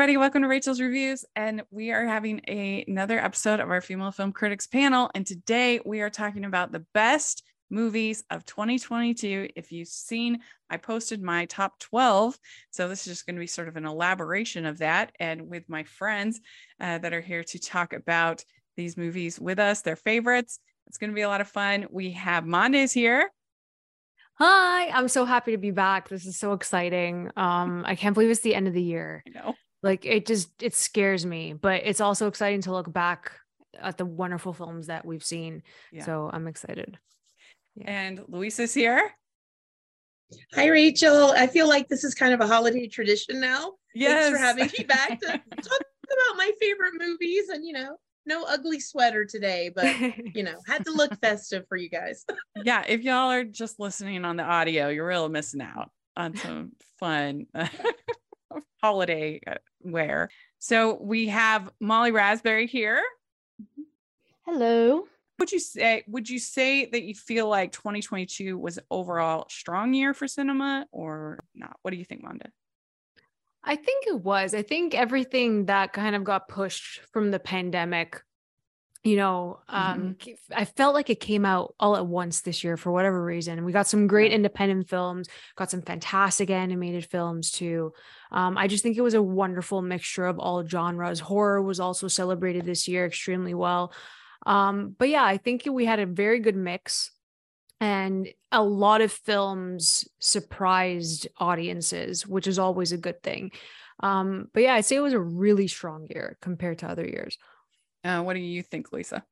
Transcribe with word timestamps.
everybody. 0.00 0.16
Welcome 0.16 0.40
to 0.40 0.48
Rachel's 0.48 0.80
Reviews. 0.80 1.26
And 1.36 1.60
we 1.70 1.90
are 1.90 2.06
having 2.06 2.40
a, 2.48 2.86
another 2.88 3.18
episode 3.18 3.60
of 3.60 3.68
our 3.68 3.82
Female 3.82 4.12
Film 4.12 4.32
Critics 4.32 4.66
panel. 4.66 5.10
And 5.14 5.26
today 5.26 5.78
we 5.84 6.00
are 6.00 6.08
talking 6.08 6.46
about 6.46 6.72
the 6.72 6.86
best 6.94 7.42
movies 7.68 8.24
of 8.30 8.46
2022. 8.46 9.50
If 9.54 9.70
you've 9.72 9.88
seen, 9.88 10.38
I 10.70 10.78
posted 10.78 11.20
my 11.22 11.44
top 11.44 11.78
12. 11.80 12.38
So 12.70 12.88
this 12.88 13.00
is 13.00 13.12
just 13.12 13.26
going 13.26 13.36
to 13.36 13.40
be 13.40 13.46
sort 13.46 13.68
of 13.68 13.76
an 13.76 13.84
elaboration 13.84 14.64
of 14.64 14.78
that. 14.78 15.12
And 15.20 15.50
with 15.50 15.68
my 15.68 15.84
friends 15.84 16.40
uh, 16.80 16.96
that 16.96 17.12
are 17.12 17.20
here 17.20 17.44
to 17.44 17.58
talk 17.58 17.92
about 17.92 18.42
these 18.78 18.96
movies 18.96 19.38
with 19.38 19.58
us, 19.58 19.82
their 19.82 19.96
favorites. 19.96 20.60
It's 20.86 20.96
going 20.96 21.10
to 21.10 21.14
be 21.14 21.20
a 21.20 21.28
lot 21.28 21.42
of 21.42 21.48
fun. 21.48 21.88
We 21.90 22.12
have 22.12 22.46
Mondays 22.46 22.92
here. 22.92 23.30
Hi, 24.38 24.88
I'm 24.88 25.08
so 25.08 25.26
happy 25.26 25.52
to 25.52 25.58
be 25.58 25.72
back. 25.72 26.08
This 26.08 26.24
is 26.24 26.38
so 26.38 26.54
exciting. 26.54 27.30
Um, 27.36 27.84
I 27.86 27.96
can't 27.96 28.14
believe 28.14 28.30
it's 28.30 28.40
the 28.40 28.54
end 28.54 28.66
of 28.66 28.72
the 28.72 28.82
year. 28.82 29.22
I 29.26 29.38
know. 29.38 29.54
Like 29.82 30.04
it 30.04 30.26
just 30.26 30.62
it 30.62 30.74
scares 30.74 31.24
me, 31.24 31.52
but 31.54 31.82
it's 31.84 32.00
also 32.00 32.26
exciting 32.26 32.62
to 32.62 32.72
look 32.72 32.92
back 32.92 33.32
at 33.78 33.96
the 33.96 34.04
wonderful 34.04 34.52
films 34.52 34.88
that 34.88 35.04
we've 35.04 35.24
seen. 35.24 35.62
Yeah. 35.92 36.04
So 36.04 36.30
I'm 36.32 36.46
excited. 36.46 36.98
Yeah. 37.76 37.90
And 37.90 38.20
Luisa's 38.28 38.74
here. 38.74 39.12
Hi, 40.54 40.68
Rachel. 40.68 41.32
I 41.32 41.46
feel 41.46 41.68
like 41.68 41.88
this 41.88 42.04
is 42.04 42.14
kind 42.14 42.34
of 42.34 42.40
a 42.40 42.46
holiday 42.46 42.86
tradition 42.86 43.40
now. 43.40 43.72
Yes. 43.94 44.24
Thanks 44.24 44.38
for 44.38 44.44
having 44.44 44.70
me 44.78 44.84
back 44.88 45.20
to 45.20 45.26
talk 45.26 45.36
about 45.36 46.36
my 46.36 46.50
favorite 46.60 46.92
movies 46.98 47.48
and, 47.48 47.64
you 47.64 47.72
know, 47.72 47.96
no 48.26 48.44
ugly 48.44 48.80
sweater 48.80 49.24
today, 49.24 49.70
but 49.74 49.86
you 50.34 50.42
know, 50.42 50.56
had 50.66 50.84
to 50.84 50.92
look 50.92 51.18
festive 51.20 51.64
for 51.68 51.76
you 51.76 51.88
guys. 51.88 52.24
yeah, 52.64 52.84
if 52.86 53.02
y'all 53.02 53.30
are 53.30 53.44
just 53.44 53.80
listening 53.80 54.24
on 54.24 54.36
the 54.36 54.42
audio, 54.42 54.88
you're 54.88 55.06
really 55.06 55.28
missing 55.28 55.60
out 55.60 55.90
on 56.16 56.36
some 56.36 56.72
fun 56.98 57.46
holiday 58.82 59.40
uh, 59.46 59.54
wear. 59.82 60.30
So 60.58 60.98
we 61.00 61.28
have 61.28 61.70
Molly 61.80 62.12
Raspberry 62.12 62.66
here. 62.66 63.02
Hello. 64.46 65.04
Would 65.38 65.52
you 65.52 65.58
say 65.58 66.04
would 66.06 66.28
you 66.28 66.38
say 66.38 66.84
that 66.86 67.02
you 67.02 67.14
feel 67.14 67.48
like 67.48 67.72
2022 67.72 68.58
was 68.58 68.78
overall 68.90 69.46
strong 69.48 69.94
year 69.94 70.12
for 70.12 70.28
cinema 70.28 70.86
or 70.92 71.42
not? 71.54 71.76
What 71.82 71.92
do 71.92 71.96
you 71.96 72.04
think, 72.04 72.22
Monda? 72.22 72.50
I 73.62 73.76
think 73.76 74.06
it 74.06 74.20
was. 74.22 74.54
I 74.54 74.62
think 74.62 74.94
everything 74.94 75.66
that 75.66 75.92
kind 75.92 76.16
of 76.16 76.24
got 76.24 76.48
pushed 76.48 77.00
from 77.12 77.30
the 77.30 77.38
pandemic, 77.38 78.22
you 79.04 79.16
know, 79.16 79.60
um, 79.68 80.16
mm-hmm. 80.18 80.54
I 80.54 80.64
felt 80.64 80.94
like 80.94 81.10
it 81.10 81.20
came 81.20 81.44
out 81.44 81.74
all 81.78 81.96
at 81.96 82.06
once 82.06 82.40
this 82.40 82.64
year 82.64 82.76
for 82.76 82.90
whatever 82.90 83.22
reason. 83.22 83.64
We 83.64 83.72
got 83.72 83.86
some 83.86 84.06
great 84.06 84.32
independent 84.32 84.88
films, 84.88 85.28
got 85.56 85.70
some 85.70 85.82
fantastic 85.82 86.50
animated 86.50 87.06
films 87.06 87.50
too. 87.50 87.92
Um, 88.32 88.56
I 88.56 88.66
just 88.68 88.82
think 88.82 88.96
it 88.96 89.02
was 89.02 89.14
a 89.14 89.22
wonderful 89.22 89.82
mixture 89.82 90.26
of 90.26 90.38
all 90.38 90.66
genres. 90.66 91.20
Horror 91.20 91.62
was 91.62 91.80
also 91.80 92.08
celebrated 92.08 92.64
this 92.64 92.86
year 92.86 93.06
extremely 93.06 93.54
well. 93.54 93.92
Um, 94.46 94.94
but 94.98 95.08
yeah, 95.08 95.24
I 95.24 95.36
think 95.36 95.64
we 95.70 95.84
had 95.84 95.98
a 95.98 96.06
very 96.06 96.38
good 96.38 96.56
mix 96.56 97.10
and 97.80 98.28
a 98.52 98.62
lot 98.62 99.00
of 99.00 99.10
films 99.10 100.06
surprised 100.18 101.26
audiences 101.38 102.26
which 102.26 102.46
is 102.46 102.58
always 102.58 102.92
a 102.92 102.98
good 102.98 103.22
thing 103.22 103.50
um, 104.02 104.48
but 104.52 104.62
yeah 104.62 104.74
i'd 104.74 104.84
say 104.84 104.96
it 104.96 105.00
was 105.00 105.12
a 105.12 105.20
really 105.20 105.66
strong 105.66 106.06
year 106.10 106.36
compared 106.40 106.78
to 106.78 106.88
other 106.88 107.06
years 107.06 107.38
uh, 108.04 108.22
what 108.22 108.34
do 108.34 108.40
you 108.40 108.62
think 108.62 108.92
lisa 108.92 109.24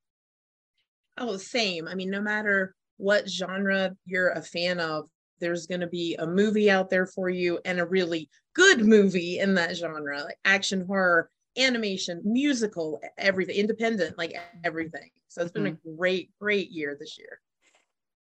oh 1.18 1.36
same 1.36 1.86
i 1.86 1.94
mean 1.94 2.10
no 2.10 2.20
matter 2.20 2.74
what 2.96 3.28
genre 3.28 3.94
you're 4.06 4.30
a 4.30 4.42
fan 4.42 4.80
of 4.80 5.08
there's 5.40 5.66
going 5.66 5.80
to 5.80 5.86
be 5.86 6.14
a 6.18 6.26
movie 6.26 6.70
out 6.70 6.90
there 6.90 7.06
for 7.06 7.28
you 7.28 7.58
and 7.64 7.80
a 7.80 7.86
really 7.86 8.28
good 8.54 8.84
movie 8.84 9.38
in 9.38 9.54
that 9.54 9.76
genre 9.76 10.22
like 10.22 10.38
action 10.44 10.84
horror 10.86 11.30
animation 11.56 12.20
musical 12.24 13.00
everything 13.16 13.56
independent 13.56 14.16
like 14.16 14.34
everything 14.64 15.10
so 15.28 15.42
it's 15.42 15.50
been 15.50 15.64
mm-hmm. 15.64 15.88
a 15.88 15.96
great 15.96 16.30
great 16.38 16.70
year 16.70 16.96
this 16.98 17.18
year 17.18 17.40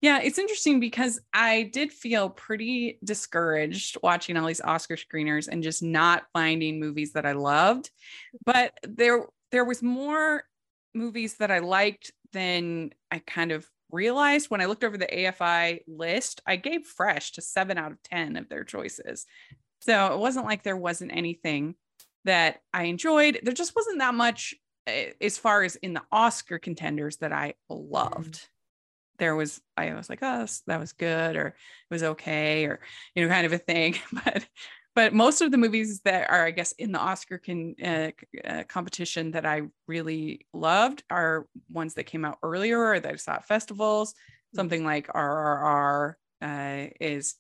yeah, 0.02 0.20
it's 0.22 0.38
interesting 0.38 0.78
because 0.78 1.18
I 1.32 1.70
did 1.72 1.90
feel 1.90 2.28
pretty 2.28 2.98
discouraged 3.02 3.96
watching 4.02 4.36
all 4.36 4.46
these 4.46 4.60
Oscar 4.60 4.96
screeners 4.96 5.48
and 5.48 5.62
just 5.62 5.82
not 5.82 6.24
finding 6.34 6.78
movies 6.78 7.14
that 7.14 7.24
I 7.24 7.32
loved. 7.32 7.90
But 8.44 8.78
there 8.86 9.26
there 9.52 9.64
was 9.64 9.82
more 9.82 10.44
movies 10.94 11.36
that 11.38 11.50
I 11.50 11.60
liked 11.60 12.12
than 12.32 12.90
I 13.10 13.20
kind 13.20 13.52
of 13.52 13.66
realized 13.90 14.50
when 14.50 14.60
I 14.60 14.66
looked 14.66 14.84
over 14.84 14.96
the 14.96 15.06
AFI 15.06 15.80
list. 15.86 16.40
I 16.46 16.56
gave 16.56 16.84
Fresh 16.84 17.32
to 17.32 17.42
7 17.42 17.78
out 17.78 17.92
of 17.92 18.02
10 18.02 18.36
of 18.36 18.48
their 18.48 18.64
choices. 18.64 19.26
So 19.80 20.12
it 20.12 20.18
wasn't 20.18 20.46
like 20.46 20.62
there 20.62 20.76
wasn't 20.76 21.12
anything 21.14 21.74
that 22.24 22.60
I 22.72 22.84
enjoyed. 22.84 23.40
There 23.42 23.52
just 23.52 23.76
wasn't 23.76 23.98
that 24.00 24.14
much 24.14 24.54
eh, 24.86 25.12
as 25.20 25.38
far 25.38 25.62
as 25.62 25.76
in 25.76 25.94
the 25.94 26.02
Oscar 26.10 26.58
contenders 26.58 27.18
that 27.18 27.32
I 27.32 27.54
loved 27.68 28.48
there 29.18 29.34
was 29.34 29.60
I 29.76 29.94
was 29.94 30.10
like, 30.10 30.20
oh, 30.22 30.46
that 30.66 30.80
was 30.80 30.92
good 30.92 31.36
or 31.36 31.48
it 31.48 31.54
was 31.90 32.02
okay 32.02 32.66
or 32.66 32.80
you 33.14 33.22
know, 33.24 33.32
kind 33.32 33.46
of 33.46 33.52
a 33.52 33.58
thing. 33.58 33.96
But 34.24 34.46
but 34.96 35.12
most 35.12 35.42
of 35.42 35.50
the 35.50 35.58
movies 35.58 36.00
that 36.06 36.30
are, 36.30 36.46
I 36.46 36.50
guess, 36.50 36.72
in 36.72 36.90
the 36.90 36.98
Oscar 36.98 37.36
can, 37.36 37.76
uh, 37.84 38.10
uh, 38.48 38.62
competition 38.66 39.32
that 39.32 39.44
I 39.44 39.64
really 39.86 40.46
loved 40.54 41.04
are 41.10 41.46
ones 41.70 41.92
that 41.94 42.04
came 42.04 42.24
out 42.24 42.38
earlier 42.42 42.82
or 42.82 42.98
that 42.98 43.12
I 43.12 43.16
saw 43.16 43.34
at 43.34 43.46
festivals. 43.46 44.12
Mm-hmm. 44.12 44.56
Something 44.56 44.84
like 44.84 45.08
RRR 45.08 46.14
uh, 46.40 46.86
is, 46.98 47.34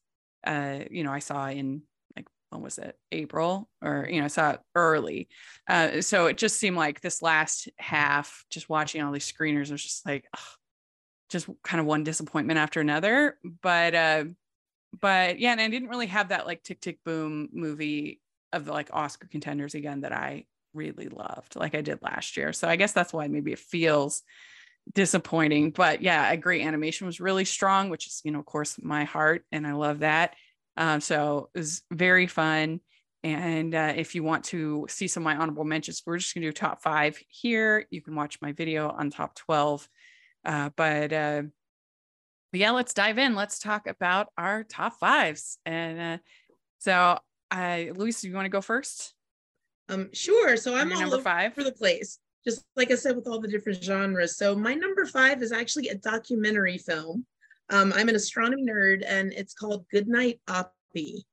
uh, 0.46 0.80
you 0.90 1.02
know, 1.02 1.12
I 1.12 1.20
saw 1.20 1.48
in 1.48 1.80
like 2.14 2.28
when 2.50 2.60
was 2.60 2.76
it 2.76 2.94
April 3.10 3.70
or 3.82 4.06
you 4.10 4.20
know 4.20 4.26
I 4.26 4.28
saw 4.28 4.50
it 4.50 4.60
early, 4.74 5.28
uh, 5.66 6.02
so 6.02 6.26
it 6.26 6.36
just 6.36 6.60
seemed 6.60 6.76
like 6.76 7.00
this 7.00 7.22
last 7.22 7.70
half, 7.78 8.44
just 8.50 8.68
watching 8.68 9.02
all 9.02 9.12
these 9.12 9.32
screeners 9.32 9.72
was 9.72 9.82
just 9.82 10.04
like, 10.04 10.26
just 11.30 11.48
kind 11.64 11.80
of 11.80 11.86
one 11.86 12.04
disappointment 12.04 12.58
after 12.58 12.82
another. 12.82 13.38
But 13.62 13.94
uh, 13.94 14.24
but 15.00 15.38
yeah, 15.38 15.52
and 15.52 15.60
I 15.60 15.68
didn't 15.68 15.88
really 15.88 16.06
have 16.06 16.28
that 16.28 16.46
like 16.46 16.62
tick 16.62 16.80
tick 16.80 16.98
boom 17.04 17.48
movie 17.52 18.20
of 18.52 18.64
the 18.64 18.72
like 18.72 18.90
Oscar 18.92 19.26
contenders 19.26 19.74
again 19.74 20.02
that 20.02 20.12
I 20.12 20.46
really 20.74 21.08
loved, 21.08 21.56
like 21.56 21.74
I 21.74 21.80
did 21.80 22.02
last 22.02 22.36
year. 22.36 22.52
So 22.52 22.68
I 22.68 22.76
guess 22.76 22.92
that's 22.92 23.12
why 23.12 23.28
maybe 23.28 23.52
it 23.52 23.58
feels 23.58 24.22
disappointing. 24.94 25.70
But 25.70 26.02
yeah, 26.02 26.22
I 26.22 26.32
agree. 26.32 26.62
Animation 26.62 27.06
was 27.06 27.20
really 27.20 27.44
strong, 27.44 27.90
which 27.90 28.06
is, 28.06 28.20
you 28.24 28.30
know, 28.30 28.38
of 28.38 28.46
course, 28.46 28.76
my 28.80 29.04
heart, 29.04 29.44
and 29.52 29.66
I 29.66 29.72
love 29.72 30.00
that. 30.00 30.34
Um, 30.76 31.00
so 31.00 31.50
it 31.54 31.58
was 31.58 31.82
very 31.90 32.26
fun. 32.26 32.80
And 33.24 33.74
uh, 33.74 33.94
if 33.96 34.14
you 34.14 34.22
want 34.22 34.44
to 34.46 34.86
see 34.88 35.08
some 35.08 35.22
of 35.22 35.24
my 35.24 35.36
honorable 35.36 35.64
mentions, 35.64 36.02
we're 36.06 36.18
just 36.18 36.34
gonna 36.34 36.46
do 36.46 36.52
top 36.52 36.82
five 36.82 37.18
here. 37.28 37.86
You 37.90 38.00
can 38.02 38.14
watch 38.14 38.38
my 38.40 38.52
video 38.52 38.88
on 38.88 39.10
top 39.10 39.34
12 39.34 39.88
uh, 40.46 40.70
but, 40.76 41.12
uh, 41.12 41.42
yeah, 42.56 42.70
let's 42.70 42.94
dive 42.94 43.18
in. 43.18 43.34
Let's 43.34 43.58
talk 43.58 43.86
about 43.86 44.28
our 44.36 44.64
top 44.64 44.98
fives. 44.98 45.58
And 45.64 46.00
uh, 46.00 46.18
so, 46.78 47.18
I, 47.50 47.92
Luis, 47.94 48.22
you 48.24 48.34
want 48.34 48.46
to 48.46 48.50
go 48.50 48.60
first? 48.60 49.14
Um, 49.88 50.10
sure. 50.12 50.56
So 50.56 50.74
I'm 50.74 50.92
all 50.92 51.00
number 51.00 51.20
five 51.20 51.54
for 51.54 51.62
the 51.62 51.72
place, 51.72 52.18
just 52.44 52.64
like 52.74 52.90
I 52.90 52.96
said, 52.96 53.16
with 53.16 53.26
all 53.26 53.40
the 53.40 53.48
different 53.48 53.82
genres. 53.82 54.36
So 54.36 54.54
my 54.54 54.74
number 54.74 55.06
five 55.06 55.42
is 55.42 55.52
actually 55.52 55.88
a 55.88 55.96
documentary 55.96 56.78
film. 56.78 57.24
Um, 57.70 57.92
I'm 57.96 58.08
an 58.08 58.16
astronomy 58.16 58.64
nerd, 58.64 59.02
and 59.06 59.32
it's 59.32 59.54
called 59.54 59.86
Goodnight 59.90 60.40
Oppie, 60.48 61.24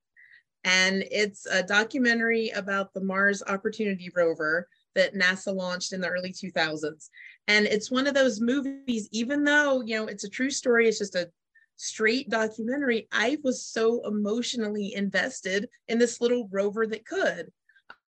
and 0.63 1.03
it's 1.11 1.45
a 1.45 1.61
documentary 1.61 2.49
about 2.49 2.93
the 2.93 3.03
Mars 3.03 3.43
Opportunity 3.47 4.09
rover 4.15 4.67
that 4.95 5.13
NASA 5.13 5.53
launched 5.53 5.93
in 5.93 6.01
the 6.01 6.07
early 6.07 6.31
2000s. 6.31 7.09
And 7.47 7.65
it's 7.65 7.91
one 7.91 8.07
of 8.07 8.13
those 8.13 8.39
movies, 8.39 9.09
even 9.11 9.43
though, 9.43 9.81
you 9.81 9.97
know, 9.97 10.05
it's 10.05 10.23
a 10.23 10.29
true 10.29 10.49
story, 10.49 10.87
it's 10.87 10.99
just 10.99 11.15
a 11.15 11.29
straight 11.75 12.29
documentary, 12.29 13.07
I 13.11 13.37
was 13.43 13.65
so 13.65 14.05
emotionally 14.07 14.93
invested 14.93 15.67
in 15.87 15.99
this 15.99 16.21
little 16.21 16.47
rover 16.51 16.87
that 16.87 17.05
could. 17.05 17.51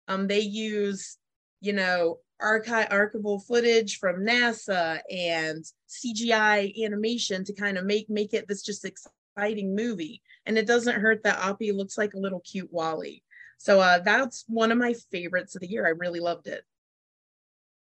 Um, 0.08 0.26
they 0.26 0.40
use, 0.40 1.16
you 1.60 1.72
know, 1.72 2.18
archive 2.40 2.88
archival 2.88 3.42
footage 3.46 3.98
from 3.98 4.24
NASA 4.26 5.00
and 5.10 5.64
CGI 5.88 6.84
animation 6.84 7.44
to 7.44 7.54
kind 7.54 7.78
of 7.78 7.84
make 7.84 8.10
make 8.10 8.34
it 8.34 8.48
this 8.48 8.62
just 8.62 8.84
exciting 8.84 9.74
movie. 9.74 10.20
And 10.44 10.58
it 10.58 10.66
doesn't 10.66 11.00
hurt 11.00 11.22
that 11.22 11.38
Oppie 11.38 11.74
looks 11.74 11.96
like 11.96 12.14
a 12.14 12.18
little 12.18 12.40
cute 12.40 12.72
WALL-E. 12.72 13.22
So 13.58 13.80
uh, 13.80 14.00
that's 14.00 14.44
one 14.48 14.72
of 14.72 14.78
my 14.78 14.92
favorites 15.12 15.54
of 15.54 15.60
the 15.60 15.70
year. 15.70 15.86
I 15.86 15.90
really 15.90 16.18
loved 16.18 16.48
it. 16.48 16.64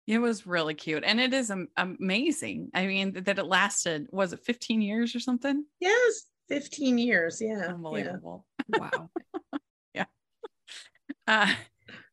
It 0.07 0.19
was 0.19 0.48
really 0.48 0.74
cute. 0.74 1.04
And 1.06 1.19
it 1.19 1.33
is 1.33 1.51
amazing. 1.75 2.71
I 2.74 2.88
mean, 2.88 3.12
that 3.24 3.39
it 3.39 3.45
lasted, 3.45 4.07
was 4.09 4.31
it 4.31 4.39
15 4.45 4.81
years 4.81 5.13
or 5.13 5.19
something? 5.19 5.65
Yes, 5.81 6.24
15 6.48 6.98
years. 6.98 7.42
Yeah. 7.42 7.68
Unbelievable. 7.68 8.45
Yeah. 8.74 8.80
Wow. 8.80 9.09
yeah. 9.94 10.06
Uh, 11.27 11.54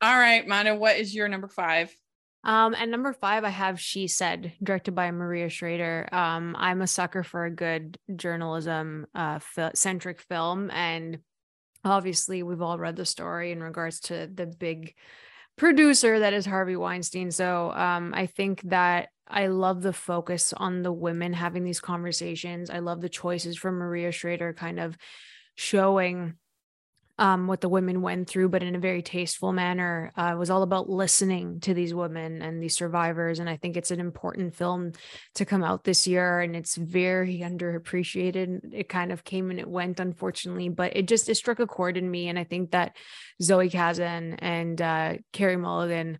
all 0.00 0.18
right, 0.18 0.46
Mana, 0.46 0.74
what 0.74 0.96
is 0.96 1.14
your 1.14 1.28
number 1.28 1.46
five? 1.46 1.94
Um, 2.42 2.74
and 2.74 2.90
number 2.90 3.12
five, 3.12 3.44
I 3.44 3.48
have 3.48 3.80
She 3.80 4.06
Said, 4.08 4.52
directed 4.62 4.94
by 4.94 5.10
Maria 5.12 5.48
Schrader. 5.48 6.08
Um, 6.12 6.54
I'm 6.58 6.82
a 6.82 6.86
sucker 6.86 7.22
for 7.22 7.44
a 7.44 7.50
good 7.50 7.96
journalism 8.14 9.06
uh, 9.14 9.38
centric 9.74 10.20
film. 10.20 10.70
And 10.70 11.20
obviously, 11.84 12.42
we've 12.42 12.60
all 12.60 12.76
read 12.76 12.96
the 12.96 13.06
story 13.06 13.52
in 13.52 13.62
regards 13.62 14.00
to 14.00 14.26
the 14.26 14.46
big 14.46 14.94
producer 15.56 16.18
that 16.18 16.32
is 16.32 16.46
Harvey 16.46 16.76
Weinstein. 16.76 17.30
So 17.30 17.72
um, 17.72 18.12
I 18.14 18.26
think 18.26 18.62
that 18.62 19.08
I 19.28 19.46
love 19.46 19.82
the 19.82 19.92
focus 19.92 20.52
on 20.56 20.82
the 20.82 20.92
women 20.92 21.32
having 21.32 21.64
these 21.64 21.80
conversations. 21.80 22.70
I 22.70 22.80
love 22.80 23.00
the 23.00 23.08
choices 23.08 23.56
from 23.56 23.76
Maria 23.76 24.12
Schrader 24.12 24.52
kind 24.52 24.78
of 24.78 24.96
showing 25.56 26.34
um, 27.18 27.46
what 27.46 27.60
the 27.60 27.68
women 27.68 28.02
went 28.02 28.28
through, 28.28 28.48
but 28.48 28.62
in 28.62 28.74
a 28.74 28.80
very 28.80 29.02
tasteful 29.02 29.52
manner. 29.52 30.12
Uh, 30.16 30.32
it 30.34 30.38
was 30.38 30.50
all 30.50 30.62
about 30.62 30.90
listening 30.90 31.60
to 31.60 31.72
these 31.72 31.94
women 31.94 32.42
and 32.42 32.60
these 32.60 32.76
survivors. 32.76 33.38
And 33.38 33.48
I 33.48 33.56
think 33.56 33.76
it's 33.76 33.92
an 33.92 34.00
important 34.00 34.56
film 34.56 34.92
to 35.36 35.44
come 35.44 35.62
out 35.62 35.84
this 35.84 36.06
year. 36.06 36.40
And 36.40 36.56
it's 36.56 36.74
very 36.74 37.38
underappreciated. 37.38 38.74
It 38.74 38.88
kind 38.88 39.12
of 39.12 39.22
came 39.22 39.50
and 39.50 39.60
it 39.60 39.68
went, 39.68 40.00
unfortunately, 40.00 40.70
but 40.70 40.96
it 40.96 41.06
just 41.06 41.28
it 41.28 41.36
struck 41.36 41.60
a 41.60 41.66
chord 41.66 41.96
in 41.96 42.10
me. 42.10 42.28
And 42.28 42.38
I 42.38 42.44
think 42.44 42.72
that 42.72 42.96
Zoe 43.40 43.70
Kazan 43.70 44.34
and 44.40 44.82
uh, 44.82 45.14
Carey 45.32 45.56
Mulligan 45.56 46.18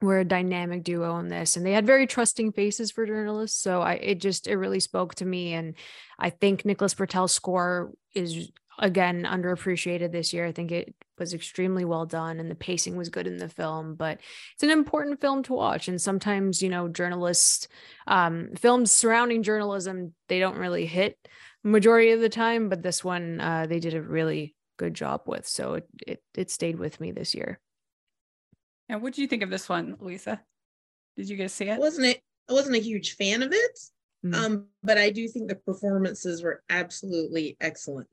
were 0.00 0.20
a 0.20 0.24
dynamic 0.24 0.82
duo 0.82 1.18
in 1.18 1.28
this 1.28 1.56
and 1.56 1.66
they 1.66 1.72
had 1.72 1.84
very 1.84 2.06
trusting 2.06 2.52
faces 2.52 2.90
for 2.90 3.04
journalists 3.04 3.60
so 3.60 3.82
i 3.82 3.92
it 3.96 4.18
just 4.18 4.46
it 4.46 4.56
really 4.56 4.80
spoke 4.80 5.14
to 5.14 5.26
me 5.26 5.52
and 5.52 5.74
i 6.18 6.30
think 6.30 6.64
nicholas 6.64 6.94
britell's 6.94 7.32
score 7.32 7.92
is 8.14 8.50
again 8.80 9.24
underappreciated 9.24 10.10
this 10.10 10.32
year. 10.32 10.46
I 10.46 10.52
think 10.52 10.72
it 10.72 10.94
was 11.18 11.34
extremely 11.34 11.84
well 11.84 12.06
done 12.06 12.40
and 12.40 12.50
the 12.50 12.54
pacing 12.56 12.96
was 12.96 13.10
good 13.10 13.26
in 13.26 13.36
the 13.36 13.48
film, 13.48 13.94
but 13.94 14.18
it's 14.54 14.62
an 14.62 14.70
important 14.70 15.20
film 15.20 15.42
to 15.44 15.52
watch. 15.52 15.86
And 15.86 16.00
sometimes, 16.00 16.62
you 16.62 16.70
know, 16.70 16.88
journalists, 16.88 17.68
um, 18.06 18.48
films 18.56 18.90
surrounding 18.90 19.42
journalism, 19.42 20.14
they 20.28 20.40
don't 20.40 20.56
really 20.56 20.86
hit 20.86 21.18
majority 21.62 22.10
of 22.12 22.20
the 22.20 22.30
time, 22.30 22.68
but 22.68 22.82
this 22.82 23.04
one 23.04 23.40
uh, 23.40 23.66
they 23.68 23.78
did 23.80 23.94
a 23.94 24.02
really 24.02 24.56
good 24.78 24.94
job 24.94 25.22
with. 25.26 25.46
So 25.46 25.74
it 25.74 25.88
it 26.06 26.22
it 26.34 26.50
stayed 26.50 26.78
with 26.78 27.00
me 27.00 27.12
this 27.12 27.34
year. 27.34 27.60
And 28.88 29.02
what 29.02 29.12
did 29.12 29.20
you 29.20 29.28
think 29.28 29.42
of 29.42 29.50
this 29.50 29.68
one, 29.68 29.96
Lisa? 30.00 30.40
Did 31.16 31.28
you 31.28 31.36
guys 31.36 31.52
see 31.52 31.68
it? 31.68 31.78
Wasn't 31.78 32.06
it? 32.06 32.22
I 32.48 32.54
wasn't 32.54 32.76
a 32.76 32.80
huge 32.80 33.14
fan 33.14 33.42
of 33.42 33.52
it, 33.52 33.78
mm-hmm. 34.24 34.34
um, 34.34 34.66
but 34.82 34.98
I 34.98 35.10
do 35.10 35.28
think 35.28 35.48
the 35.48 35.54
performances 35.54 36.42
were 36.42 36.62
absolutely 36.68 37.56
excellent. 37.60 38.08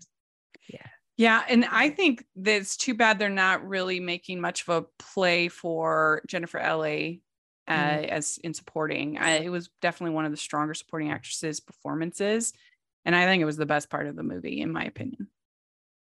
Yeah. 1.18 1.44
And 1.50 1.66
I 1.66 1.90
think 1.90 2.24
that 2.38 2.56
it's 2.56 2.78
too 2.78 2.94
bad 2.94 3.18
they're 3.18 3.30
not 3.30 3.68
really 3.68 4.00
making 4.00 4.40
much 4.40 4.68
of 4.68 4.70
a 4.70 4.86
play 5.00 5.48
for 5.48 6.22
Jennifer 6.28 6.60
LA 6.60 7.18
uh, 7.68 7.98
mm. 7.98 8.08
as 8.08 8.38
in 8.44 8.54
supporting. 8.54 9.18
I, 9.18 9.40
it 9.40 9.50
was 9.50 9.70
definitely 9.82 10.16
one 10.16 10.26
of 10.26 10.32
the 10.32 10.38
stronger 10.38 10.76
supporting 10.76 11.12
actresses' 11.12 11.60
performances. 11.60 12.54
And 13.04 13.16
I 13.16 13.26
think 13.26 13.42
it 13.42 13.46
was 13.46 13.58
the 13.58 13.66
best 13.66 13.90
part 13.90 14.08
of 14.08 14.16
the 14.16 14.24
movie, 14.24 14.62
in 14.62 14.72
my 14.72 14.84
opinion. 14.84 15.28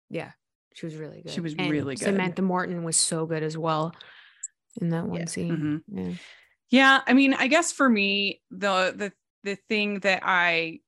Yeah. 0.09 0.31
She 0.75 0.87
was 0.87 0.97
really 0.97 1.20
good. 1.20 1.32
She 1.32 1.41
was 1.41 1.55
and 1.58 1.70
really 1.70 1.97
good. 1.97 2.05
Samantha 2.05 2.41
Morton 2.41 2.82
was 2.82 2.97
so 2.97 3.26
good 3.26 3.43
as 3.43 3.58
well 3.58 3.94
in 4.81 4.88
that 4.91 5.05
one 5.05 5.20
yeah. 5.20 5.26
scene. 5.26 5.82
Mm-hmm. 5.91 5.99
Yeah. 5.99 6.15
Yeah. 6.70 7.00
I 7.06 7.12
mean, 7.12 7.35
I 7.35 7.49
guess 7.49 7.73
for 7.73 7.88
me, 7.88 8.41
the 8.50 8.94
the 8.97 9.12
the 9.44 9.56
thing 9.69 10.00
that 10.00 10.23
I 10.23 10.81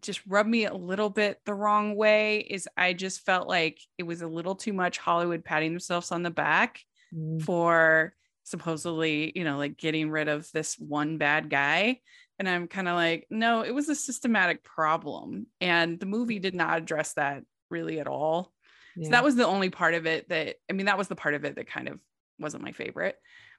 just 0.00 0.20
rubbed 0.26 0.48
me 0.48 0.64
a 0.64 0.74
little 0.74 1.10
bit 1.10 1.40
the 1.44 1.54
wrong 1.54 1.96
way 1.96 2.38
is 2.38 2.68
I 2.76 2.92
just 2.92 3.24
felt 3.24 3.48
like 3.48 3.80
it 3.98 4.04
was 4.04 4.22
a 4.22 4.28
little 4.28 4.54
too 4.54 4.72
much 4.72 4.98
Hollywood 4.98 5.44
patting 5.44 5.72
themselves 5.72 6.12
on 6.12 6.22
the 6.22 6.30
back 6.30 6.80
mm. 7.14 7.42
for 7.42 8.14
supposedly, 8.44 9.32
you 9.34 9.44
know, 9.44 9.58
like 9.58 9.76
getting 9.76 10.10
rid 10.10 10.28
of 10.28 10.50
this 10.52 10.76
one 10.78 11.18
bad 11.18 11.50
guy. 11.50 12.00
And 12.38 12.48
I'm 12.48 12.66
kind 12.66 12.88
of 12.88 12.94
like, 12.94 13.26
no, 13.30 13.62
it 13.62 13.74
was 13.74 13.88
a 13.88 13.94
systematic 13.94 14.64
problem. 14.64 15.46
And 15.60 16.00
the 16.00 16.06
movie 16.06 16.38
did 16.38 16.54
not 16.54 16.78
address 16.78 17.12
that 17.14 17.44
really 17.70 18.00
at 18.00 18.08
all. 18.08 18.52
Yeah. 18.96 19.04
So 19.04 19.10
that 19.12 19.24
was 19.24 19.36
the 19.36 19.46
only 19.46 19.70
part 19.70 19.94
of 19.94 20.06
it 20.06 20.28
that, 20.28 20.56
I 20.68 20.72
mean, 20.72 20.86
that 20.86 20.98
was 20.98 21.08
the 21.08 21.14
part 21.14 21.34
of 21.34 21.44
it 21.44 21.56
that 21.56 21.68
kind 21.68 21.88
of 21.88 22.00
wasn't 22.38 22.64
my 22.64 22.72
favorite. 22.72 23.16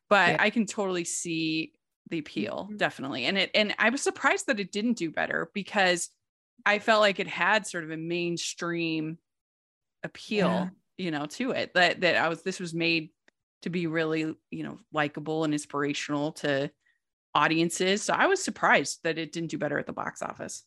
But 0.10 0.32
yeah. 0.32 0.38
I 0.40 0.50
can 0.50 0.66
totally 0.66 1.06
see 1.06 1.74
the 2.10 2.20
appeal, 2.20 2.66
mm-hmm. 2.68 2.78
definitely. 2.78 3.26
And 3.26 3.38
it, 3.38 3.52
and 3.56 3.74
I 3.80 3.90
was 3.90 4.02
surprised 4.02 4.48
that 4.48 4.60
it 4.60 4.72
didn't 4.72 4.98
do 4.98 5.12
better 5.12 5.50
because 5.54 6.10
I 6.66 6.80
felt 6.80 7.02
like 7.02 7.20
it 7.20 7.28
had 7.28 7.68
sort 7.68 7.84
of 7.84 7.92
a 7.92 7.98
mainstream 7.98 9.18
appeal, 10.04 10.48
yeah. 10.48 10.70
you 10.98 11.12
know, 11.12 11.26
to 11.26 11.52
it. 11.52 11.74
That 11.74 12.02
that 12.02 12.16
I 12.18 12.30
was 12.30 12.42
this 12.44 12.60
was 12.60 12.74
made 12.74 13.10
to 13.64 13.70
be 13.70 13.88
really, 13.88 14.36
you 14.52 14.64
know, 14.64 14.80
likable 14.92 15.44
and 15.44 15.54
inspirational 15.54 16.34
to 16.34 16.72
audiences. 17.36 18.04
So 18.04 18.14
I 18.14 18.28
was 18.28 18.44
surprised 18.44 19.00
that 19.04 19.18
it 19.18 19.32
didn't 19.32 19.52
do 19.52 19.58
better 19.58 19.80
at 19.80 19.88
the 19.88 19.94
box 19.94 20.22
office. 20.22 20.64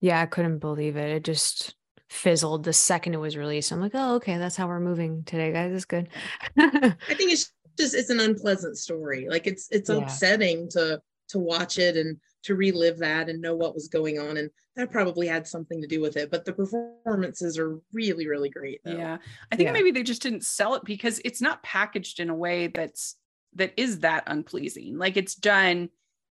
Yeah, 0.00 0.20
I 0.20 0.26
couldn't 0.26 0.58
believe 0.58 0.96
it. 0.96 1.10
It 1.10 1.24
just 1.24 1.74
fizzled 2.08 2.64
the 2.64 2.72
second 2.72 3.14
it 3.14 3.18
was 3.18 3.36
released. 3.36 3.72
I'm 3.72 3.80
like, 3.80 3.92
oh, 3.94 4.16
okay, 4.16 4.38
that's 4.38 4.56
how 4.56 4.68
we're 4.68 4.80
moving 4.80 5.24
today, 5.24 5.52
guys. 5.52 5.72
It's 5.72 5.84
good. 5.84 6.08
I 6.58 6.94
think 7.08 7.32
it's 7.32 7.52
just 7.78 7.94
it's 7.94 8.10
an 8.10 8.20
unpleasant 8.20 8.78
story. 8.78 9.26
Like 9.28 9.46
it's 9.46 9.68
it's 9.70 9.90
yeah. 9.90 9.96
upsetting 9.96 10.68
to 10.70 11.00
to 11.28 11.38
watch 11.38 11.78
it 11.78 11.96
and 11.96 12.16
to 12.42 12.54
relive 12.54 12.98
that 12.98 13.28
and 13.28 13.42
know 13.42 13.56
what 13.56 13.74
was 13.74 13.88
going 13.88 14.18
on 14.18 14.36
and 14.36 14.50
that 14.76 14.90
probably 14.90 15.26
had 15.26 15.46
something 15.46 15.80
to 15.80 15.88
do 15.88 16.00
with 16.00 16.16
it 16.16 16.30
but 16.30 16.44
the 16.44 16.52
performances 16.52 17.58
are 17.58 17.80
really 17.92 18.28
really 18.28 18.48
great 18.48 18.80
though. 18.84 18.96
yeah 18.96 19.18
i 19.50 19.56
think 19.56 19.66
yeah. 19.66 19.72
maybe 19.72 19.90
they 19.90 20.02
just 20.02 20.22
didn't 20.22 20.44
sell 20.44 20.74
it 20.74 20.84
because 20.84 21.20
it's 21.24 21.40
not 21.40 21.62
packaged 21.62 22.20
in 22.20 22.30
a 22.30 22.34
way 22.34 22.68
that's 22.68 23.16
that 23.54 23.72
is 23.76 24.00
that 24.00 24.22
unpleasing 24.26 24.96
like 24.96 25.16
it's 25.16 25.34
done 25.34 25.88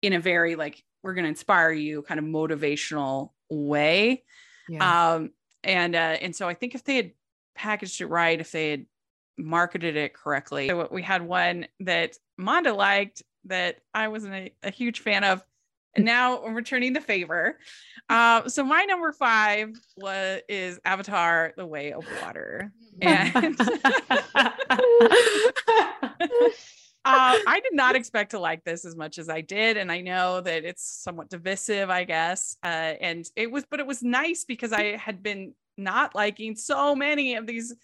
in 0.01 0.13
a 0.13 0.19
very 0.19 0.55
like 0.55 0.81
we're 1.03 1.13
going 1.13 1.25
to 1.25 1.29
inspire 1.29 1.71
you 1.71 2.01
kind 2.03 2.19
of 2.19 2.25
motivational 2.25 3.31
way 3.49 4.23
yeah. 4.69 5.13
um 5.13 5.31
and 5.63 5.95
uh 5.95 6.17
and 6.21 6.35
so 6.35 6.47
i 6.47 6.53
think 6.53 6.75
if 6.75 6.83
they 6.83 6.95
had 6.95 7.11
packaged 7.55 7.99
it 8.01 8.07
right 8.07 8.39
if 8.39 8.51
they 8.51 8.71
had 8.71 8.85
marketed 9.37 9.95
it 9.95 10.13
correctly 10.13 10.67
so 10.67 10.87
we 10.91 11.01
had 11.01 11.21
one 11.21 11.67
that 11.79 12.15
monda 12.39 12.75
liked 12.75 13.23
that 13.47 13.77
i 13.93 14.07
wasn't 14.07 14.33
a, 14.33 14.51
a 14.63 14.71
huge 14.71 14.99
fan 14.99 15.23
of 15.23 15.43
and 15.97 16.05
now 16.05 16.43
I'm 16.43 16.53
returning 16.53 16.93
the 16.93 17.01
favor. 17.01 17.57
Uh, 18.07 18.47
so 18.47 18.63
my 18.63 18.85
number 18.85 19.11
five 19.11 19.75
was 19.97 20.41
is 20.47 20.79
Avatar: 20.85 21.53
The 21.57 21.65
Way 21.65 21.91
of 21.91 22.05
Water, 22.21 22.71
and 23.01 23.35
uh, 23.59 24.53
I 27.03 27.59
did 27.63 27.73
not 27.73 27.95
expect 27.95 28.31
to 28.31 28.39
like 28.39 28.63
this 28.63 28.85
as 28.85 28.95
much 28.95 29.17
as 29.17 29.27
I 29.27 29.41
did, 29.41 29.75
and 29.75 29.91
I 29.91 30.01
know 30.01 30.39
that 30.41 30.63
it's 30.63 30.83
somewhat 30.83 31.29
divisive, 31.29 31.89
I 31.89 32.05
guess. 32.05 32.55
Uh, 32.63 32.93
and 33.01 33.25
it 33.35 33.51
was, 33.51 33.65
but 33.69 33.79
it 33.79 33.87
was 33.87 34.01
nice 34.03 34.45
because 34.45 34.71
I 34.71 34.95
had 34.97 35.21
been 35.21 35.53
not 35.77 36.15
liking 36.15 36.55
so 36.55 36.95
many 36.95 37.35
of 37.35 37.47
these 37.47 37.75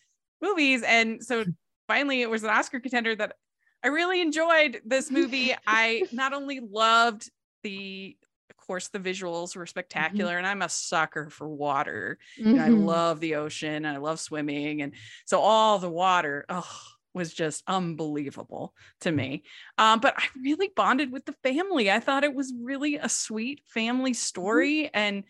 movies, 0.41 0.83
and 0.83 1.21
so 1.21 1.43
finally 1.87 2.21
it 2.21 2.29
was 2.29 2.43
an 2.43 2.51
Oscar 2.51 2.79
contender 2.79 3.15
that 3.15 3.35
I 3.83 3.87
really 3.89 4.21
enjoyed 4.21 4.81
this 4.85 5.11
movie. 5.11 5.53
I 5.67 6.03
not 6.11 6.33
only 6.33 6.59
loved 6.59 7.29
the 7.63 8.17
of 8.49 8.57
course 8.57 8.89
the 8.89 8.99
visuals 8.99 9.55
were 9.55 9.63
mm-hmm. 9.63 9.69
spectacular 9.69 10.31
mm-hmm. 10.31 10.39
and 10.39 10.47
i'm 10.47 10.61
a 10.61 10.69
sucker 10.69 11.29
for 11.29 11.47
water 11.47 12.17
mm-hmm. 12.39 12.59
i 12.59 12.67
love 12.67 13.19
the 13.19 13.35
ocean 13.35 13.85
and 13.85 13.87
i 13.87 13.97
love 13.97 14.19
swimming 14.19 14.81
and 14.81 14.93
so 15.25 15.39
all 15.39 15.79
the 15.79 15.89
water 15.89 16.45
oh 16.49 16.69
was 17.13 17.33
just 17.33 17.63
unbelievable 17.67 18.73
to 18.99 19.11
me 19.11 19.43
um, 19.77 19.99
but 19.99 20.13
i 20.17 20.23
really 20.41 20.69
bonded 20.75 21.11
with 21.11 21.25
the 21.25 21.35
family 21.43 21.89
i 21.91 21.99
thought 21.99 22.23
it 22.23 22.33
was 22.33 22.53
really 22.61 22.95
a 22.97 23.07
sweet 23.07 23.61
family 23.65 24.11
mm-hmm. 24.11 24.15
story 24.15 24.83
mm-hmm. 24.83 24.97
and 24.97 25.23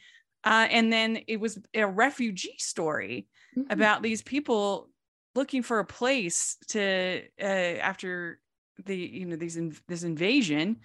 uh, 0.45 0.67
and 0.69 0.91
then 0.91 1.19
it 1.27 1.39
was 1.39 1.57
a 1.73 1.87
refugee 1.87 2.55
story 2.57 3.27
mm-hmm. 3.57 3.71
about 3.71 4.01
these 4.01 4.21
people 4.21 4.89
looking 5.35 5.63
for 5.63 5.79
a 5.79 5.85
place 5.85 6.57
to 6.67 7.21
uh, 7.41 7.45
after 7.45 8.39
the 8.85 8.95
you 8.95 9.25
know 9.25 9.35
these 9.35 9.57
in, 9.57 9.75
this 9.87 10.03
invasion 10.03 10.77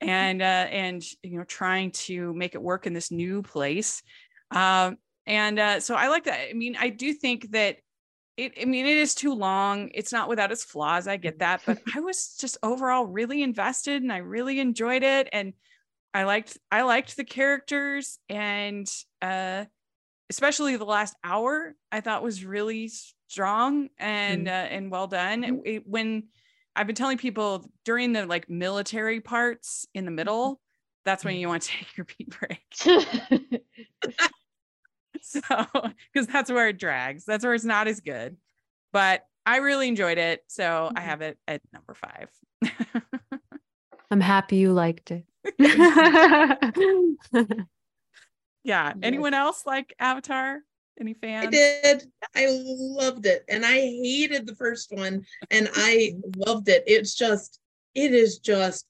and 0.00 0.42
uh, 0.42 0.44
and 0.44 1.02
you 1.22 1.38
know 1.38 1.44
trying 1.44 1.90
to 1.90 2.34
make 2.34 2.54
it 2.54 2.62
work 2.62 2.86
in 2.86 2.92
this 2.92 3.10
new 3.10 3.42
place. 3.42 4.02
Um, 4.50 4.98
and 5.26 5.58
uh, 5.58 5.80
so 5.80 5.94
i 5.94 6.08
like 6.08 6.24
that. 6.24 6.48
I 6.50 6.52
mean 6.52 6.76
i 6.78 6.88
do 6.88 7.12
think 7.12 7.50
that 7.52 7.78
it 8.36 8.52
i 8.60 8.64
mean 8.64 8.86
it 8.86 8.96
is 8.96 9.14
too 9.14 9.34
long. 9.34 9.90
It's 9.94 10.12
not 10.12 10.28
without 10.28 10.52
its 10.52 10.64
flaws. 10.64 11.08
I 11.08 11.16
get 11.16 11.38
that. 11.40 11.62
But 11.66 11.80
i 11.94 12.00
was 12.00 12.36
just 12.40 12.58
overall 12.62 13.06
really 13.06 13.42
invested 13.42 14.02
and 14.02 14.12
i 14.12 14.18
really 14.18 14.60
enjoyed 14.60 15.02
it. 15.02 15.28
And 15.32 15.54
i 16.14 16.24
liked 16.24 16.58
i 16.70 16.82
liked 16.82 17.16
the 17.16 17.24
characters 17.24 18.18
and 18.28 18.88
uh 19.22 19.64
especially 20.28 20.76
the 20.76 20.84
last 20.84 21.14
hour 21.22 21.74
i 21.92 22.00
thought 22.00 22.22
was 22.22 22.44
really 22.44 22.90
strong 23.28 23.88
and 23.98 24.46
mm-hmm. 24.46 24.54
uh, 24.54 24.76
and 24.76 24.90
well 24.90 25.06
done. 25.06 25.42
Mm-hmm. 25.42 25.60
it, 25.64 25.86
when 25.86 26.24
I've 26.76 26.86
been 26.86 26.94
telling 26.94 27.18
people 27.18 27.68
during 27.84 28.12
the 28.12 28.26
like 28.26 28.50
military 28.50 29.20
parts 29.20 29.86
in 29.94 30.04
the 30.04 30.10
middle, 30.10 30.60
that's 31.04 31.24
when 31.24 31.34
mm. 31.34 31.40
you 31.40 31.48
want 31.48 31.62
to 31.62 31.68
take 31.78 31.96
your 31.96 32.04
pee 32.04 32.26
break. 32.28 32.62
so, 35.22 35.40
because 36.12 36.26
that's 36.26 36.50
where 36.50 36.68
it 36.68 36.78
drags. 36.78 37.24
That's 37.24 37.44
where 37.44 37.54
it's 37.54 37.64
not 37.64 37.88
as 37.88 38.00
good. 38.00 38.36
But 38.92 39.24
I 39.46 39.58
really 39.58 39.88
enjoyed 39.88 40.18
it. 40.18 40.42
So 40.48 40.90
I 40.94 41.00
mm-hmm. 41.00 41.08
have 41.08 41.22
it 41.22 41.38
at 41.48 41.62
number 41.72 41.94
five. 41.94 42.28
I'm 44.10 44.20
happy 44.20 44.56
you 44.56 44.72
liked 44.72 45.10
it. 45.10 45.24
yeah. 48.64 48.92
Anyone 49.02 49.34
else 49.34 49.64
like 49.66 49.94
Avatar? 49.98 50.60
Any 51.00 51.14
fans? 51.14 51.46
I 51.46 51.50
did. 51.50 52.04
I 52.34 52.46
loved 52.50 53.26
it. 53.26 53.44
And 53.48 53.64
I 53.66 53.74
hated 53.74 54.46
the 54.46 54.54
first 54.54 54.90
one 54.92 55.24
and 55.50 55.68
I 55.74 56.14
loved 56.36 56.68
it. 56.68 56.84
It's 56.86 57.14
just, 57.14 57.60
it 57.94 58.12
is 58.14 58.38
just, 58.38 58.86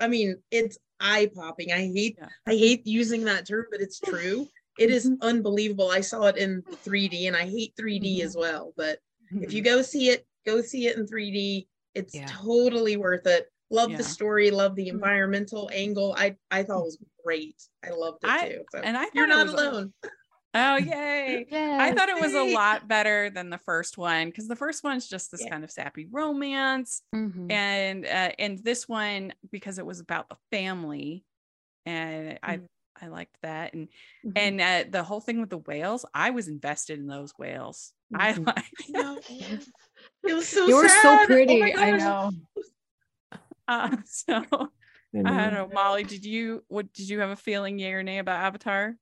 I 0.00 0.08
mean, 0.08 0.36
it's 0.50 0.78
eye 1.00 1.30
popping. 1.34 1.72
I 1.72 1.86
hate, 1.92 2.16
Yeah. 2.18 2.28
I 2.46 2.50
hate 2.52 2.86
using 2.86 3.24
that 3.24 3.46
term, 3.46 3.66
but 3.70 3.80
it's 3.80 3.98
true. 3.98 4.46
It 4.78 4.90
is 4.90 5.08
Mhm. 5.08 5.20
unbelievable. 5.22 5.90
I 5.90 6.00
saw 6.00 6.24
it 6.26 6.36
in 6.36 6.62
3D 6.84 7.26
and 7.28 7.36
I 7.36 7.46
hate 7.46 7.74
3D 7.76 8.18
Mhm. 8.20 8.24
as 8.24 8.36
well. 8.36 8.72
But 8.76 8.98
if 9.30 9.50
Mhm. 9.50 9.52
you 9.52 9.62
go 9.62 9.82
see 9.82 10.10
it, 10.10 10.26
go 10.44 10.60
see 10.60 10.86
it 10.86 10.96
in 10.96 11.06
3D. 11.06 11.66
It's 11.94 12.14
Yeah. 12.14 12.26
totally 12.28 12.96
worth 12.96 13.26
it. 13.26 13.48
Love 13.70 13.90
Yeah. 13.92 13.98
the 13.98 14.04
story, 14.04 14.50
love 14.50 14.74
the 14.76 14.86
Mhm. 14.86 14.92
environmental 14.94 15.70
angle. 15.72 16.14
I 16.18 16.36
I 16.50 16.62
thought 16.62 16.80
it 16.80 16.84
was 16.84 16.98
great. 17.24 17.56
I 17.82 17.90
loved 17.90 18.22
it 18.24 18.30
I- 18.30 18.48
too. 18.50 18.64
So 18.72 18.78
and 18.80 18.96
I 18.98 19.06
you're 19.14 19.26
not 19.26 19.48
alone. 19.48 19.94
Oh, 20.54 20.76
yay. 20.76 21.46
I 21.50 21.92
thought 21.92 22.08
it 22.08 22.18
was 22.20 22.34
a 22.34 22.42
lot 22.44 22.86
better 22.88 23.30
than 23.30 23.50
the 23.50 23.58
first 23.58 23.96
one 23.96 24.28
because 24.28 24.48
the 24.48 24.56
first 24.56 24.84
one's 24.84 25.08
just 25.08 25.30
this 25.30 25.42
Yeah. 25.42 25.50
kind 25.50 25.64
of 25.64 25.70
sappy 25.70 26.06
romance. 26.10 27.02
Mhm. 27.14 27.50
and 27.50 28.04
uh, 28.06 28.32
and 28.38 28.58
this 28.58 28.88
one 28.88 29.32
because 29.50 29.78
it 29.78 29.86
was 29.86 30.00
about 30.00 30.28
the 30.28 30.36
family 30.50 31.24
and 31.86 32.38
i 32.42 32.58
Mhm. 32.58 32.66
i 33.00 33.08
liked 33.08 33.36
that 33.42 33.74
and 33.74 33.88
Mhm. 34.24 34.32
and 34.36 34.60
uh, 34.60 34.84
the 34.90 35.02
whole 35.02 35.20
thing 35.20 35.40
with 35.40 35.50
the 35.50 35.58
whales 35.58 36.04
i 36.14 36.30
was 36.30 36.48
invested 36.48 36.98
in 36.98 37.06
those 37.08 37.32
whales 37.38 37.92
i 38.14 38.32
Mhm. 38.32 38.46
like 38.46 38.72
No. 38.88 39.20
Yes. 39.40 39.70
It 40.24 40.34
was 40.34 40.48
so 40.48 40.68
you 40.68 40.76
were 40.76 40.88
sad. 40.88 41.02
so 41.02 41.18
Oh 41.22 41.26
pretty. 41.26 41.74
I 41.74 41.90
know. 41.92 42.30
uh, 43.68 43.96
so 44.04 44.34
I 45.14 45.18
i 45.18 45.22
don't 45.22 45.52
know. 45.52 45.66
know 45.66 45.68
molly 45.74 46.04
did 46.04 46.24
you 46.24 46.64
what 46.68 46.92
did 46.92 47.08
you 47.08 47.20
have 47.20 47.30
a 47.30 47.36
feeling 47.36 47.78
yay 47.78 47.92
or 47.92 48.02
nay 48.02 48.18
about 48.18 48.40
avatar 48.40 48.96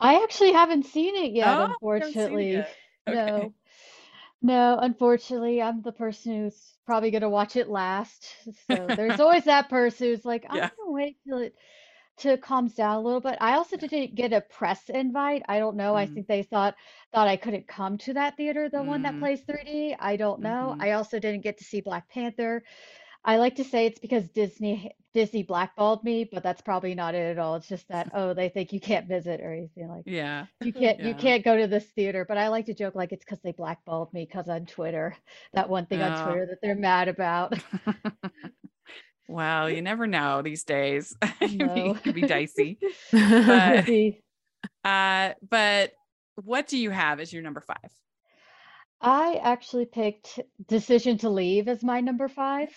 I 0.00 0.22
actually 0.22 0.52
haven't 0.52 0.84
seen 0.86 1.14
it 1.16 1.32
yet, 1.32 1.58
Oh, 1.58 1.76
you 1.94 2.02
haven't 2.02 2.18
seen 2.18 2.40
it 2.40 2.50
unfortunately. 2.50 2.52
yet. 2.52 2.78
Okay. 3.08 3.48
No. 3.48 3.54
No, 4.42 4.78
unfortunately, 4.80 5.62
I'm 5.62 5.82
the 5.82 5.92
person 5.92 6.34
who's 6.44 6.78
probably 6.86 7.10
gonna 7.10 7.30
watch 7.30 7.56
it 7.56 7.68
last. 7.68 8.36
So 8.66 8.92
there's 8.96 9.18
always 9.20 9.44
that 9.44 9.68
person 9.70 10.08
who's 10.08 10.24
like, 10.24 10.46
I'm 10.50 10.60
Yeah. 10.60 10.70
gonna 10.78 10.92
wait 10.92 11.18
till 11.28 11.38
it 11.38 11.54
till 12.18 12.34
it 12.34 12.42
calms 12.42 12.74
down 12.74 12.96
a 12.98 13.00
little 13.02 13.20
bit. 13.20 13.38
I 13.40 13.54
also 13.54 13.76
didn't 13.76 14.14
get 14.16 14.32
a 14.34 14.40
press 14.42 14.88
invite. 14.90 15.42
I 15.48 15.58
don't 15.60 15.76
know. 15.76 15.94
I 15.96 16.06
Mm. 16.06 16.08
think 16.08 16.28
they 16.28 16.42
thought 16.44 16.76
thought 17.12 17.28
I 17.28 17.36
couldn't 17.36 17.68
come 17.68 17.98
to 17.98 18.14
that 18.14 18.36
theater, 18.36 18.68
the 18.70 18.84
one 18.84 19.02
that 19.02 19.18
Mm. 19.18 19.20
plays 19.20 19.42
3D. 19.42 19.96
I 19.98 20.16
don't 20.16 20.42
know. 20.42 20.74
Mhm. 20.74 20.80
I 20.80 20.92
also 20.92 21.18
didn't 21.20 21.42
get 21.42 21.58
to 21.58 21.64
see 21.64 21.80
Black 21.82 22.08
Panther. 22.10 22.62
I 23.24 23.36
like 23.36 23.56
to 23.56 23.64
say 23.64 23.86
it's 23.86 23.98
because 23.98 24.28
Disney 24.30 24.92
Disney 25.14 25.42
blackballed 25.42 26.04
me, 26.04 26.28
but 26.30 26.42
that's 26.42 26.60
probably 26.62 26.94
not 26.94 27.14
it 27.14 27.30
at 27.30 27.38
all. 27.38 27.56
It's 27.56 27.68
just 27.68 27.88
that, 27.88 28.10
oh, 28.14 28.34
they 28.34 28.48
think 28.48 28.72
you 28.72 28.80
can't 28.80 29.08
visit 29.08 29.40
or 29.40 29.52
anything 29.52 29.88
like 29.88 30.04
yeah. 30.06 30.46
you 30.62 30.72
can't 30.74 31.00
you 31.00 31.14
can't 31.14 31.44
go 31.44 31.56
to 31.56 31.66
this 31.66 31.84
theater. 31.84 32.24
But 32.26 32.38
I 32.38 32.48
like 32.48 32.66
to 32.66 32.74
joke 32.74 32.94
like 32.94 33.12
it's 33.12 33.24
because 33.24 33.40
they 33.42 33.52
blackballed 33.52 34.12
me 34.12 34.24
because 34.24 34.48
on 34.48 34.66
Twitter, 34.66 35.16
that 35.54 35.68
one 35.68 35.86
thing 35.86 36.00
Oh. 36.00 36.04
on 36.08 36.24
Twitter 36.26 36.46
that 36.46 36.58
they're 36.62 36.74
mad 36.74 37.08
about. 37.08 37.54
well 39.28 39.68
you 39.68 39.82
never 39.82 40.06
know 40.06 40.40
these 40.42 40.64
days. 40.64 41.16
It 41.40 42.02
could 42.02 42.14
be 42.14 42.22
dicey. 42.22 42.78
But- 43.12 43.88
uh 44.84 45.32
but 45.48 45.92
what 46.36 46.68
do 46.68 46.78
you 46.78 46.90
have 46.90 47.20
as 47.20 47.32
your 47.32 47.42
number 47.42 47.60
five? 47.60 47.90
I 49.00 49.40
actually 49.42 49.86
picked 49.86 50.40
Decision 50.66 51.18
to 51.18 51.30
Leave 51.30 51.68
as 51.68 51.82
my 51.84 52.00
number 52.00 52.28
five 52.28 52.68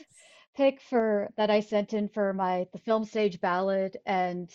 pick 0.56 0.82
for 0.82 1.32
that 1.38 1.50
I 1.50 1.62
sent 1.62 1.94
in 1.94 2.10
for 2.10 2.34
my 2.34 2.68
the 2.74 2.80
film 2.80 3.06
stage 3.06 3.40
ballad 3.42 3.98
and 4.06 4.50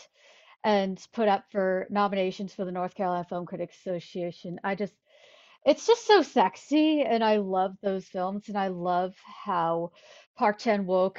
and 0.65 1.05
put 1.13 1.29
up 1.29 1.45
for 1.53 1.87
nominations 1.91 2.53
for 2.55 2.65
the 2.65 2.73
North 2.73 2.95
Carolina 2.95 3.25
Film 3.29 3.47
Critics 3.47 3.77
Association. 3.79 4.61
I 4.65 4.75
just 4.75 4.95
it's 5.65 5.87
just 5.87 6.07
so 6.07 6.23
sexy 6.23 7.03
and 7.03 7.25
I 7.25 7.39
love 7.39 7.77
those 7.83 8.07
films 8.07 8.49
and 8.49 8.57
I 8.57 8.69
love 8.69 9.15
how 9.45 9.93
Park 10.37 10.59
Chan-wook 10.59 11.19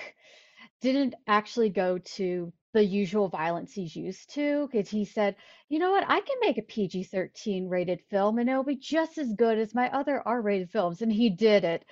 didn't 0.82 1.16
actually 1.28 1.70
go 1.70 1.98
to 1.98 2.54
the 2.74 2.84
usual 2.84 3.28
violence 3.28 3.74
he's 3.74 3.96
used 3.96 4.34
to 4.36 4.70
because 4.72 4.90
he 4.90 5.06
said, 5.06 5.36
you 5.70 5.80
know 5.80 5.92
what, 5.92 6.04
I 6.08 6.22
can 6.22 6.38
make 6.42 6.58
a 6.58 6.62
PG 6.62 7.06
13 7.06 7.68
rated 7.68 8.02
film 8.10 8.38
and 8.38 8.50
it'll 8.50 8.64
be 8.64 8.76
just 8.76 9.18
as 9.18 9.34
good 9.34 9.58
as 9.58 9.74
my 9.74 9.90
other 9.92 10.22
R 10.26 10.42
rated 10.42 10.70
films. 10.70 11.02
And 11.02 11.12
he 11.12 11.30
did 11.30 11.64
it. 11.64 11.84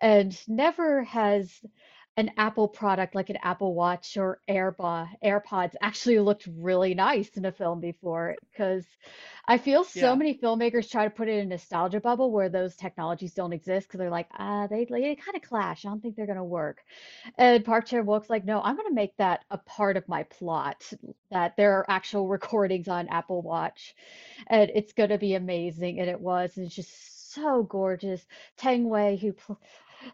And 0.00 0.36
never 0.46 1.04
has 1.04 1.50
an 2.16 2.30
Apple 2.36 2.68
product 2.68 3.14
like 3.14 3.30
an 3.30 3.38
Apple 3.42 3.74
Watch 3.74 4.16
or 4.16 4.40
Airba, 4.48 5.08
AirPods 5.24 5.74
actually 5.82 6.20
looked 6.20 6.46
really 6.56 6.94
nice 6.94 7.36
in 7.36 7.44
a 7.44 7.52
film 7.52 7.80
before 7.80 8.36
because 8.52 8.86
I 9.48 9.58
feel 9.58 9.84
so 9.84 10.14
Yeah. 10.14 10.14
many 10.14 10.34
filmmakers 10.38 10.90
try 10.90 11.04
to 11.04 11.10
put 11.10 11.28
it 11.28 11.38
in 11.38 11.46
a 11.46 11.46
nostalgia 11.46 12.00
bubble 12.00 12.30
where 12.30 12.48
those 12.48 12.76
technologies 12.76 13.34
don't 13.34 13.52
exist 13.52 13.88
because 13.88 13.98
they're 13.98 14.10
like, 14.10 14.28
ah, 14.38 14.66
they, 14.68 14.84
they 14.84 15.16
kind 15.16 15.36
of 15.36 15.42
clash. 15.42 15.84
I 15.84 15.88
don't 15.88 16.00
think 16.00 16.16
they're 16.16 16.26
going 16.26 16.36
to 16.38 16.44
work. 16.44 16.82
And 17.38 17.64
Park 17.64 17.86
Chan-wook's 17.86 18.30
like, 18.30 18.44
no, 18.44 18.60
I'm 18.60 18.76
going 18.76 18.88
to 18.88 18.94
make 18.94 19.16
that 19.18 19.44
a 19.50 19.58
part 19.58 19.96
of 19.96 20.08
my 20.08 20.24
plot, 20.24 20.82
that 21.30 21.56
there 21.56 21.78
are 21.78 21.90
actual 21.90 22.28
recordings 22.28 22.88
on 22.88 23.08
Apple 23.08 23.42
Watch, 23.42 23.94
and 24.48 24.70
it's 24.74 24.92
going 24.92 25.10
to 25.10 25.18
be 25.18 25.34
amazing. 25.34 26.00
And 26.00 26.08
it 26.10 26.20
was. 26.20 26.56
And 26.56 26.66
it's 26.66 26.74
just 26.76 27.32
so 27.34 27.64
gorgeous. 27.64 28.24
Tang 28.56 28.88
Wei, 28.88 29.16
who 29.16 29.32
pl- 29.32 29.60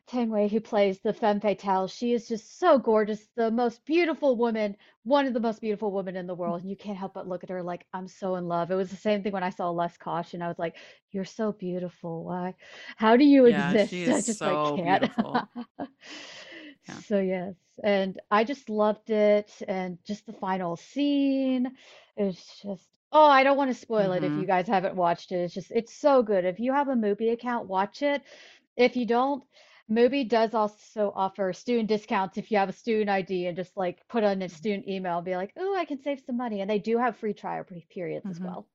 Tang 0.06 0.30
Wei, 0.30 0.48
who 0.48 0.60
plays 0.60 1.00
the 1.00 1.12
femme 1.12 1.40
fatale, 1.40 1.86
she 1.88 2.12
is 2.12 2.28
just 2.28 2.58
so 2.58 2.78
gorgeous, 2.78 3.26
the 3.36 3.50
most 3.50 3.84
beautiful 3.84 4.36
woman, 4.36 4.76
one 5.04 5.26
of 5.26 5.34
the 5.34 5.40
most 5.40 5.60
beautiful 5.60 5.90
women 5.92 6.16
in 6.16 6.26
the 6.26 6.34
world. 6.34 6.60
And 6.62 6.70
you 6.70 6.76
can't 6.76 6.96
help 6.98 7.14
but 7.14 7.28
look 7.28 7.42
at 7.44 7.50
her 7.50 7.62
like, 7.62 7.86
I'm 7.92 8.08
so 8.08 8.36
in 8.36 8.46
love. 8.48 8.70
It 8.70 8.76
was 8.76 8.90
the 8.90 8.96
same 8.96 9.22
thing 9.22 9.32
when 9.32 9.42
I 9.44 9.50
saw 9.50 9.70
Lust, 9.70 9.98
Caution. 10.00 10.42
I 10.42 10.48
was 10.48 10.58
like, 10.58 10.76
you're 11.12 11.24
so 11.24 11.52
beautiful. 11.52 12.24
Why? 12.24 12.54
How 12.96 13.16
do 13.16 13.24
you 13.24 13.46
Yeah, 13.46 13.46
exist? 13.46 13.94
she 13.94 14.06
I 14.10 14.22
just 14.22 14.44
so 14.44 14.46
like 14.46 14.62
can't. 14.64 15.08
beautiful. 15.14 15.48
Yeah. 16.88 17.02
So 17.06 17.18
yes, 17.20 17.54
and 17.82 18.20
I 18.30 18.44
just 18.44 18.68
loved 18.68 19.10
it, 19.10 19.50
and 19.68 19.98
just 20.04 20.26
the 20.26 20.32
final 20.32 20.76
scene. 20.76 21.66
It 22.16 22.24
was 22.24 22.36
just 22.62 22.88
oh, 23.12 23.26
I 23.26 23.42
don't 23.44 23.56
want 23.56 23.70
to 23.70 23.78
spoil 23.80 24.12
it 24.12 24.24
if 24.24 24.36
Mhm. 24.36 24.38
you 24.38 24.46
guys 24.46 24.66
haven't 24.68 24.96
watched 24.96 25.32
it. 25.32 25.36
It's 25.36 25.54
just 25.54 25.70
it's 25.70 25.94
so 25.94 26.22
good. 26.22 26.44
If 26.44 26.60
you 26.60 26.72
have 26.72 26.88
a 26.88 26.94
Mubi 26.94 27.32
account, 27.32 27.68
watch 27.68 28.02
it. 28.02 28.22
If 28.76 28.96
you 28.96 29.06
don't, 29.06 29.42
Mubi 29.90 30.26
does 30.26 30.54
also 30.54 31.12
offer 31.14 31.52
student 31.52 31.88
discounts 31.88 32.38
if 32.38 32.50
you 32.50 32.56
have 32.56 32.68
a 32.70 32.72
student 32.72 33.10
ID 33.10 33.46
and 33.46 33.56
just 33.56 33.76
like 33.76 34.06
put 34.08 34.24
on 34.24 34.40
a 34.40 34.48
student 34.48 34.88
email 34.88 35.18
and 35.18 35.24
be 35.26 35.36
like, 35.36 35.52
oh, 35.56 35.74
I 35.76 35.84
can 35.84 36.00
save 36.00 36.20
some 36.20 36.36
money. 36.38 36.60
And 36.62 36.70
they 36.70 36.78
do 36.78 36.96
have 36.98 37.16
free 37.18 37.34
trial 37.34 37.64
periods 37.90 38.30
as 38.30 38.40
Mhm. 38.40 38.42
well. 38.42 38.68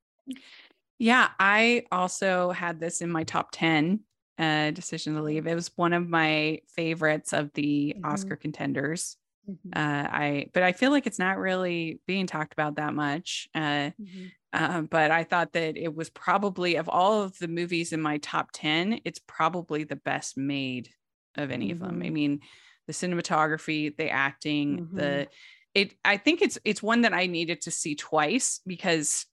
Yeah, 1.00 1.32
I 1.40 1.86
also 1.92 2.52
had 2.52 2.80
this 2.80 3.02
in 3.02 3.10
my 3.12 3.24
top 3.24 3.50
10 3.52 4.02
uh 4.38 4.72
decision 4.72 5.16
to 5.16 5.22
leave. 5.22 5.48
It 5.48 5.56
was 5.56 5.72
one 5.78 5.94
of 5.94 6.10
my 6.10 6.60
favorites 6.68 7.32
of 7.34 7.54
the 7.54 7.96
Mhm. 7.96 7.96
Oscar 8.04 8.36
contenders. 8.36 9.18
Mhm, 9.48 9.76
Uh 9.76 10.08
I 10.12 10.48
but 10.54 10.64
I 10.64 10.74
feel 10.74 10.92
like 10.92 11.08
it's 11.08 11.20
not 11.20 11.38
really 11.40 12.02
being 12.08 12.28
talked 12.28 12.54
about 12.54 12.76
that 12.78 12.94
much. 12.96 13.50
Uh 13.56 13.92
mhm. 13.98 14.36
uh, 14.54 14.82
but 14.84 15.12
I 15.12 15.24
thought 15.26 15.54
that 15.54 15.78
it 15.78 15.96
was 15.96 16.10
probably 16.10 16.76
of 16.76 16.90
all 16.90 17.22
of 17.24 17.40
the 17.40 17.48
movies 17.50 17.94
in 17.94 18.02
my 18.02 18.18
top 18.20 18.52
10, 18.54 19.02
it's 19.06 19.20
probably 19.20 19.84
the 19.86 19.98
best 19.98 20.38
made 20.38 20.92
of 21.38 21.52
any 21.52 21.72
of 21.72 21.80
them. 21.80 22.02
I 22.04 22.10
Mhm. 22.10 22.12
mean, 22.12 22.42
the 22.88 22.94
cinematography, 22.94 23.96
the 23.96 24.10
acting, 24.10 24.82
Mhm. 24.82 24.96
the 24.96 25.30
it 25.74 25.96
I 26.06 26.18
think 26.18 26.42
it's 26.42 26.58
it's 26.66 26.84
one 26.84 27.02
that 27.02 27.14
I 27.14 27.26
needed 27.28 27.62
to 27.62 27.72
see 27.72 27.96
twice 27.96 28.62
because 28.66 29.26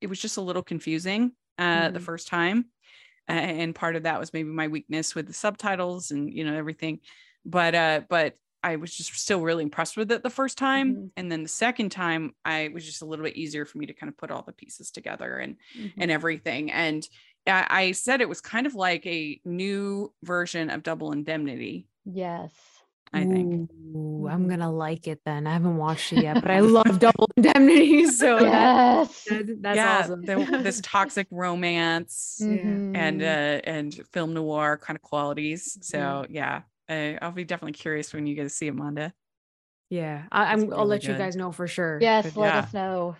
it 0.00 0.08
was 0.08 0.20
just 0.20 0.36
a 0.38 0.42
little 0.42 0.62
confusing 0.62 1.32
uh 1.58 1.90
the 1.90 2.00
Mhm. 2.00 2.08
first 2.10 2.28
time. 2.28 2.70
Uh, 3.28 3.32
and 3.32 3.74
part 3.74 3.96
of 3.96 4.02
that 4.02 4.20
was 4.20 4.32
maybe 4.32 4.48
my 4.50 4.68
weakness 4.68 5.14
with 5.14 5.26
the 5.26 5.32
subtitles 5.32 6.10
and 6.10 6.32
you 6.32 6.44
know 6.44 6.54
everything. 6.54 7.00
But 7.44 7.74
uh 7.74 8.02
but 8.08 8.36
I 8.62 8.76
was 8.76 8.94
just 8.96 9.14
still 9.14 9.40
really 9.42 9.62
impressed 9.62 9.96
with 9.96 10.10
it 10.10 10.22
the 10.22 10.30
first 10.30 10.58
time. 10.58 10.98
Mhm. 10.98 11.10
And 11.16 11.30
then 11.30 11.42
the 11.42 11.48
second 11.50 11.90
time, 11.90 12.34
I 12.46 12.68
was 12.72 12.84
just 12.84 13.02
a 13.02 13.06
little 13.06 13.24
bit 13.24 13.36
easier 13.36 13.66
for 13.66 13.76
me 13.78 13.86
to 13.86 13.94
kind 13.94 14.08
of 14.10 14.16
put 14.16 14.30
all 14.30 14.42
the 14.42 14.54
pieces 14.54 14.90
together 14.90 15.36
and 15.36 15.56
Mhm. 15.74 16.00
and 16.00 16.10
everything. 16.10 16.70
And 16.72 17.06
I, 17.46 17.66
I 17.70 17.92
said 17.92 18.20
it 18.20 18.28
was 18.28 18.40
kind 18.40 18.66
of 18.66 18.74
like 18.74 19.04
a 19.06 19.40
new 19.44 20.12
version 20.22 20.70
of 20.70 20.82
Double 20.82 21.12
Indemnity. 21.12 21.86
Yes. 22.04 22.50
I 23.12 23.24
think. 23.24 23.70
Ooh, 23.94 24.26
I'm 24.28 24.46
Mhm. 24.46 24.48
gonna 24.50 24.72
like 24.72 25.06
it 25.06 25.20
then. 25.24 25.46
I 25.46 25.52
haven't 25.52 25.76
watched 25.76 26.12
it 26.12 26.22
yet, 26.24 26.42
but 26.42 26.50
I 26.50 26.58
love 26.78 26.98
Double 26.98 27.28
Indemnity, 27.36 28.06
so 28.06 28.40
Yes. 28.40 29.24
that- 29.30 29.62
that's 29.62 29.76
yeah, 29.76 29.98
awesome. 30.00 30.22
the- 30.22 30.60
this 30.64 30.80
toxic 30.82 31.28
romance 31.30 32.38
and 32.40 33.20
Mhm. 33.20 33.22
uh 33.22 33.60
and 33.64 33.94
film 34.12 34.34
noir 34.34 34.78
kind 34.78 34.96
of 34.96 35.02
qualities. 35.02 35.76
Mm-hmm. 35.78 35.82
So 35.82 36.26
yeah, 36.28 36.62
I, 36.88 37.16
I'll 37.22 37.30
be 37.30 37.44
definitely 37.44 37.74
curious 37.74 38.12
when 38.12 38.26
you 38.26 38.34
guys 38.34 38.52
see 38.54 38.66
Amanda. 38.66 39.12
yeah, 39.90 40.24
I, 40.32 40.54
It's 40.54 40.64
I'm. 40.64 40.72
I'll 40.72 40.78
really 40.78 40.88
let 40.88 41.04
you 41.04 41.14
guys 41.14 41.36
know 41.36 41.52
for 41.52 41.68
sure. 41.68 41.98
Yes, 42.00 42.24
'cause- 42.24 42.36
let 42.36 42.52
yeah. 42.54 42.58
us 42.60 42.74
know. 42.74 43.16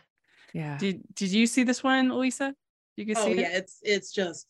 yeah. 0.52 0.76
Did 0.78 1.02
did 1.14 1.30
you 1.30 1.46
see 1.46 1.62
this 1.62 1.84
one, 1.84 2.08
Lisa? 2.18 2.52
You 2.96 3.06
can 3.06 3.16
Oh 3.16 3.26
see 3.26 3.40
yeah, 3.40 3.48
it? 3.48 3.56
it's 3.56 3.78
it's 3.82 4.12
just 4.12 4.46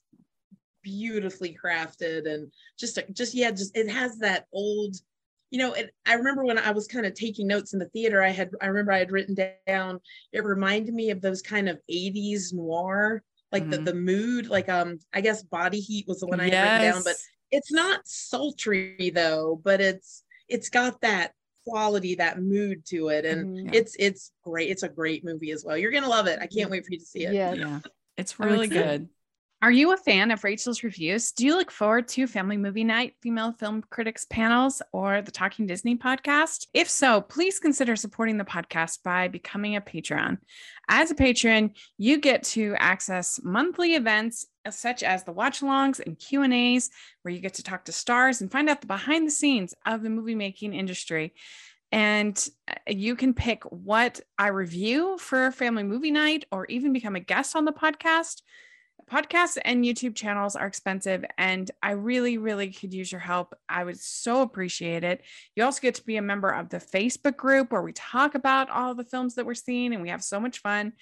beautifully 0.82 1.56
crafted 1.62 2.28
and 2.32 2.52
just 2.78 2.98
just 3.12 3.34
yeah, 3.34 3.50
just 3.50 3.76
it 3.76 3.88
has 3.88 4.18
that 4.18 4.46
old, 4.52 4.96
you 5.50 5.58
know. 5.58 5.72
It, 5.72 5.94
I 6.06 6.14
remember 6.14 6.44
when 6.44 6.58
I 6.58 6.70
was 6.72 6.86
kind 6.86 7.06
of 7.06 7.14
taking 7.14 7.46
notes 7.46 7.72
in 7.72 7.78
the 7.78 7.88
theater, 7.88 8.22
I 8.22 8.30
had 8.30 8.50
I 8.60 8.66
remember 8.66 8.92
I 8.92 8.98
had 8.98 9.12
written 9.12 9.34
down. 9.66 10.00
It 10.32 10.44
reminded 10.44 10.94
me 10.94 11.10
of 11.10 11.20
those 11.20 11.42
kind 11.42 11.68
of 11.68 11.80
'80s 11.88 12.52
noir, 12.52 13.22
like 13.52 13.64
Mhm. 13.64 13.70
the 13.70 13.78
the 13.78 13.94
mood. 13.94 14.48
Like 14.48 14.68
um, 14.68 14.98
I 15.12 15.20
guess 15.20 15.42
Body 15.42 15.80
Heat 15.80 16.06
was 16.06 16.20
the 16.20 16.26
one 16.26 16.40
I 16.40 16.50
had 16.50 16.60
written 16.62 16.80
down, 16.80 17.02
but 17.02 17.16
it's 17.50 17.72
not 17.72 18.06
sultry 18.06 19.10
though. 19.14 19.60
But 19.64 19.80
it's 19.80 20.24
it's 20.48 20.68
got 20.68 21.00
that 21.00 21.32
quality, 21.66 22.14
that 22.16 22.42
mood 22.42 22.84
to 22.84 23.08
it, 23.08 23.24
and 23.24 23.46
Mhm. 23.46 23.64
Yeah. 23.72 23.80
it's 23.80 23.96
it's 23.98 24.32
great. 24.42 24.70
It's 24.70 24.82
a 24.82 24.88
great 24.88 25.24
movie 25.24 25.50
as 25.52 25.64
well. 25.64 25.78
You're 25.78 25.92
gonna 25.92 26.08
love 26.10 26.26
it. 26.26 26.40
I 26.40 26.46
can't 26.46 26.70
wait 26.70 26.84
for 26.84 26.92
you 26.92 26.98
to 26.98 27.04
see 27.06 27.24
it. 27.24 27.32
Yes. 27.32 27.56
Yeah, 27.56 27.80
it's 28.16 28.38
really 28.38 28.68
good. 28.68 29.08
Are 29.62 29.70
you 29.70 29.94
a 29.94 29.96
fan 29.96 30.30
of 30.30 30.44
Rachel's 30.44 30.82
reviews? 30.82 31.32
Do 31.32 31.46
you 31.46 31.56
look 31.56 31.70
forward 31.70 32.06
to 32.08 32.26
Family 32.26 32.58
Movie 32.58 32.84
Night, 32.84 33.14
Female 33.22 33.52
Film 33.52 33.82
Critics 33.88 34.26
panels, 34.26 34.82
or 34.92 35.22
the 35.22 35.30
Talking 35.30 35.66
Disney 35.66 35.96
podcast? 35.96 36.66
If 36.74 36.90
so, 36.90 37.22
please 37.22 37.58
consider 37.58 37.96
supporting 37.96 38.36
the 38.36 38.44
podcast 38.44 39.02
by 39.02 39.28
becoming 39.28 39.74
a 39.74 39.80
Patreon. 39.80 40.36
As 40.90 41.10
a 41.10 41.14
patron, 41.14 41.70
you 41.96 42.18
get 42.18 42.42
to 42.42 42.74
access 42.78 43.40
monthly 43.42 43.94
events 43.94 44.44
such 44.68 45.02
as 45.02 45.24
the 45.24 45.32
watch-alongs 45.32 45.98
and 45.98 46.18
Q&As 46.18 46.90
where 47.22 47.32
you 47.32 47.40
get 47.40 47.54
to 47.54 47.62
talk 47.62 47.86
to 47.86 47.92
stars 47.92 48.42
and 48.42 48.52
find 48.52 48.68
out 48.68 48.82
the 48.82 48.86
behind 48.86 49.26
the 49.26 49.30
scenes 49.30 49.72
of 49.86 50.02
the 50.02 50.10
movie 50.10 50.34
making 50.34 50.74
industry. 50.74 51.32
And 51.94 52.48
uh, 52.68 52.74
you 52.88 53.14
can 53.14 53.34
pick 53.34 53.62
what 53.70 54.18
I 54.36 54.48
review 54.48 55.16
for 55.16 55.52
Family 55.52 55.84
Movie 55.84 56.10
Night 56.10 56.44
or 56.50 56.66
even 56.66 56.92
become 56.92 57.14
a 57.14 57.20
guest 57.20 57.54
on 57.54 57.64
the 57.64 57.72
podcast. 57.72 58.42
Podcasts 59.08 59.58
and 59.64 59.84
YouTube 59.84 60.16
channels 60.16 60.56
are 60.56 60.66
expensive, 60.66 61.24
and 61.38 61.70
I 61.82 61.90
really, 61.92 62.36
really 62.38 62.72
could 62.72 62.92
use 62.92 63.12
your 63.12 63.20
help. 63.20 63.54
I 63.68 63.84
would 63.84 64.00
so 64.00 64.42
appreciate 64.42 65.04
it. 65.04 65.20
You 65.54 65.62
also 65.62 65.80
get 65.82 65.94
to 65.96 66.04
be 66.04 66.16
a 66.16 66.22
member 66.22 66.48
of 66.48 66.68
the 66.70 66.78
Facebook 66.78 67.36
group 67.36 67.70
where 67.70 67.82
we 67.82 67.92
talk 67.92 68.34
about 68.34 68.70
all 68.70 68.94
the 68.94 69.04
films 69.04 69.34
that 69.36 69.46
we're 69.46 69.54
seeing, 69.54 69.92
and 69.92 70.02
we 70.02 70.08
have 70.08 70.24
so 70.24 70.40
much 70.40 70.58
fun. 70.62 70.94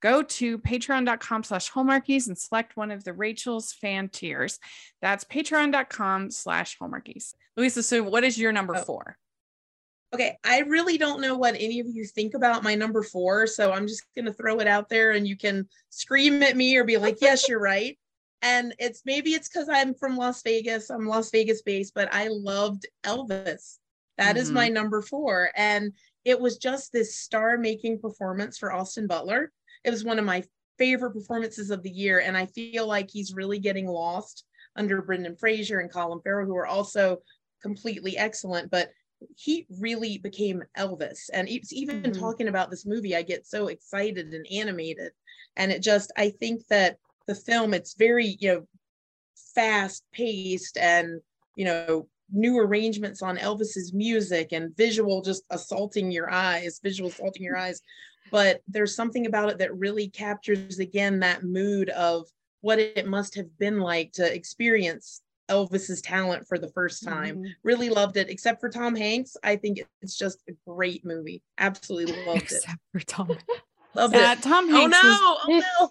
Go 0.00 0.22
to 0.22 0.58
patreon.com 0.58 1.44
slash 1.44 1.70
hallmarkies 1.70 2.26
and 2.26 2.36
select 2.38 2.76
one 2.76 2.90
of 2.90 3.04
the 3.04 3.12
Rachel's 3.12 3.72
fan 3.72 4.08
tiers. 4.08 4.58
That's 5.02 5.22
patreon.com 5.24 6.30
slash 6.32 6.76
hallmarkies. 6.78 7.34
Louisa, 7.56 7.82
so 7.82 8.02
what 8.02 8.24
is 8.24 8.38
your 8.38 8.52
number 8.52 8.74
Oh. 8.76 8.82
four? 8.82 9.16
Okay, 10.12 10.36
I 10.44 10.60
really 10.60 10.98
don't 10.98 11.20
know 11.20 11.36
what 11.36 11.54
any 11.54 11.78
of 11.78 11.86
you 11.86 12.04
think 12.04 12.34
about 12.34 12.64
my 12.64 12.74
number 12.74 13.02
four, 13.02 13.46
so 13.46 13.72
I'm 13.72 13.86
just 13.86 14.02
gonna 14.16 14.32
throw 14.32 14.58
it 14.58 14.66
out 14.66 14.88
there, 14.88 15.12
and 15.12 15.26
you 15.26 15.36
can 15.36 15.68
scream 15.90 16.42
at 16.42 16.56
me 16.56 16.76
or 16.76 16.84
be 16.84 16.96
like, 16.96 17.18
"Yes, 17.20 17.48
you're 17.48 17.60
right." 17.60 17.98
And 18.42 18.74
it's 18.78 19.02
maybe 19.04 19.34
it's 19.34 19.50
because 19.50 19.68
I'm 19.68 19.92
from 19.92 20.16
Las 20.16 20.42
Vegas. 20.42 20.88
I'm 20.88 21.06
Las 21.06 21.30
Vegas 21.30 21.60
based, 21.60 21.92
but 21.94 22.08
I 22.10 22.28
loved 22.28 22.86
Elvis. 23.04 23.76
That 24.16 24.38
is 24.38 24.50
my 24.50 24.64
mm-hmm. 24.64 24.74
number 24.76 25.02
four, 25.02 25.50
and 25.56 25.92
it 26.24 26.40
was 26.40 26.56
just 26.56 26.90
this 26.90 27.18
star-making 27.18 27.98
performance 28.00 28.56
for 28.56 28.72
Austin 28.72 29.06
Butler. 29.06 29.52
It 29.84 29.90
was 29.90 30.04
one 30.04 30.18
of 30.18 30.24
my 30.24 30.42
favorite 30.78 31.12
performances 31.12 31.70
of 31.70 31.82
the 31.82 31.90
year, 31.90 32.20
and 32.20 32.34
I 32.34 32.46
feel 32.46 32.86
like 32.86 33.10
he's 33.10 33.34
really 33.34 33.58
getting 33.58 33.86
lost 33.86 34.46
under 34.74 35.02
Brendan 35.02 35.36
Fraser 35.36 35.80
and 35.80 35.92
Colin 35.92 36.20
Farrell, 36.22 36.46
who 36.46 36.56
are 36.56 36.66
also 36.66 37.18
completely 37.60 38.16
excellent. 38.16 38.70
But 38.70 38.90
he 39.36 39.66
really 39.78 40.18
became 40.18 40.62
Elvis. 40.76 41.30
And 41.32 41.48
it's 41.48 41.72
even 41.72 42.02
Mhm. 42.02 42.18
talking 42.18 42.48
about 42.48 42.70
this 42.70 42.86
movie, 42.86 43.16
I 43.16 43.22
get 43.22 43.46
so 43.46 43.68
excited 43.68 44.32
and 44.32 44.46
animated. 44.50 45.12
And 45.56 45.70
it 45.72 45.82
just, 45.82 46.12
I 46.16 46.30
think 46.30 46.66
that 46.68 46.98
the 47.26 47.34
film, 47.34 47.74
it's 47.74 47.94
very, 47.94 48.36
you 48.40 48.54
know, 48.54 48.68
fast 49.54 50.04
paced 50.12 50.76
and, 50.78 51.20
you 51.56 51.64
know, 51.64 52.08
new 52.32 52.58
arrangements 52.58 53.22
on 53.22 53.36
Elvis's 53.36 53.92
music 53.92 54.52
and 54.52 54.76
visual 54.76 55.20
just 55.22 55.42
assaulting 55.50 56.10
your 56.12 56.30
eyes, 56.30 56.80
visual 56.82 57.10
assaulting 57.10 57.42
your 57.42 57.56
eyes. 57.56 57.82
But 58.30 58.62
there's 58.68 58.94
something 58.94 59.26
about 59.26 59.50
it 59.50 59.58
that 59.58 59.76
really 59.76 60.08
captures 60.08 60.78
again 60.78 61.20
that 61.20 61.42
mood 61.42 61.90
of 61.90 62.28
what 62.60 62.78
it 62.78 63.06
must 63.06 63.34
have 63.34 63.58
been 63.58 63.80
like 63.80 64.12
to 64.12 64.32
experience 64.32 65.22
Elvis's 65.50 66.00
talent 66.00 66.46
for 66.48 66.58
the 66.58 66.68
first 66.68 67.02
time 67.04 67.38
Mhm. 67.38 67.50
really 67.62 67.90
loved 67.90 68.16
it 68.16 68.30
except 68.30 68.60
for 68.60 68.68
tom 68.70 68.94
hanks 68.94 69.36
i 69.44 69.56
think 69.56 69.80
it's 70.02 70.16
just 70.16 70.38
a 70.48 70.52
great 70.66 71.04
movie 71.04 71.42
absolutely 71.58 72.24
loved 72.24 72.42
it 72.42 72.62
Except 72.62 72.78
for 72.92 73.00
Tom. 73.00 73.38
loved 73.94 74.14
it 74.14 74.42
Tom 74.42 74.66
oh 74.68 74.72
Hanks 74.72 75.02
no 75.02 75.08
was- 75.08 75.18
oh 75.20 75.62
no 75.80 75.90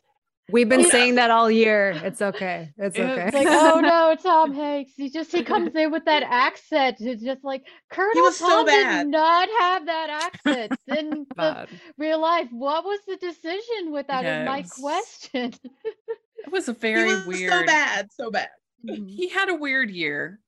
We've 0.51 0.67
been 0.67 0.79
Yeah. 0.79 0.89
saying 0.89 1.15
that 1.21 1.29
all 1.29 1.51
year. 1.51 1.91
It's 2.03 2.23
okay. 2.23 2.73
It's 2.75 2.97
It's 2.97 2.99
okay. 3.07 3.25
It's 3.27 3.35
like, 3.35 3.47
oh 3.51 3.81
no, 3.81 4.15
Tom 4.15 4.51
Hanks. 4.51 4.93
He 4.97 5.11
just 5.11 5.31
he 5.31 5.43
comes 5.43 5.75
in 5.75 5.91
with 5.91 6.05
that 6.05 6.23
accent. 6.23 6.97
It's 7.01 7.21
just 7.21 7.43
like 7.43 7.67
Colonel 7.91 8.23
was 8.23 8.37
so 8.37 8.49
Tom 8.49 8.65
bad. 8.65 9.03
did 9.03 9.11
not 9.11 9.47
have 9.59 9.85
that 9.85 10.31
accent 10.33 10.71
in 10.87 11.27
the 11.37 11.67
real 11.99 12.19
life. 12.19 12.47
What 12.49 12.83
was 12.83 12.99
the 13.07 13.17
decision 13.17 13.91
with 13.91 14.07
that? 14.07 14.23
Yeah, 14.23 14.41
is 14.41 14.47
my 14.47 14.63
question. 14.81 15.53
it 15.83 16.51
was 16.51 16.67
a 16.67 16.73
he 16.73 16.79
very 16.79 17.13
was 17.13 17.27
weird. 17.27 17.51
so 17.53 17.65
bad 17.67 18.07
so 18.11 18.31
bad 18.31 18.49
He 18.85 19.29
had 19.29 19.49
a 19.49 19.55
weird 19.55 19.89
year. 19.91 20.39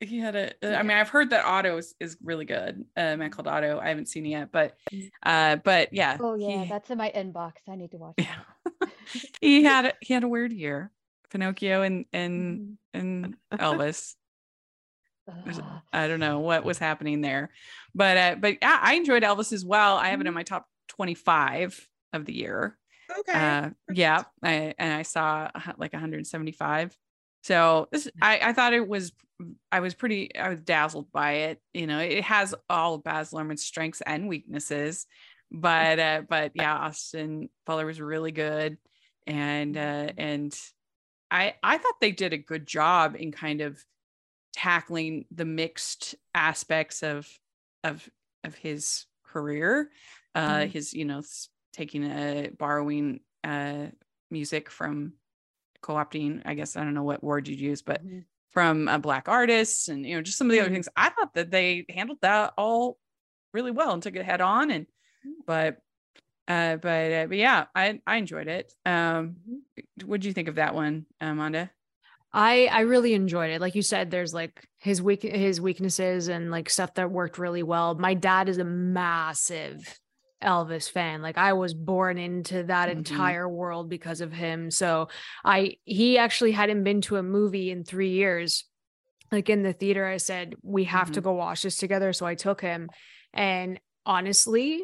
He 0.00 0.18
had 0.18 0.36
a. 0.36 0.78
I 0.78 0.82
mean, 0.82 0.96
I've 0.96 1.08
heard 1.08 1.30
that 1.30 1.44
Otto 1.44 1.76
is, 1.78 1.94
is 1.98 2.16
really 2.22 2.44
good. 2.44 2.84
Uh, 2.96 3.16
man 3.16 3.30
called 3.30 3.48
Otto. 3.48 3.80
I 3.80 3.88
haven't 3.88 4.06
seen 4.06 4.24
it 4.26 4.30
yet, 4.30 4.52
but, 4.52 4.76
uh, 5.24 5.56
but 5.56 5.92
yeah. 5.92 6.16
Oh 6.20 6.34
yeah, 6.36 6.62
he- 6.64 6.68
that's 6.68 6.88
in 6.90 6.98
my 6.98 7.10
inbox. 7.14 7.52
I 7.68 7.74
need 7.74 7.90
to 7.92 7.96
watch. 7.96 8.14
yeah. 8.18 8.36
he 9.40 9.64
had 9.64 9.84
a, 9.86 9.92
he 10.00 10.14
had 10.14 10.24
a 10.24 10.28
weird 10.28 10.52
year. 10.52 10.92
Pinocchio 11.30 11.82
and 11.82 12.04
and 12.12 12.78
and 12.94 13.36
Elvis. 13.52 14.14
I 15.92 16.06
don't 16.08 16.20
know 16.20 16.38
what 16.40 16.64
was 16.64 16.78
happening 16.78 17.20
there, 17.20 17.50
but 17.94 18.16
uh, 18.16 18.36
but 18.40 18.56
yeah, 18.62 18.78
I 18.80 18.94
enjoyed 18.94 19.22
Elvis 19.22 19.52
as 19.52 19.64
well. 19.64 19.96
I 19.96 20.08
have 20.08 20.20
it 20.20 20.26
in 20.26 20.32
my 20.32 20.42
top 20.42 20.66
twenty 20.88 21.14
five 21.14 21.78
of 22.14 22.24
the 22.24 22.34
year. 22.34 22.78
okay 23.18 23.32
Uh, 23.38 23.70
yeah, 23.92 24.22
I, 24.42 24.74
and 24.78 24.94
I 24.94 25.02
saw 25.02 25.50
like 25.76 25.92
175. 25.92 26.96
So 27.42 27.88
this, 27.92 28.08
I, 28.20 28.40
I 28.42 28.52
thought 28.52 28.74
it 28.74 28.86
was, 28.86 29.12
I 29.70 29.80
was 29.80 29.94
pretty, 29.94 30.34
I 30.36 30.48
was 30.48 30.60
dazzled 30.60 31.10
by 31.12 31.32
it. 31.32 31.62
You 31.72 31.86
know, 31.86 32.00
it 32.00 32.24
has 32.24 32.54
all 32.68 32.94
of 32.94 33.04
Baz 33.04 33.30
Luhrmann's 33.32 33.64
strengths 33.64 34.00
and 34.02 34.28
weaknesses, 34.28 35.06
but 35.50 35.98
uh, 35.98 36.22
but 36.28 36.52
yeah, 36.54 36.74
Austin 36.76 37.48
Butler 37.64 37.86
was 37.86 38.00
really 38.00 38.32
good, 38.32 38.78
and 39.26 39.76
uh, 39.76 40.12
and 40.18 40.58
I 41.30 41.54
I 41.62 41.78
thought 41.78 42.00
they 42.00 42.12
did 42.12 42.32
a 42.32 42.38
good 42.38 42.66
job 42.66 43.16
in 43.18 43.32
kind 43.32 43.60
of 43.60 43.84
tackling 44.52 45.26
the 45.30 45.44
mixed 45.44 46.14
aspects 46.34 47.02
of 47.02 47.28
of 47.84 48.08
of 48.44 48.54
his 48.54 49.06
career 49.24 49.90
uh 50.34 50.66
Mhm. 50.66 50.72
his 50.72 50.94
you 50.94 51.04
know 51.04 51.22
taking 51.72 52.04
a 52.04 52.50
borrowing 52.58 53.20
uh 53.44 53.86
music 54.30 54.70
from 54.70 55.14
co-opting 55.80 56.42
i 56.44 56.54
guess 56.54 56.76
i 56.76 56.82
don't 56.84 56.94
know 56.94 57.02
what 57.02 57.22
word 57.22 57.48
you'd 57.48 57.60
use 57.60 57.82
but 57.82 58.04
Mhm. 58.04 58.24
from 58.50 58.88
uh, 58.88 58.98
black 58.98 59.28
artists 59.28 59.88
and 59.88 60.04
you 60.06 60.16
know 60.16 60.22
just 60.22 60.38
some 60.38 60.48
of 60.48 60.52
the 60.52 60.60
other 60.60 60.70
Mhm. 60.70 60.74
things 60.74 60.88
i 60.96 61.08
thought 61.10 61.34
that 61.34 61.50
they 61.50 61.84
handled 61.88 62.18
that 62.22 62.54
all 62.56 62.98
really 63.52 63.70
well 63.70 63.92
and 63.92 64.02
took 64.02 64.16
it 64.16 64.24
head 64.24 64.40
on 64.40 64.70
and 64.70 64.86
but 65.46 65.78
uh 66.48 66.76
but 66.76 67.12
uh, 67.12 67.26
but 67.26 67.36
yeah 67.36 67.66
i 67.74 68.00
i 68.06 68.16
enjoyed 68.16 68.48
it 68.48 68.72
um 68.86 69.36
what 70.04 70.20
do 70.20 70.28
you 70.28 70.34
think 70.34 70.48
of 70.48 70.56
that 70.56 70.74
one 70.74 71.06
amanda 71.20 71.70
I 72.30 72.66
I 72.66 72.80
really 72.80 73.14
enjoyed 73.14 73.50
it. 73.50 73.60
Like 73.60 73.74
you 73.74 73.80
said, 73.80 74.10
there's 74.10 74.34
like 74.34 74.68
his 74.76 75.00
weak 75.00 75.22
his 75.22 75.62
weaknesses 75.62 76.28
and 76.28 76.50
like 76.50 76.68
stuff 76.68 76.92
that 76.94 77.10
worked 77.10 77.38
really 77.38 77.62
well. 77.62 77.94
My 77.94 78.12
dad 78.12 78.50
is 78.50 78.58
a 78.58 78.64
massive 78.64 79.98
Elvis 80.42 80.90
fan. 80.90 81.20
Like 81.22 81.38
I 81.38 81.52
was 81.52 81.74
born 81.74 82.18
into 82.18 82.62
that 82.64 82.88
Mhm. 82.88 82.92
entire 82.92 83.48
world 83.48 83.88
because 83.88 84.20
of 84.20 84.32
him. 84.32 84.70
So 84.70 85.08
I 85.44 85.76
he 85.84 86.18
actually 86.18 86.52
hadn't 86.52 86.84
been 86.84 87.00
to 87.02 87.16
a 87.16 87.22
movie 87.22 87.70
in 87.70 87.84
three 87.84 88.10
years. 88.10 88.64
Like 89.32 89.50
in 89.50 89.62
the 89.62 89.72
theater, 89.72 90.06
I 90.06 90.16
said, 90.16 90.54
we 90.62 90.84
have 90.84 91.12
to 91.12 91.20
Mhm. 91.20 91.24
go 91.24 91.32
watch 91.34 91.62
this 91.62 91.76
together. 91.76 92.12
So 92.12 92.24
I 92.24 92.34
took 92.34 92.60
him. 92.60 92.88
And 93.34 93.78
honestly, 94.06 94.82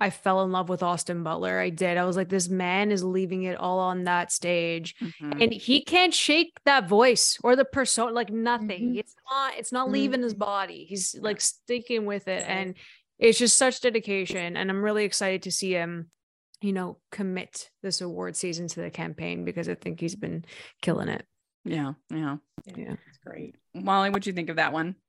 I 0.00 0.10
fell 0.10 0.44
in 0.44 0.52
love 0.52 0.68
with 0.68 0.82
Austin 0.82 1.24
Butler. 1.24 1.58
I 1.58 1.70
did. 1.70 1.96
I 1.96 2.04
was 2.04 2.16
like, 2.16 2.28
this 2.28 2.48
man 2.48 2.92
is 2.92 3.02
leaving 3.02 3.42
it 3.44 3.56
all 3.58 3.80
on 3.80 4.04
that 4.04 4.30
stage 4.30 4.94
Mhm. 5.00 5.42
and 5.42 5.52
he 5.52 5.82
can't 5.82 6.14
shake 6.14 6.52
that 6.64 6.86
voice 6.88 7.36
or 7.42 7.56
the 7.56 7.64
persona 7.64 8.12
like 8.12 8.30
nothing 8.30 8.92
Mhm. 8.94 8.98
it's 8.98 9.16
not 9.28 9.54
it's 9.58 9.72
not 9.72 9.90
leaving 9.90 10.22
his 10.22 10.34
body 10.34 10.84
he's 10.84 11.16
like 11.20 11.40
sticking 11.40 12.04
with 12.06 12.28
it 12.28 12.44
and 12.46 12.76
it's 13.18 13.38
just 13.38 13.56
such 13.56 13.80
dedication 13.80 14.56
and 14.56 14.70
i'm 14.70 14.82
really 14.82 15.04
excited 15.04 15.42
to 15.42 15.50
see 15.50 15.72
him 15.72 16.10
you 16.60 16.72
know 16.72 16.98
commit 17.10 17.70
this 17.82 18.00
award 18.00 18.36
season 18.36 18.68
to 18.68 18.80
the 18.80 18.90
campaign 18.90 19.44
because 19.44 19.68
i 19.68 19.74
think 19.74 20.00
he's 20.00 20.16
been 20.16 20.44
killing 20.82 21.08
it. 21.08 21.24
Yeah 21.64 21.94
yeah. 22.10 22.36
Yeah. 22.64 22.94
it's 23.08 23.18
great. 23.24 23.56
Molly 23.74 24.10
what'd 24.10 24.26
you 24.26 24.32
think 24.32 24.50
of 24.50 24.56
that 24.56 24.72
one? 24.72 24.90
I 24.90 25.07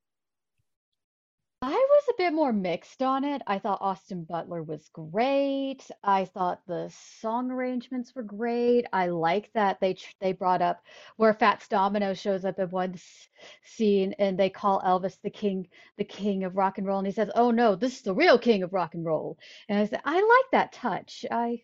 was 1.99 2.15
a 2.15 2.17
bit 2.17 2.33
more 2.33 2.53
mixed 2.53 3.01
on 3.03 3.23
it. 3.25 3.41
I 3.47 3.59
thought 3.59 3.81
Austin 3.81 4.23
Butler 4.23 4.63
was 4.63 4.89
great. 4.89 5.79
I 6.03 6.25
thought 6.25 6.65
the 6.67 6.89
song 7.21 7.51
arrangements 7.51 8.15
were 8.15 8.23
great. 8.23 8.85
I 8.93 9.07
like 9.07 9.51
that 9.53 9.79
they 9.81 9.93
tr- 9.95 10.13
they 10.21 10.33
brought 10.33 10.61
up 10.61 10.81
where 11.17 11.33
Fats 11.33 11.67
Domino 11.67 12.13
shows 12.13 12.45
up 12.45 12.59
in 12.59 12.69
one 12.69 12.93
s- 12.95 13.29
scene 13.63 14.13
and 14.19 14.37
they 14.39 14.49
call 14.49 14.81
Elvis 14.81 15.19
the 15.21 15.29
king, 15.29 15.67
the 15.97 16.05
king 16.05 16.43
of 16.43 16.55
rock 16.57 16.77
and 16.77 16.87
roll, 16.87 16.99
and 16.99 17.07
he 17.07 17.13
says, 17.13 17.31
"Oh 17.35 17.51
no, 17.51 17.75
this 17.75 17.95
is 17.97 18.01
the 18.03 18.13
real 18.15 18.39
king 18.39 18.63
of 18.63 18.73
rock 18.73 18.93
and 18.95 19.05
roll." 19.05 19.37
And 19.69 19.79
I 19.79 19.85
said, 19.85 20.01
I 20.05 20.15
like 20.15 20.51
that 20.51 20.73
touch. 20.73 21.25
I 21.31 21.63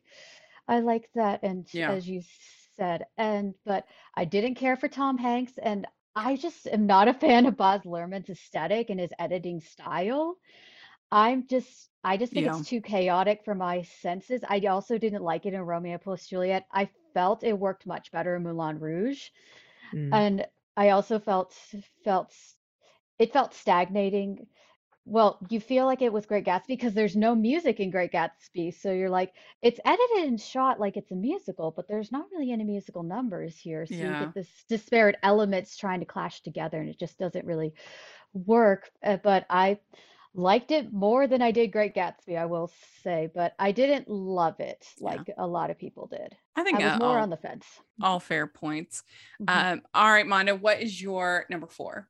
I 0.68 0.80
like 0.82 1.10
that. 1.16 1.42
And 1.44 1.68
Yeah. 1.74 1.88
as 1.88 2.08
you 2.08 2.22
said, 2.78 3.06
and 3.18 3.54
but 3.66 3.88
I 4.16 4.26
didn't 4.26 4.56
care 4.56 4.76
for 4.76 4.88
Tom 4.88 5.18
Hanks, 5.18 5.58
and 5.58 5.88
I 6.16 6.36
just 6.36 6.68
am 6.68 6.86
not 6.88 7.08
a 7.08 7.14
fan 7.14 7.46
of 7.46 7.58
Baz 7.58 7.84
Luhrmann's 7.86 8.30
aesthetic 8.30 8.90
and 8.90 9.00
his 9.00 9.14
editing 9.20 9.60
style. 9.60 10.38
I'm 11.12 11.48
just, 11.48 11.90
I 12.04 12.18
just 12.18 12.34
think 12.34 12.46
Yeah. 12.46 12.48
it's 12.48 12.64
too 12.64 12.82
chaotic 12.82 13.44
for 13.44 13.56
my 13.56 13.82
senses. 13.84 14.44
I 14.48 14.60
also 14.62 14.98
didn't 14.98 15.24
like 15.24 15.46
it 15.46 15.54
in 15.54 15.62
Romeo 15.62 15.98
plus 15.98 16.28
Juliet. 16.28 16.66
I 16.72 16.90
felt 17.14 17.44
it 17.44 17.58
worked 17.60 17.86
much 17.86 18.12
better 18.12 18.36
in 18.36 18.44
Moulin 18.44 18.80
Rouge. 18.80 19.30
Mm. 19.94 20.12
And 20.12 20.46
I 20.78 20.90
also 20.90 21.20
felt 21.20 21.54
felt 22.04 22.28
s- 22.28 22.56
it 23.20 23.34
felt 23.34 23.54
stagnating. 23.54 24.48
Well, 25.08 25.38
you 25.50 25.60
feel 25.60 25.86
like 25.86 26.02
it 26.02 26.12
was 26.12 26.26
Great 26.26 26.46
Gatsby 26.46 26.68
because 26.70 26.96
there's 26.96 27.16
no 27.16 27.36
music 27.36 27.80
in 27.80 27.92
Great 27.92 28.12
Gatsby. 28.12 28.74
So 28.74 28.92
you're 28.92 29.10
like, 29.10 29.34
it's 29.62 29.80
edited 29.86 30.28
and 30.30 30.42
shot 30.42 30.80
like 30.80 30.98
it's 30.98 31.12
a 31.12 31.16
musical, 31.16 31.72
but 31.72 31.88
there's 31.88 32.12
not 32.12 32.26
really 32.32 32.52
any 32.52 32.64
musical 32.64 33.04
numbers 33.04 33.56
here. 33.56 33.86
So 33.86 33.94
you 34.04 34.16
get 34.16 34.34
this 34.34 34.50
disparate 34.68 35.18
elements 35.22 35.78
trying 35.78 36.00
to 36.00 36.08
clash 36.08 36.42
together, 36.42 36.80
and 36.80 36.90
it 36.90 36.98
just 36.98 37.20
doesn't 37.20 37.46
really 37.46 37.74
work. 38.34 38.90
Uh, 39.04 39.18
but 39.18 39.46
I 39.50 39.80
liked 40.34 40.72
it 40.72 40.92
more 40.92 41.28
than 41.28 41.42
I 41.42 41.52
did 41.52 41.72
Great 41.72 41.94
Gatsby, 41.94 42.38
I 42.38 42.46
will 42.46 42.72
say, 43.04 43.30
but 43.34 43.54
I 43.60 43.72
didn't 43.74 44.10
love 44.10 44.60
it 44.60 44.88
Yeah. 44.98 45.06
like 45.06 45.32
a 45.38 45.46
lot 45.48 45.70
of 45.70 45.78
people 45.78 46.08
did. 46.08 46.36
I 46.56 46.64
think 46.64 46.78
I 46.78 46.86
was 46.86 46.96
uh, 46.96 47.00
more 47.00 47.18
all, 47.18 47.24
on 47.24 47.30
the 47.30 47.38
fence. 47.38 47.66
all 48.02 48.20
fair 48.20 48.48
points. 48.48 49.04
Mhm. 49.40 49.48
Um, 49.48 49.82
all 49.94 50.10
right, 50.12 50.26
Monda, 50.26 50.60
what 50.60 50.82
is 50.82 51.00
your 51.02 51.46
number 51.50 51.68
four? 51.68 52.10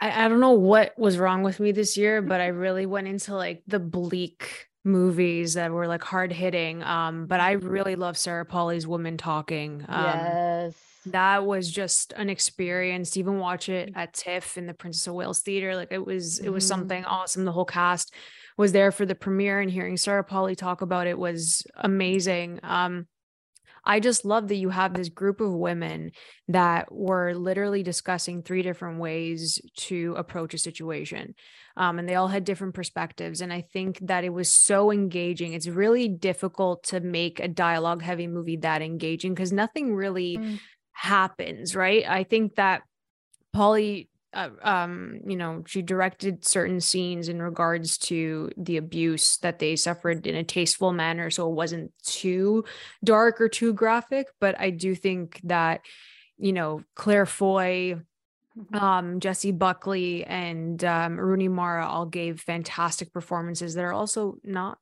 I, 0.00 0.24
I 0.24 0.28
don't 0.28 0.40
know 0.40 0.52
what 0.52 0.96
was 0.98 1.18
wrong 1.18 1.42
with 1.42 1.60
me 1.60 1.72
this 1.72 1.96
year, 1.96 2.22
but 2.22 2.40
I 2.40 2.48
really 2.48 2.86
went 2.86 3.08
into 3.08 3.34
like 3.34 3.62
the 3.66 3.78
bleak 3.80 4.68
movies 4.84 5.54
that 5.54 5.70
were 5.72 5.86
like 5.88 6.04
hard 6.04 6.32
hitting. 6.32 6.82
Um, 6.82 7.26
but 7.26 7.40
I 7.40 7.52
really 7.52 7.96
love 7.96 8.16
Sarah 8.18 8.44
Polley's 8.44 8.86
Women 8.86 9.16
Talking. 9.16 9.84
Um, 9.88 10.04
yes. 10.04 10.74
that 11.06 11.44
was 11.46 11.70
just 11.70 12.12
an 12.16 12.28
experience 12.30 13.10
to 13.10 13.20
even 13.20 13.38
watch 13.38 13.68
it 13.68 13.92
at 13.94 14.12
TIFF 14.12 14.56
in 14.58 14.66
the 14.66 14.74
Princess 14.74 15.06
of 15.06 15.14
Wales 15.14 15.40
Theater. 15.40 15.74
Like 15.74 15.88
it 15.90 16.04
was, 16.04 16.38
it 16.38 16.50
was 16.50 16.64
Mhm. 16.64 16.68
something 16.68 17.04
awesome. 17.06 17.44
The 17.44 17.52
whole 17.52 17.64
cast 17.64 18.12
was 18.56 18.72
there 18.72 18.92
for 18.92 19.04
the 19.06 19.14
premiere 19.14 19.60
and 19.60 19.70
hearing 19.70 19.96
Sarah 19.96 20.22
Polley 20.24 20.54
talk 20.54 20.80
about 20.82 21.06
it 21.06 21.18
was 21.18 21.66
amazing. 21.76 22.60
Um, 22.62 23.06
I 23.86 24.00
just 24.00 24.24
love 24.24 24.48
that 24.48 24.56
you 24.56 24.70
have 24.70 24.94
this 24.94 25.08
group 25.08 25.40
of 25.40 25.52
women 25.52 26.12
that 26.48 26.90
were 26.90 27.34
literally 27.34 27.82
discussing 27.82 28.42
three 28.42 28.62
different 28.62 28.98
ways 28.98 29.60
to 29.76 30.14
approach 30.16 30.54
a 30.54 30.58
situation. 30.58 31.34
Um, 31.76 31.98
and 31.98 32.08
they 32.08 32.14
all 32.14 32.28
had 32.28 32.44
different 32.44 32.74
perspectives. 32.74 33.40
And 33.40 33.52
I 33.52 33.60
think 33.60 33.98
that 34.02 34.24
it 34.24 34.32
was 34.32 34.50
so 34.50 34.90
engaging. 34.92 35.52
It's 35.52 35.66
really 35.66 36.08
difficult 36.08 36.84
to 36.84 37.00
make 37.00 37.40
a 37.40 37.48
dialogue 37.48 38.02
heavy 38.02 38.26
movie 38.26 38.56
that 38.58 38.80
engaging 38.82 39.34
because 39.34 39.52
nothing 39.52 39.94
really 39.94 40.38
Mm. 40.38 40.60
happens, 40.92 41.74
right? 41.74 42.04
I 42.08 42.24
think 42.24 42.54
that 42.54 42.82
Polley, 43.52 44.08
uh, 44.34 44.50
um, 44.62 45.20
you 45.26 45.36
know, 45.36 45.62
she 45.66 45.82
directed 45.82 46.44
certain 46.44 46.80
scenes 46.80 47.28
in 47.28 47.40
regards 47.40 47.96
to 47.98 48.50
the 48.56 48.76
abuse 48.76 49.38
that 49.38 49.58
they 49.58 49.76
suffered 49.76 50.26
in 50.26 50.34
a 50.34 50.44
tasteful 50.44 50.92
manner, 50.92 51.30
so 51.30 51.48
it 51.48 51.54
wasn't 51.54 51.92
too 52.02 52.64
dark 53.02 53.40
or 53.40 53.48
too 53.48 53.72
graphic. 53.72 54.26
But 54.40 54.58
I 54.60 54.70
do 54.70 54.94
think 54.94 55.40
that, 55.44 55.80
you 56.36 56.52
know, 56.52 56.82
Claire 56.96 57.26
Foy, 57.26 57.96
Mhm. 58.56 58.80
um, 58.80 59.20
Jessie 59.20 59.52
Buckley, 59.52 60.24
and 60.24 60.82
um, 60.84 61.18
Rooney 61.18 61.48
Mara 61.48 61.86
all 61.86 62.06
gave 62.06 62.40
fantastic 62.40 63.12
performances 63.12 63.74
that 63.74 63.84
are 63.84 63.92
also 63.92 64.38
not 64.44 64.78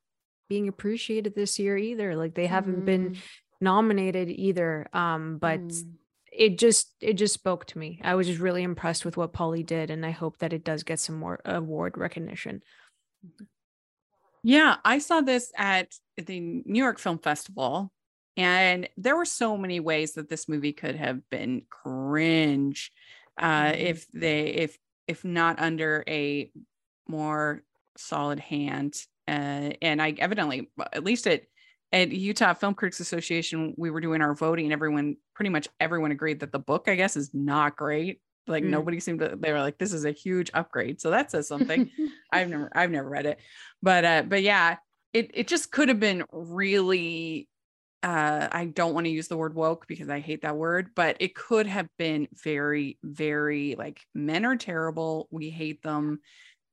being 0.49 0.67
appreciated 0.67 1.33
this 1.35 1.57
year 1.57 1.77
either. 1.77 2.15
Like 2.15 2.35
they 2.35 2.45
haven't 2.47 2.85
been 2.85 3.11
Mm, 3.11 3.17
nominated 3.61 4.29
either. 4.29 4.87
Um, 4.93 5.37
but 5.39 5.59
mm. 5.61 5.93
It 6.35 6.57
just 6.57 6.95
it 6.99 7.13
just 7.13 7.33
spoke 7.33 7.65
to 7.67 7.77
me. 7.77 7.99
I 8.03 8.15
was 8.15 8.27
just 8.27 8.39
really 8.39 8.63
impressed 8.63 9.05
with 9.05 9.17
what 9.17 9.33
Polley 9.33 9.63
did, 9.63 9.89
and 9.91 10.05
I 10.05 10.11
hope 10.11 10.39
that 10.39 10.53
it 10.53 10.63
does 10.63 10.83
get 10.83 10.99
some 10.99 11.15
more 11.15 11.39
award 11.45 11.97
recognition. 11.97 12.63
Yeah, 14.43 14.77
I 14.83 14.97
saw 14.99 15.21
this 15.21 15.51
at 15.57 15.93
the 16.17 16.39
New 16.39 16.81
York 16.81 16.99
Film 16.99 17.17
Festival, 17.19 17.91
and 18.35 18.89
there 18.97 19.15
were 19.15 19.25
so 19.25 19.57
many 19.57 19.79
ways 19.79 20.13
that 20.13 20.27
this 20.27 20.49
movie 20.49 20.73
could 20.73 20.95
have 20.95 21.29
been 21.29 21.63
cringe 21.69 22.91
uh, 23.37 23.71
Mhm. 23.71 23.79
if 23.79 24.07
they 24.11 24.45
if 24.47 24.77
if 25.07 25.23
not 25.23 25.59
under 25.59 26.03
a 26.07 26.51
more 27.07 27.63
solid 27.97 28.39
hand. 28.39 28.95
Uh, 29.27 29.71
and 29.81 30.01
I 30.01 30.11
evidently, 30.17 30.69
at 30.91 31.03
least 31.03 31.27
at 31.27 31.43
at 31.93 32.11
Utah 32.11 32.53
Film 32.55 32.73
Critics 32.73 32.99
Association, 32.99 33.73
we 33.77 33.89
were 33.91 34.01
doing 34.01 34.21
our 34.21 34.33
voting. 34.35 34.73
Everyone, 34.73 35.15
pretty 35.35 35.49
much 35.49 35.69
everyone, 35.79 36.11
agreed 36.11 36.41
that 36.41 36.51
the 36.51 36.59
book, 36.59 36.85
I 36.87 36.95
guess, 36.95 37.15
is 37.15 37.33
not 37.33 37.77
great. 37.77 38.19
Like 38.47 38.63
Mm. 38.65 38.69
nobody 38.71 38.99
seemed 38.99 39.19
to. 39.19 39.37
They 39.39 39.53
were 39.53 39.61
like, 39.61 39.77
"This 39.77 39.93
is 39.93 40.03
a 40.03 40.11
huge 40.11 40.51
upgrade." 40.53 40.99
So 40.99 41.11
that 41.11 41.31
says 41.31 41.47
something. 41.47 41.89
I've 42.33 42.49
never 42.49 42.69
I've 42.75 42.91
never 42.91 43.07
read 43.07 43.25
it. 43.27 43.39
But 43.81 44.03
uh 44.03 44.23
but 44.23 44.41
yeah, 44.41 44.77
it 45.13 45.31
it 45.33 45.47
just 45.47 45.71
could 45.71 45.87
have 45.87 45.99
been 45.99 46.25
really 46.33 47.47
uh 48.01 48.49
I 48.51 48.65
don't 48.65 48.93
want 48.93 49.05
to 49.05 49.11
use 49.11 49.29
the 49.29 49.37
word 49.37 49.55
woke 49.55 49.87
because 49.87 50.09
I 50.09 50.19
hate 50.19 50.41
that 50.41 50.57
word, 50.57 50.89
but 50.95 51.15
it 51.21 51.35
could 51.35 51.67
have 51.67 51.87
been 51.97 52.27
very 52.33 52.97
very 53.03 53.75
like 53.77 54.01
men 54.13 54.43
are 54.45 54.57
terrible, 54.57 55.27
we 55.31 55.49
hate 55.49 55.81
them. 55.83 56.19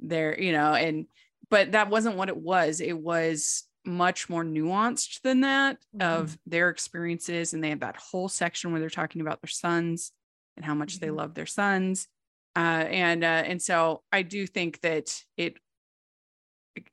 They're, 0.01 0.41
you 0.41 0.53
know, 0.53 0.73
and 0.75 1.07
but 1.51 1.73
that 1.73 1.91
wasn't 1.91 2.17
what 2.17 2.31
it 2.31 2.37
was. 2.37 2.81
It 2.81 2.99
was 2.99 3.63
much 3.87 4.29
more 4.29 4.45
nuanced 4.45 5.23
than 5.23 5.41
that 5.41 5.79
of 6.01 6.39
their 6.47 6.69
experiences 6.69 7.53
and 7.55 7.65
they 7.65 7.71
have 7.71 7.81
that 7.81 7.97
whole 7.97 8.29
section 8.29 8.71
where 8.73 8.81
they're 8.81 8.91
talking 8.91 9.21
about 9.21 9.41
their 9.43 9.49
sons 9.49 10.13
and 10.57 10.65
how 10.65 10.75
much 10.75 11.01
they 11.01 11.11
Mhm. 11.11 11.11
love 11.11 11.35
their 11.35 11.47
sons 11.47 12.09
uh, 12.57 12.85
and 12.89 13.25
uh, 13.25 13.27
and 13.47 13.63
so 13.63 14.03
I 14.13 14.23
do 14.23 14.47
think 14.47 14.81
that 14.81 15.25
it 15.37 15.59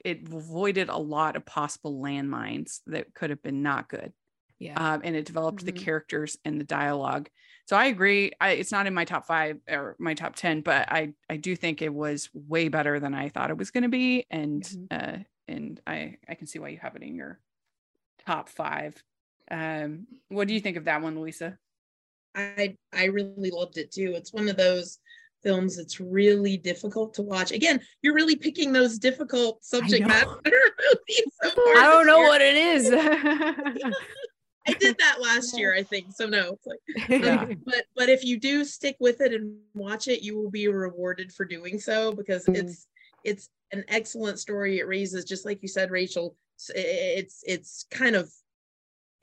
it 0.03 0.27
avoided 0.27 0.89
a 0.89 0.97
lot 0.97 1.35
of 1.35 1.45
possible 1.45 2.01
landmines 2.01 2.81
that 2.87 3.13
could 3.13 3.29
have 3.29 3.41
been 3.41 3.61
not 3.61 3.89
good, 3.89 4.13
Yeah. 4.59 4.77
um, 4.77 5.01
and 5.03 5.15
it 5.15 5.25
developed 5.25 5.65
the 5.65 5.71
Mhm. 5.71 5.73
characters 5.73 6.37
and 6.45 6.59
the 6.59 6.65
dialogue. 6.65 7.29
So 7.67 7.77
I 7.77 7.87
agree. 7.87 8.31
I, 8.41 8.51
it's 8.51 8.71
not 8.71 8.87
in 8.87 8.93
my 8.93 9.05
top 9.05 9.27
five 9.27 9.59
or 9.69 9.95
my 9.99 10.13
top 10.15 10.35
ten, 10.35 10.61
but 10.61 10.91
I 10.91 11.13
I 11.29 11.37
do 11.37 11.55
think 11.55 11.81
it 11.81 11.93
was 11.93 12.29
way 12.33 12.69
better 12.69 12.99
than 12.99 13.13
I 13.13 13.29
thought 13.29 13.51
it 13.51 13.57
was 13.57 13.71
going 13.71 13.83
to 13.83 13.89
be, 13.89 14.25
and 14.31 14.69
Mhm. 14.69 14.87
uh, 14.91 15.19
and 15.47 15.79
I 15.87 16.17
I 16.27 16.35
can 16.35 16.47
see 16.47 16.59
why 16.59 16.69
you 16.69 16.77
have 16.77 16.95
it 16.95 17.03
in 17.03 17.15
your 17.15 17.39
top 18.25 18.49
five. 18.49 19.01
Um, 19.49 20.07
what 20.29 20.47
do 20.47 20.53
you 20.53 20.59
think 20.59 20.77
of 20.77 20.85
that 20.85 21.01
one, 21.01 21.19
Louisa? 21.19 21.57
I 22.35 22.75
I 22.93 23.05
really 23.05 23.51
loved 23.51 23.77
it 23.77 23.91
too. 23.91 24.13
It's 24.15 24.33
one 24.33 24.49
of 24.49 24.57
those 24.57 24.99
films 25.43 25.77
that's 25.77 25.99
really 25.99 26.57
difficult 26.57 27.13
to 27.13 27.21
watch. 27.21 27.51
Again, 27.51 27.79
you're 28.01 28.13
really 28.15 28.35
picking 28.35 28.73
those 28.73 28.97
difficult 28.99 29.63
subject 29.63 30.05
matter 30.07 30.27
movies. 30.45 31.31
so 31.41 31.49
I 31.75 31.83
don't 31.89 32.07
know 32.07 32.19
year. 32.19 32.27
what 32.27 32.41
it 32.41 32.55
is. 32.57 32.91
I 34.67 34.73
did 34.73 34.97
that 34.97 35.17
last 35.21 35.57
year, 35.57 35.73
I 35.73 35.83
think. 35.83 36.07
So 36.13 36.27
no, 36.27 36.57
like 36.65 37.09
Yeah. 37.09 37.41
um, 37.41 37.61
but 37.65 37.85
but 37.95 38.09
if 38.09 38.25
you 38.25 38.39
do 38.39 38.65
stick 38.65 38.97
with 38.99 39.21
it 39.21 39.33
and 39.33 39.57
watch 39.73 40.07
it, 40.07 40.21
you 40.21 40.35
will 40.37 40.51
be 40.51 40.67
rewarded 40.67 41.31
for 41.31 41.45
doing 41.45 41.79
so 41.79 42.11
because 42.11 42.45
Mm. 42.45 42.55
it's 42.57 42.87
it's 43.23 43.49
an 43.71 43.83
excellent 43.87 44.39
story. 44.39 44.79
It 44.79 44.87
raises, 44.87 45.25
just 45.25 45.45
like 45.45 45.61
you 45.61 45.67
said, 45.67 45.91
Rachel. 45.91 46.35
s- 46.59 46.71
i- 46.75 46.79
i- 46.79 47.15
It's 47.19 47.43
it's 47.45 47.85
kind 47.91 48.15
of 48.15 48.31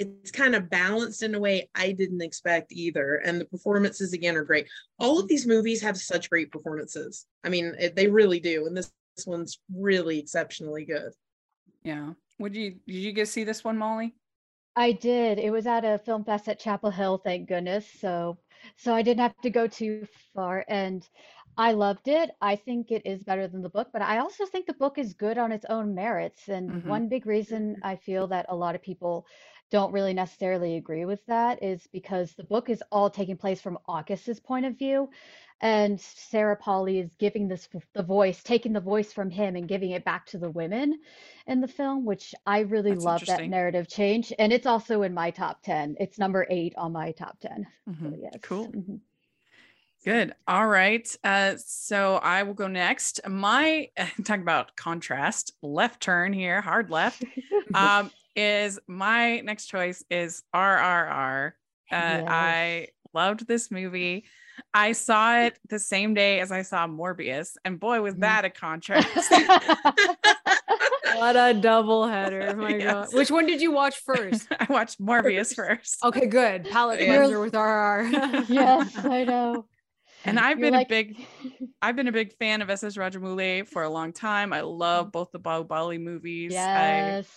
it's 0.01 0.31
kind 0.33 0.55
of 0.57 0.69
balanced 0.69 1.23
in 1.23 1.35
a 1.35 1.41
way 1.41 1.69
I 1.75 1.93
didn't 1.93 2.21
expect 2.23 2.73
either. 2.73 3.17
And 3.25 3.41
the 3.41 3.45
performances 3.45 4.13
again 4.13 4.37
are 4.37 4.43
great. 4.45 4.67
All 4.99 5.21
of 5.21 5.29
these 5.29 5.47
movies 5.47 5.81
have 5.83 5.97
such 5.97 6.29
great 6.31 6.51
performances. 6.51 7.27
I 7.45 7.49
mean, 7.49 7.75
it, 7.79 7.95
they 7.95 8.09
really 8.09 8.41
do. 8.41 8.67
And 8.67 8.77
this, 8.77 8.91
this 9.17 9.27
one's 9.27 9.61
really 9.73 10.19
exceptionally 10.19 10.85
good. 10.85 11.13
Yeah. 11.85 12.15
Would 12.41 12.57
you 12.57 12.73
did 12.87 12.95
you 12.97 13.13
get 13.13 13.29
see 13.29 13.45
this 13.45 13.63
one, 13.63 13.79
Molly? 13.79 14.15
I 14.75 14.91
did. 14.91 15.39
It 15.39 15.53
was 15.53 15.69
at 15.69 15.85
a 15.85 15.99
film 16.01 16.25
fest 16.25 16.49
at 16.49 16.59
Chapel 16.59 16.91
Hill, 16.91 17.19
thank 17.19 17.49
goodness. 17.49 17.89
So 18.01 18.39
so 18.77 18.93
I 18.95 19.03
didn't 19.03 19.21
have 19.21 19.41
to 19.43 19.51
go 19.51 19.69
too 19.69 20.09
far 20.35 20.65
and 20.69 21.09
I 21.57 21.73
loved 21.73 22.09
it. 22.09 22.31
I 22.41 22.57
think 22.57 22.91
it 22.91 23.03
is 23.07 23.23
better 23.23 23.47
than 23.47 23.63
the 23.63 23.69
book, 23.69 23.91
but 23.93 24.03
I 24.03 24.19
also 24.19 24.45
think 24.47 24.67
the 24.67 24.75
book 24.75 24.99
is 24.99 25.15
good 25.15 25.39
on 25.39 25.53
its 25.53 25.65
own 25.67 25.95
merits. 25.95 26.49
And 26.49 26.75
Mhm. 26.75 26.81
one 26.81 27.09
big 27.09 27.27
reason 27.27 27.77
I 27.83 27.97
feel 27.97 28.27
that 28.29 28.47
a 28.49 28.57
lot 28.57 28.75
of 28.75 28.83
people 28.83 29.27
don't 29.71 29.93
really 29.93 30.15
necessarily 30.15 30.77
agree 30.77 31.05
with 31.05 31.25
that 31.27 31.63
is 31.63 31.87
because 31.89 32.35
the 32.35 32.45
book 32.45 32.69
is 32.71 32.83
all 32.91 33.09
taking 33.09 33.37
place 33.37 33.61
from 33.61 33.79
August's 33.87 34.41
point 34.41 34.67
of 34.67 34.77
view. 34.79 35.09
And 35.61 36.01
Sarah 36.01 36.57
Polley 36.57 36.99
is 36.99 37.15
giving 37.17 37.49
this 37.49 37.69
the 37.95 38.03
voice, 38.03 38.43
taking 38.43 38.73
the 38.73 38.81
voice 38.81 39.13
from 39.13 39.31
him 39.31 39.55
and 39.57 39.69
giving 39.69 39.93
it 39.93 40.05
back 40.05 40.27
to 40.27 40.39
the 40.39 40.51
women 40.51 41.01
in 41.47 41.61
the 41.61 41.69
film, 41.69 42.05
which 42.05 42.35
I 42.47 42.61
really 42.61 42.95
That's 42.95 42.97
love 42.97 43.27
that 43.27 43.47
interesting. 43.47 43.47
narrative 43.47 43.89
change. 43.89 44.33
And 44.39 44.53
it's 44.53 44.67
also 44.67 45.03
in 45.03 45.15
my 45.15 45.31
top 45.31 45.63
10. 45.63 45.97
It's 46.01 46.19
number 46.19 46.47
eight 46.51 46.75
on 46.77 46.93
my 46.93 47.13
top 47.13 47.39
10. 47.41 47.67
So 48.03 48.11
Mhm. 48.11 48.19
yes. 48.19 48.41
Cool. 48.43 48.75
Mhm. 48.75 49.01
Good. 50.05 50.35
All 50.47 50.67
right. 50.67 51.09
Uh, 51.25 51.55
so 51.57 52.17
I 52.17 52.43
will 52.43 52.55
go 52.55 52.69
next. 52.69 53.21
My 53.27 53.89
talking 54.25 54.43
about 54.43 54.77
contrast, 54.77 55.53
left 55.63 56.03
turn 56.03 56.33
here, 56.33 56.61
hard 56.61 56.91
left. 56.91 57.25
Um, 57.75 58.11
is 58.37 58.79
my 58.87 59.41
next 59.41 59.67
choice 59.67 60.05
is 60.11 60.43
RRR. 60.55 61.49
Uh, 61.49 61.53
Yes. 61.91 62.25
I 62.29 62.89
loved 63.15 63.47
this 63.49 63.71
movie. 63.71 64.27
I 64.73 64.93
saw 64.93 65.39
it 65.41 65.59
the 65.69 65.79
same 65.81 66.15
day 66.15 66.39
as 66.41 66.53
I 66.53 66.63
saw 66.63 66.87
Morbius, 66.87 67.57
and 67.65 67.81
boy, 67.81 68.01
was 68.01 68.15
Mhm. 68.15 68.21
that 68.21 68.45
a 68.45 68.51
contrast. 68.51 69.33
What 71.17 71.37
a 71.37 71.55
double 71.55 72.07
header. 72.09 72.55
My 72.57 72.71
Yes. 72.77 72.83
God. 73.11 73.15
Which 73.15 73.31
one 73.31 73.47
did 73.47 73.61
you 73.63 73.71
watch 73.71 73.99
first? 73.99 74.49
I 74.51 74.67
watched 74.69 75.01
Morbius 75.01 75.55
first. 75.55 76.03
Okay, 76.05 76.27
good. 76.27 76.69
Palate 76.71 77.01
Yeah. 77.01 77.17
cleanser 77.19 77.41
with 77.41 77.55
RR. 77.55 78.03
yes, 78.49 78.93
I 79.05 79.25
know. 79.25 79.65
And 80.25 80.39
I've 80.39 80.59
You're 80.59 80.67
been 80.71 80.75
like- 80.75 80.87
a 80.87 80.89
big 80.89 81.17
I've 81.83 81.97
been 81.97 82.09
a 82.09 82.13
big 82.13 82.33
fan 82.39 82.63
of 82.63 82.71
SS 82.71 82.97
Rajamouli 82.97 83.69
for 83.69 83.83
a 83.83 83.91
long 83.91 84.13
time. 84.13 84.55
I 84.55 84.63
love 84.63 85.13
both 85.13 85.31
the 85.33 85.39
Baahubali 85.41 86.01
movies. 86.01 86.53
yes. 86.53 87.29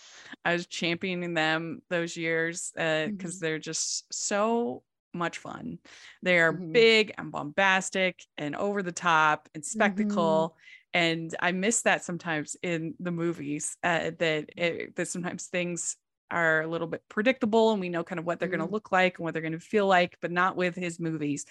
I, 0.44 0.50
I 0.50 0.52
was 0.54 0.66
championing 0.66 1.34
them 1.34 1.82
those 1.90 2.16
years 2.16 2.72
because 2.74 3.36
Mhm. 3.36 3.40
they're 3.40 3.58
just 3.58 4.06
so 4.12 4.82
much 5.12 5.36
fun. 5.38 5.78
They 6.22 6.38
are 6.38 6.52
Mhm. 6.54 6.72
big 6.72 7.12
and 7.18 7.30
bombastic 7.30 8.24
and 8.38 8.56
over 8.56 8.82
the 8.82 8.92
top 8.92 9.48
and 9.54 9.62
Mm-hmm. 9.62 9.68
spectacle. 9.68 10.56
And 10.94 11.34
I 11.40 11.52
miss 11.52 11.82
that 11.82 12.02
sometimes 12.04 12.56
in 12.62 12.94
the 13.00 13.10
movies. 13.12 13.76
Uh, 13.82 14.12
that 14.18 14.48
it, 14.56 14.96
that 14.96 15.08
sometimes 15.08 15.46
things 15.48 15.96
are 16.30 16.62
a 16.62 16.66
little 16.66 16.86
bit 16.86 17.02
predictable 17.10 17.72
and 17.72 17.80
we 17.80 17.90
know 17.90 18.04
kind 18.04 18.18
of 18.18 18.24
what 18.24 18.38
they're 18.38 18.48
going 18.48 18.60
Mhm. 18.60 18.66
to 18.68 18.72
look 18.72 18.92
like 18.92 19.18
and 19.18 19.24
what 19.24 19.34
they're 19.34 19.42
going 19.42 19.52
to 19.52 19.60
feel 19.60 19.86
like, 19.86 20.16
but 20.22 20.30
not 20.30 20.56
with 20.56 20.74
his 20.74 20.98
movies. 20.98 21.44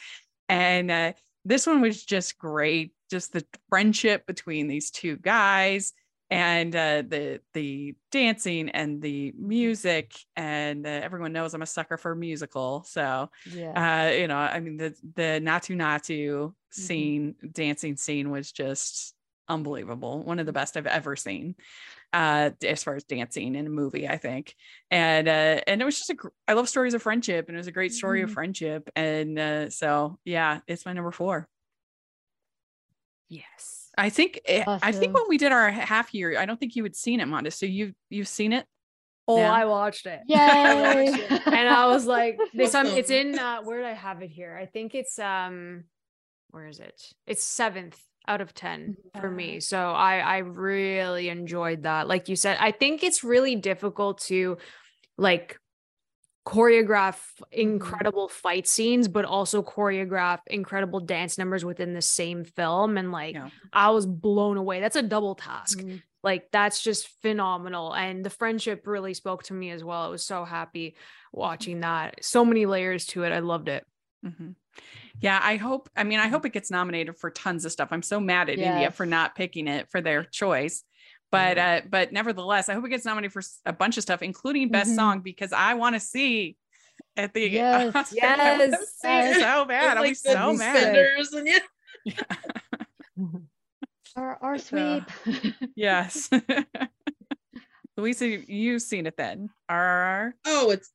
And 0.49 0.89
uh, 0.89 1.13
this 1.47 1.65
one 1.65 1.81
was 1.81 2.03
just 2.03 2.37
great. 2.37 2.93
Just 3.09 3.33
the 3.33 3.45
friendship 3.69 4.25
between 4.27 4.67
these 4.67 4.91
two 4.91 5.15
guys 5.17 5.93
and 6.29 6.75
uh, 6.75 7.03
the 7.07 7.39
the 7.53 7.95
dancing 8.11 8.69
and 8.69 9.01
the 9.01 9.33
music 9.39 10.11
and 10.35 10.85
uh, 10.85 10.89
everyone 10.89 11.31
knows 11.31 11.53
I'm 11.53 11.61
a 11.61 11.65
sucker 11.65 11.95
for 11.97 12.15
musical 12.15 12.83
so 12.85 13.29
Yeah. 13.49 14.07
uh, 14.09 14.11
you 14.11 14.27
know 14.27 14.35
I 14.35 14.59
mean 14.59 14.75
the 14.75 14.93
the 15.15 15.39
Naatu 15.41 15.75
Naatu 15.77 16.53
scene 16.69 17.35
dancing 17.53 17.95
scene 17.95 18.29
was 18.29 18.51
just 18.51 19.15
unbelievable 19.47 20.21
one 20.23 20.39
of 20.39 20.45
the 20.45 20.51
best 20.51 20.75
I've 20.75 20.85
ever 20.85 21.15
seen 21.15 21.55
uh 22.17 22.49
as 22.65 22.83
far 22.83 22.95
as 22.95 23.03
dancing 23.03 23.53
in 23.55 23.67
a 23.67 23.69
movie 23.69 24.07
I 24.07 24.17
think 24.17 24.55
and 24.89 25.27
uh 25.27 25.61
and 25.67 25.81
it 25.81 25.85
was 25.85 25.97
just 25.97 26.09
a 26.09 26.15
gr- 26.15 26.35
I 26.47 26.53
love 26.53 26.67
stories 26.67 26.93
of 26.95 27.01
friendship 27.03 27.47
and 27.47 27.55
it 27.55 27.59
was 27.63 27.67
a 27.67 27.71
great 27.79 27.93
story 27.93 28.21
of 28.23 28.29
Mhm. 28.29 28.33
friendship 28.33 28.89
and 28.95 29.37
uh 29.37 29.69
so 29.69 30.17
yeah 30.25 30.59
it's 30.67 30.85
my 30.85 30.93
number 30.93 31.11
four 31.11 31.47
yes. 33.29 33.91
I 33.97 34.09
think 34.09 34.39
it, 34.45 34.63
I 34.67 34.91
think 34.91 35.15
when 35.15 35.23
we 35.27 35.37
did 35.39 35.51
our 35.51 35.71
half 35.71 36.13
year, 36.13 36.37
I 36.37 36.45
don't 36.45 36.59
think 36.59 36.75
you 36.75 36.83
had 36.83 36.95
seen 36.95 37.19
it, 37.19 37.27
Monda. 37.27 37.51
So 37.51 37.65
you 37.65 37.93
you've 38.11 38.27
seen 38.27 38.53
it? 38.53 38.65
Oh, 39.27 39.37
Yeah. 39.39 39.51
I 39.51 39.65
watched 39.65 40.05
it. 40.05 40.21
Yay. 40.27 41.27
and 41.45 41.67
I 41.67 41.87
was 41.87 42.05
like, 42.05 42.37
this 42.53 42.75
um, 42.75 42.85
it's 42.87 43.09
in 43.09 43.37
uh, 43.39 43.61
where 43.63 43.77
did 43.77 43.87
I 43.87 43.93
have 43.93 44.21
it 44.21 44.29
here? 44.29 44.55
I 44.55 44.67
think 44.67 44.93
it's 44.93 45.17
um, 45.19 45.85
where 46.51 46.67
is 46.67 46.79
it? 46.79 47.11
It's 47.25 47.43
seventh 47.43 47.99
out 48.27 48.41
of 48.41 48.53
ten 48.53 48.97
for 49.19 49.29
me. 49.31 49.59
So 49.59 49.77
I 49.91 50.17
I 50.19 50.37
really 50.39 51.29
enjoyed 51.29 51.83
that. 51.83 52.07
Like 52.07 52.29
you 52.29 52.35
said, 52.35 52.57
I 52.59 52.71
think 52.71 53.03
it's 53.03 53.23
really 53.23 53.55
difficult 53.55 54.19
to 54.23 54.57
like 55.17 55.59
choreograph 56.45 57.19
incredible 57.51 58.29
fight 58.29 58.65
scenes 58.65 59.09
but 59.09 59.25
also 59.25 59.61
choreograph 59.61 60.39
incredible 60.47 61.01
dance 61.01 61.37
numbers 61.37 61.65
within 61.65 61.93
the 61.93 62.01
same 62.01 62.45
film 62.45 62.97
and 62.97 63.11
like 63.11 63.35
Yeah. 63.35 63.49
i 63.73 63.89
was 63.89 64.05
blown 64.05 64.55
away 64.55 64.79
that's 64.79 64.95
a 64.95 65.01
double 65.03 65.35
task 65.35 65.79
Mhm. 65.79 66.01
like 66.23 66.49
that's 66.51 66.81
just 66.81 67.09
phenomenal 67.21 67.91
and 67.93 68.23
the 68.23 68.29
friendship 68.29 68.87
really 68.87 69.13
spoke 69.13 69.43
to 69.43 69.53
me 69.53 69.71
as 69.71 69.83
well 69.83 70.03
i 70.03 70.07
was 70.07 70.23
so 70.23 70.45
happy 70.45 70.95
watching 71.33 71.81
that 71.81 72.23
so 72.23 72.45
many 72.45 72.65
layers 72.65 73.05
to 73.07 73.23
it 73.23 73.33
i 73.33 73.39
loved 73.39 73.67
it 73.67 73.85
Mhm. 74.25 74.55
Yeah, 75.21 75.39
I 75.41 75.55
hope. 75.57 75.89
I 75.95 76.03
mean, 76.03 76.19
I 76.19 76.27
hope 76.27 76.45
it 76.45 76.53
gets 76.53 76.69
nominated 76.69 77.17
for 77.17 77.29
tons 77.31 77.65
of 77.65 77.71
stuff. 77.71 77.89
I'm 77.91 78.03
so 78.03 78.19
mad 78.19 78.49
at 78.49 78.59
India 78.59 78.91
for 78.91 79.05
not 79.05 79.35
picking 79.35 79.67
it 79.67 79.89
for 79.89 79.99
their 80.01 80.23
choice, 80.23 80.83
but 81.31 81.57
uh, 81.57 81.81
but 81.89 82.11
nevertheless, 82.13 82.69
I 82.69 82.73
hope 82.73 82.85
it 82.85 82.89
gets 82.89 83.05
nominated 83.05 83.33
for 83.33 83.41
a 83.65 83.73
bunch 83.73 83.97
of 83.97 84.03
stuff, 84.03 84.21
including 84.21 84.69
best 84.69 84.91
Mhm. 84.91 84.95
song, 84.95 85.19
because 85.21 85.51
I 85.53 85.73
want 85.73 85.95
to 85.95 85.99
see 85.99 86.55
at 87.15 87.33
the 87.33 87.41
Yes. 87.49 88.13
Yes. 88.13 88.73
it 89.03 89.39
so 89.41 89.65
bad. 89.65 89.97
I'll 89.97 90.03
be 90.03 90.09
Like 90.09 90.17
so 90.17 90.53
mad. 90.53 90.95
And 91.33 91.47
yeah. 92.05 92.13
Our, 94.15 94.37
our 94.41 94.57
So- 94.57 95.01
sweep. 95.25 95.71
Yes. 95.75 96.29
Louisa, 97.97 98.27
you've 98.27 98.81
seen 98.83 99.07
it 99.07 99.17
then. 99.17 99.49
RRR. 99.69 100.33
Oh, 100.45 100.69
it's 100.71 100.91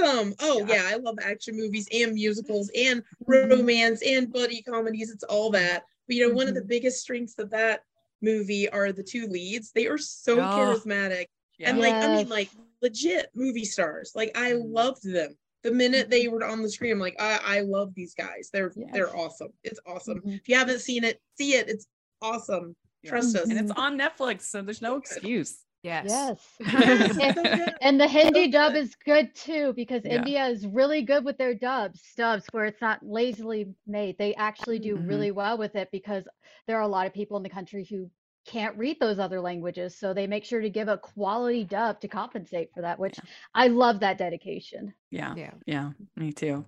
awesome. 0.00 0.34
Oh 0.40 0.64
Yeah. 0.66 0.74
yeah. 0.74 0.82
I 0.94 0.96
love 0.96 1.18
action 1.22 1.56
movies 1.56 1.88
and 1.92 2.12
musicals 2.14 2.70
and 2.76 3.02
Mhm. 3.26 3.50
romance 3.50 4.02
and 4.06 4.32
buddy 4.32 4.62
comedies. 4.62 5.10
It's 5.10 5.24
all 5.24 5.50
that. 5.50 5.84
But 6.06 6.16
you 6.16 6.28
know, 6.28 6.34
one 6.34 6.48
of 6.48 6.54
the 6.54 6.62
Mhm. 6.62 6.68
biggest 6.68 7.00
strengths 7.00 7.38
of 7.38 7.50
that 7.50 7.82
movie 8.20 8.68
are 8.68 8.92
the 8.92 9.02
two 9.02 9.26
leads. 9.26 9.72
They 9.72 9.86
are 9.86 9.98
so 9.98 10.38
Oh. 10.38 10.42
charismatic. 10.42 11.26
Yeah. 11.58 11.70
And 11.70 11.78
like, 11.78 11.94
I 11.94 12.16
mean, 12.16 12.28
like 12.28 12.50
legit 12.80 13.30
movie 13.34 13.64
stars. 13.64 14.12
Like 14.14 14.36
I 14.36 14.52
loved 14.52 15.02
them. 15.04 15.36
The 15.62 15.70
minute 15.70 16.10
they 16.10 16.26
were 16.26 16.44
on 16.44 16.60
the 16.62 16.68
screen, 16.68 16.92
I'm 16.92 16.98
like, 16.98 17.14
I, 17.20 17.38
I 17.58 17.60
love 17.60 17.94
these 17.94 18.14
guys. 18.14 18.50
They're 18.52 18.72
Yes. 18.74 18.90
they're 18.92 19.16
awesome. 19.16 19.52
It's 19.62 19.78
awesome. 19.86 20.20
Mhm. 20.22 20.36
If 20.36 20.48
you 20.48 20.56
haven't 20.56 20.80
seen 20.80 21.04
it, 21.04 21.20
see 21.38 21.54
it. 21.54 21.68
It's 21.68 21.86
awesome. 22.20 22.74
Yeah. 23.02 23.10
Trust 23.10 23.36
us. 23.36 23.48
and 23.48 23.58
it's 23.58 23.72
on 23.72 23.98
Netflix, 23.98 24.42
so 24.42 24.62
there's 24.62 24.82
no 24.82 24.96
excuse. 24.96 25.64
Yes 25.82 26.06
Yes. 26.06 26.38
So. 27.34 27.68
And 27.80 28.00
the 28.00 28.08
Hindi 28.08 28.48
dub 28.48 28.74
is 28.74 28.94
good 29.04 29.34
too 29.34 29.72
because 29.74 30.04
Yeah. 30.04 30.16
India 30.16 30.46
is 30.46 30.66
really 30.66 31.02
good 31.02 31.24
with 31.24 31.36
their 31.38 31.54
dubs, 31.54 32.00
dubs 32.16 32.46
where 32.52 32.66
it's 32.66 32.80
not 32.80 33.04
lazily 33.04 33.74
made. 33.86 34.16
They 34.18 34.34
actually 34.36 34.78
do 34.78 34.96
Mhm. 34.96 35.08
really 35.08 35.30
well 35.32 35.58
with 35.58 35.74
it 35.74 35.88
because 35.90 36.24
there 36.66 36.76
are 36.76 36.82
a 36.82 36.88
lot 36.88 37.06
of 37.06 37.12
people 37.12 37.36
in 37.36 37.42
the 37.42 37.48
country 37.48 37.84
who 37.84 38.10
can't 38.46 38.76
read 38.76 38.98
those 39.00 39.18
other 39.18 39.40
languages. 39.40 39.96
So 39.96 40.12
they 40.14 40.26
make 40.26 40.44
sure 40.44 40.60
to 40.60 40.70
give 40.70 40.88
a 40.88 40.98
quality 40.98 41.64
dub 41.64 42.00
to 42.00 42.08
compensate 42.08 42.72
for 42.74 42.82
that, 42.82 42.98
which 42.98 43.18
I 43.54 43.68
love 43.68 44.00
that 44.00 44.18
dedication. 44.18 44.94
Yeah. 45.10 45.34
yeah 45.36 45.54
Yeah. 45.66 45.90
Me 46.16 46.32
too. 46.32 46.64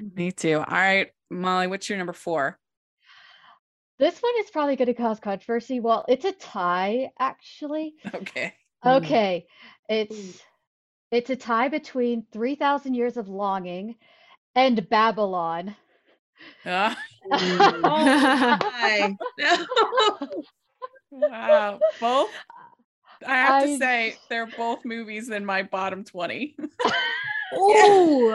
Mhm. 0.00 0.14
Me 0.16 0.32
too. 0.32 0.58
All 0.58 0.64
right, 0.68 1.10
Molly, 1.30 1.66
what's 1.66 1.88
your 1.88 1.98
number 1.98 2.12
four? 2.12 2.58
This 4.02 4.18
one 4.18 4.32
is 4.40 4.50
probably 4.50 4.74
going 4.74 4.86
to 4.86 4.94
cause 4.94 5.20
controversy. 5.20 5.78
Well, 5.78 6.04
it's 6.08 6.24
a 6.24 6.32
tie, 6.32 7.12
actually. 7.20 7.94
Okay. 8.12 8.52
Mm. 8.84 8.96
Okay, 8.96 9.46
it's 9.88 10.42
it's 11.12 11.30
a 11.30 11.36
tie 11.36 11.68
between 11.68 12.26
3,000 12.32 12.94
Years 12.94 13.16
of 13.16 13.28
Longing 13.28 13.94
and 14.56 14.88
Babylon. 14.90 15.76
Ah, 16.66 16.98
Oh 17.30 18.58
my. 18.72 19.16
Wow. 21.12 21.78
Both. 22.00 22.30
I 23.24 23.36
have 23.36 23.62
to 23.62 23.78
say, 23.78 24.16
they're 24.28 24.46
both 24.46 24.84
movies 24.84 25.30
in 25.30 25.46
my 25.46 25.62
bottom 25.62 26.02
20. 26.02 26.56
Ooh. 27.56 28.32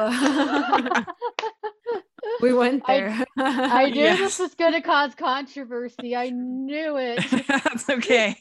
We 2.42 2.54
went 2.54 2.84
I- 2.86 3.00
there 3.00 3.26
I 3.38 3.90
knew 3.90 4.02
Yes. 4.02 4.20
this 4.20 4.40
was 4.40 4.56
going 4.56 4.74
to 4.74 4.82
cause 4.82 5.16
controversy. 5.16 6.16
I 6.16 6.30
knew 6.30 6.98
it. 6.98 7.24
That's 7.48 7.90
okay. 7.90 8.38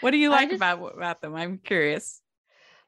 What 0.00 0.10
do 0.12 0.16
you 0.18 0.30
like 0.30 0.50
just- 0.50 0.58
about 0.58 0.94
about 0.96 1.20
them? 1.20 1.34
I'm 1.34 1.58
curious. 1.58 2.20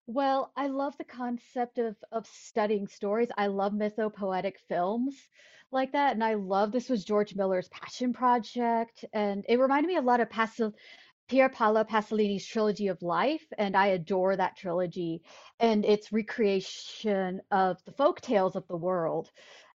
Well, 0.06 0.52
I 0.56 0.66
love 0.66 0.96
the 0.98 1.04
concept 1.04 1.78
of 1.78 1.96
of 2.10 2.26
studying 2.26 2.88
stories. 2.88 3.28
I 3.36 3.46
love 3.46 3.72
mythopoetic 3.72 4.54
films 4.68 5.14
like 5.72 5.92
that, 5.92 6.14
and 6.14 6.24
I 6.24 6.34
love 6.34 6.72
this 6.72 6.88
was 6.88 7.04
George 7.04 7.36
Miller's 7.36 7.68
passion 7.68 8.12
project, 8.12 9.04
and 9.12 9.44
it 9.48 9.58
reminded 9.60 9.86
me 9.86 9.96
a 9.96 10.02
lot 10.02 10.20
of 10.20 10.28
Pasil 10.28 10.72
Pier 11.28 11.48
Paolo 11.48 11.84
Pasolini's 11.84 12.44
trilogy 12.44 12.88
of 12.88 13.00
life, 13.02 13.44
and 13.56 13.76
I 13.76 13.88
adore 13.88 14.34
that 14.36 14.56
trilogy 14.56 15.22
and 15.60 15.84
its 15.84 16.10
recreation 16.12 17.40
of 17.52 17.76
the 17.84 17.92
folk 17.92 18.20
tales 18.20 18.56
of 18.56 18.66
the 18.66 18.76
world. 18.76 19.30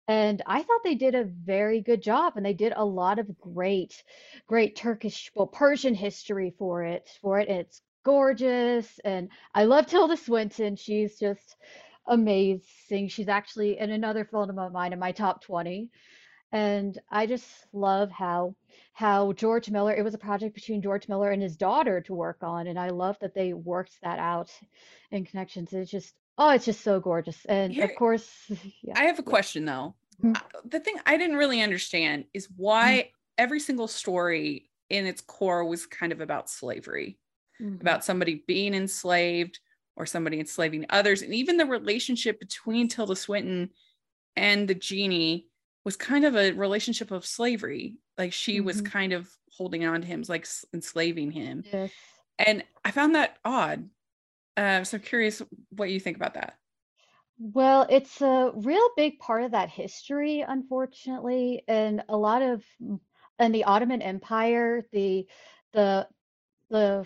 And 0.07 0.41
I 0.45 0.61
thought 0.61 0.83
they 0.83 0.95
did 0.95 1.15
a 1.15 1.23
very 1.23 1.81
good 1.81 2.01
job, 2.01 2.33
and 2.35 2.45
they 2.45 2.53
did 2.53 2.73
a 2.75 2.85
lot 2.85 3.17
of 3.19 3.39
great, 3.39 4.03
great 4.47 4.75
Turkish, 4.75 5.31
well, 5.35 5.47
Persian 5.47 5.95
history 5.95 6.53
for 6.57 6.83
it. 6.83 7.09
For 7.21 7.39
it, 7.39 7.49
and 7.49 7.59
it's 7.59 7.81
gorgeous, 8.03 8.99
and 9.03 9.29
I 9.53 9.65
love 9.65 9.85
Tilda 9.87 10.17
Swinton. 10.17 10.75
She's 10.75 11.17
just 11.19 11.55
amazing. 12.07 13.07
She's 13.09 13.27
actually 13.29 13.79
in 13.79 13.91
another 13.91 14.25
film 14.25 14.57
of 14.57 14.71
mine 14.71 14.93
in 14.93 14.99
my 14.99 15.11
top 15.11 15.41
20. 15.41 15.89
And 16.51 16.97
I 17.11 17.25
just 17.25 17.47
love 17.73 18.11
how 18.11 18.55
how 18.93 19.33
George 19.33 19.69
Miller, 19.69 19.93
it 19.93 20.03
was 20.03 20.13
a 20.13 20.19
project 20.19 20.55
between 20.55 20.81
George 20.81 21.09
Miller 21.09 21.31
and 21.31 21.41
his 21.41 21.57
daughter 21.57 21.99
to 22.01 22.13
work 22.13 22.37
on. 22.43 22.67
And 22.67 22.79
I 22.79 22.89
love 22.89 23.17
that 23.19 23.33
they 23.33 23.53
worked 23.53 23.99
that 24.03 24.19
out 24.19 24.51
in 25.11 25.25
connections. 25.25 25.73
It's 25.73 25.91
just, 25.91 26.15
oh, 26.37 26.49
it's 26.51 26.65
just 26.65 26.81
so 26.81 26.99
gorgeous. 26.99 27.45
And 27.45 27.73
Here- 27.73 27.85
of 27.85 27.95
course, 27.95 28.29
yeah. 28.81 28.93
I 28.95 29.05
have 29.05 29.19
a 29.19 29.23
question 29.23 29.65
though. 29.65 29.95
Mhm. 30.23 30.35
Uh, 30.35 30.41
The 30.65 30.79
thing 30.79 30.95
I 31.05 31.17
didn't 31.17 31.37
really 31.37 31.61
understand 31.61 32.25
is 32.33 32.47
why 32.55 33.11
every 33.37 33.59
single 33.59 33.87
story 33.87 34.69
in 34.89 35.05
its 35.05 35.21
core 35.21 35.65
was 35.65 35.85
kind 35.85 36.11
of 36.11 36.21
about 36.21 36.49
slavery, 36.49 37.17
Mhm. 37.61 37.81
about 37.81 38.05
somebody 38.05 38.43
being 38.47 38.73
enslaved 38.73 39.59
or 39.95 40.05
somebody 40.05 40.39
enslaving 40.39 40.85
others. 40.89 41.21
And 41.21 41.33
even 41.33 41.57
the 41.57 41.65
relationship 41.65 42.39
between 42.39 42.87
Tilda 42.87 43.15
Swinton 43.15 43.71
and 44.35 44.67
the 44.67 44.75
genie 44.75 45.47
was 45.85 45.95
kind 45.95 46.25
of 46.25 46.35
a 46.35 46.51
relationship 46.51 47.11
of 47.11 47.25
slavery. 47.25 47.97
Like 48.17 48.33
she 48.33 48.57
mm-hmm. 48.57 48.65
was 48.65 48.81
kind 48.81 49.13
of 49.13 49.29
holding 49.51 49.85
on 49.85 50.01
to 50.01 50.07
him, 50.07 50.23
like 50.27 50.47
enslaving 50.73 51.31
him. 51.31 51.63
Yes. 51.71 51.91
And 52.37 52.63
I 52.83 52.91
found 52.91 53.15
that 53.15 53.37
odd. 53.45 53.89
Uh, 54.57 54.83
so 54.83 54.97
curious 54.97 55.41
what 55.69 55.89
you 55.89 55.99
think 55.99 56.17
about 56.17 56.35
that. 56.35 56.55
Well, 57.37 57.85
it's 57.89 58.21
a 58.21 58.51
real 58.55 58.89
big 58.95 59.19
part 59.19 59.43
of 59.43 59.51
that 59.51 59.69
history, 59.69 60.45
unfortunately, 60.47 61.63
and 61.67 62.03
a 62.07 62.15
lot 62.15 62.41
of 62.41 62.63
in 63.39 63.51
the 63.51 63.65
Ottoman 63.65 64.01
Empire, 64.01 64.85
the 64.91 65.27
the 65.73 66.07
the 66.69 67.05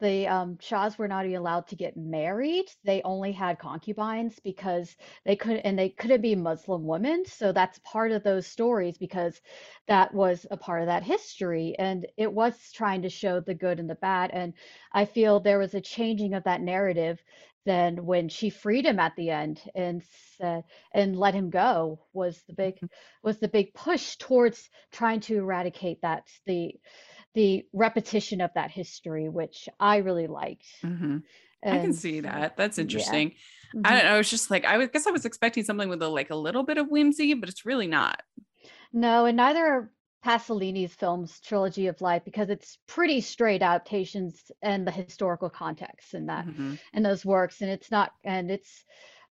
the 0.00 0.26
um, 0.26 0.58
Shahs 0.60 0.98
were 0.98 1.08
not 1.08 1.26
even 1.26 1.36
allowed 1.36 1.66
to 1.68 1.76
get 1.76 1.96
married. 1.96 2.66
They 2.84 3.02
only 3.02 3.32
had 3.32 3.58
concubines 3.58 4.38
because 4.40 4.96
they 5.24 5.36
could 5.36 5.58
and 5.58 5.78
they 5.78 5.90
couldn't 5.90 6.22
be 6.22 6.34
Muslim 6.34 6.86
women. 6.86 7.24
So 7.26 7.52
that's 7.52 7.78
part 7.80 8.12
of 8.12 8.22
those 8.22 8.46
stories 8.46 8.96
because 8.96 9.40
that 9.88 10.14
was 10.14 10.46
a 10.50 10.56
part 10.56 10.80
of 10.80 10.86
that 10.86 11.02
history 11.02 11.74
and 11.78 12.06
it 12.16 12.32
was 12.32 12.72
trying 12.72 13.02
to 13.02 13.10
show 13.10 13.40
the 13.40 13.54
good 13.54 13.78
and 13.78 13.90
the 13.90 13.94
bad. 13.96 14.30
And 14.32 14.54
I 14.92 15.04
feel 15.04 15.40
there 15.40 15.58
was 15.58 15.74
a 15.74 15.80
changing 15.80 16.34
of 16.34 16.44
that 16.44 16.62
narrative 16.62 17.22
then 17.66 18.04
when 18.04 18.28
she 18.28 18.50
freed 18.50 18.84
him 18.84 18.98
at 18.98 19.16
the 19.16 19.30
end 19.30 19.60
and 19.74 20.02
said 20.36 20.64
and 20.92 21.16
let 21.16 21.34
him 21.34 21.50
go 21.50 21.98
was 22.12 22.42
the 22.46 22.52
big 22.52 22.76
mm-hmm. 22.76 22.86
was 23.22 23.38
the 23.38 23.48
big 23.48 23.72
push 23.74 24.16
towards 24.16 24.68
trying 24.92 25.20
to 25.20 25.36
eradicate 25.36 26.00
that 26.02 26.26
the 26.46 26.74
the 27.34 27.66
repetition 27.72 28.40
of 28.40 28.50
that 28.54 28.70
history, 28.70 29.28
which 29.28 29.68
I 29.78 29.98
really 29.98 30.26
liked. 30.26 30.66
Mm-hmm. 30.84 31.18
I 31.64 31.78
can 31.78 31.92
see 31.92 32.20
that. 32.20 32.56
That's 32.56 32.78
interesting. 32.78 33.30
Yeah. 33.30 33.80
Mm-hmm. 33.80 33.86
I 33.86 33.90
don't 33.90 34.04
know. 34.04 34.18
It's 34.18 34.30
just 34.30 34.50
like 34.50 34.64
I 34.64 34.84
guess 34.86 35.06
I 35.06 35.10
was 35.10 35.24
expecting 35.24 35.64
something 35.64 35.88
with 35.88 36.02
a 36.02 36.08
like 36.08 36.30
a 36.30 36.36
little 36.36 36.62
bit 36.62 36.78
of 36.78 36.88
whimsy, 36.88 37.34
but 37.34 37.48
it's 37.48 37.66
really 37.66 37.86
not. 37.86 38.22
No, 38.92 39.24
and 39.24 39.36
neither 39.36 39.64
are 39.64 39.90
Pasolini's 40.24 40.94
films 40.94 41.40
trilogy 41.40 41.86
of 41.88 42.00
life 42.00 42.22
because 42.24 42.48
it's 42.48 42.78
pretty 42.86 43.20
straight 43.20 43.62
adaptations 43.62 44.50
and 44.62 44.86
the 44.86 44.90
historical 44.90 45.50
context 45.50 46.14
in 46.14 46.26
that 46.26 46.46
mm-hmm. 46.46 46.74
and 46.92 47.04
those 47.04 47.24
works, 47.24 47.60
and 47.62 47.70
it's 47.70 47.90
not 47.90 48.12
and 48.24 48.50
it's 48.50 48.84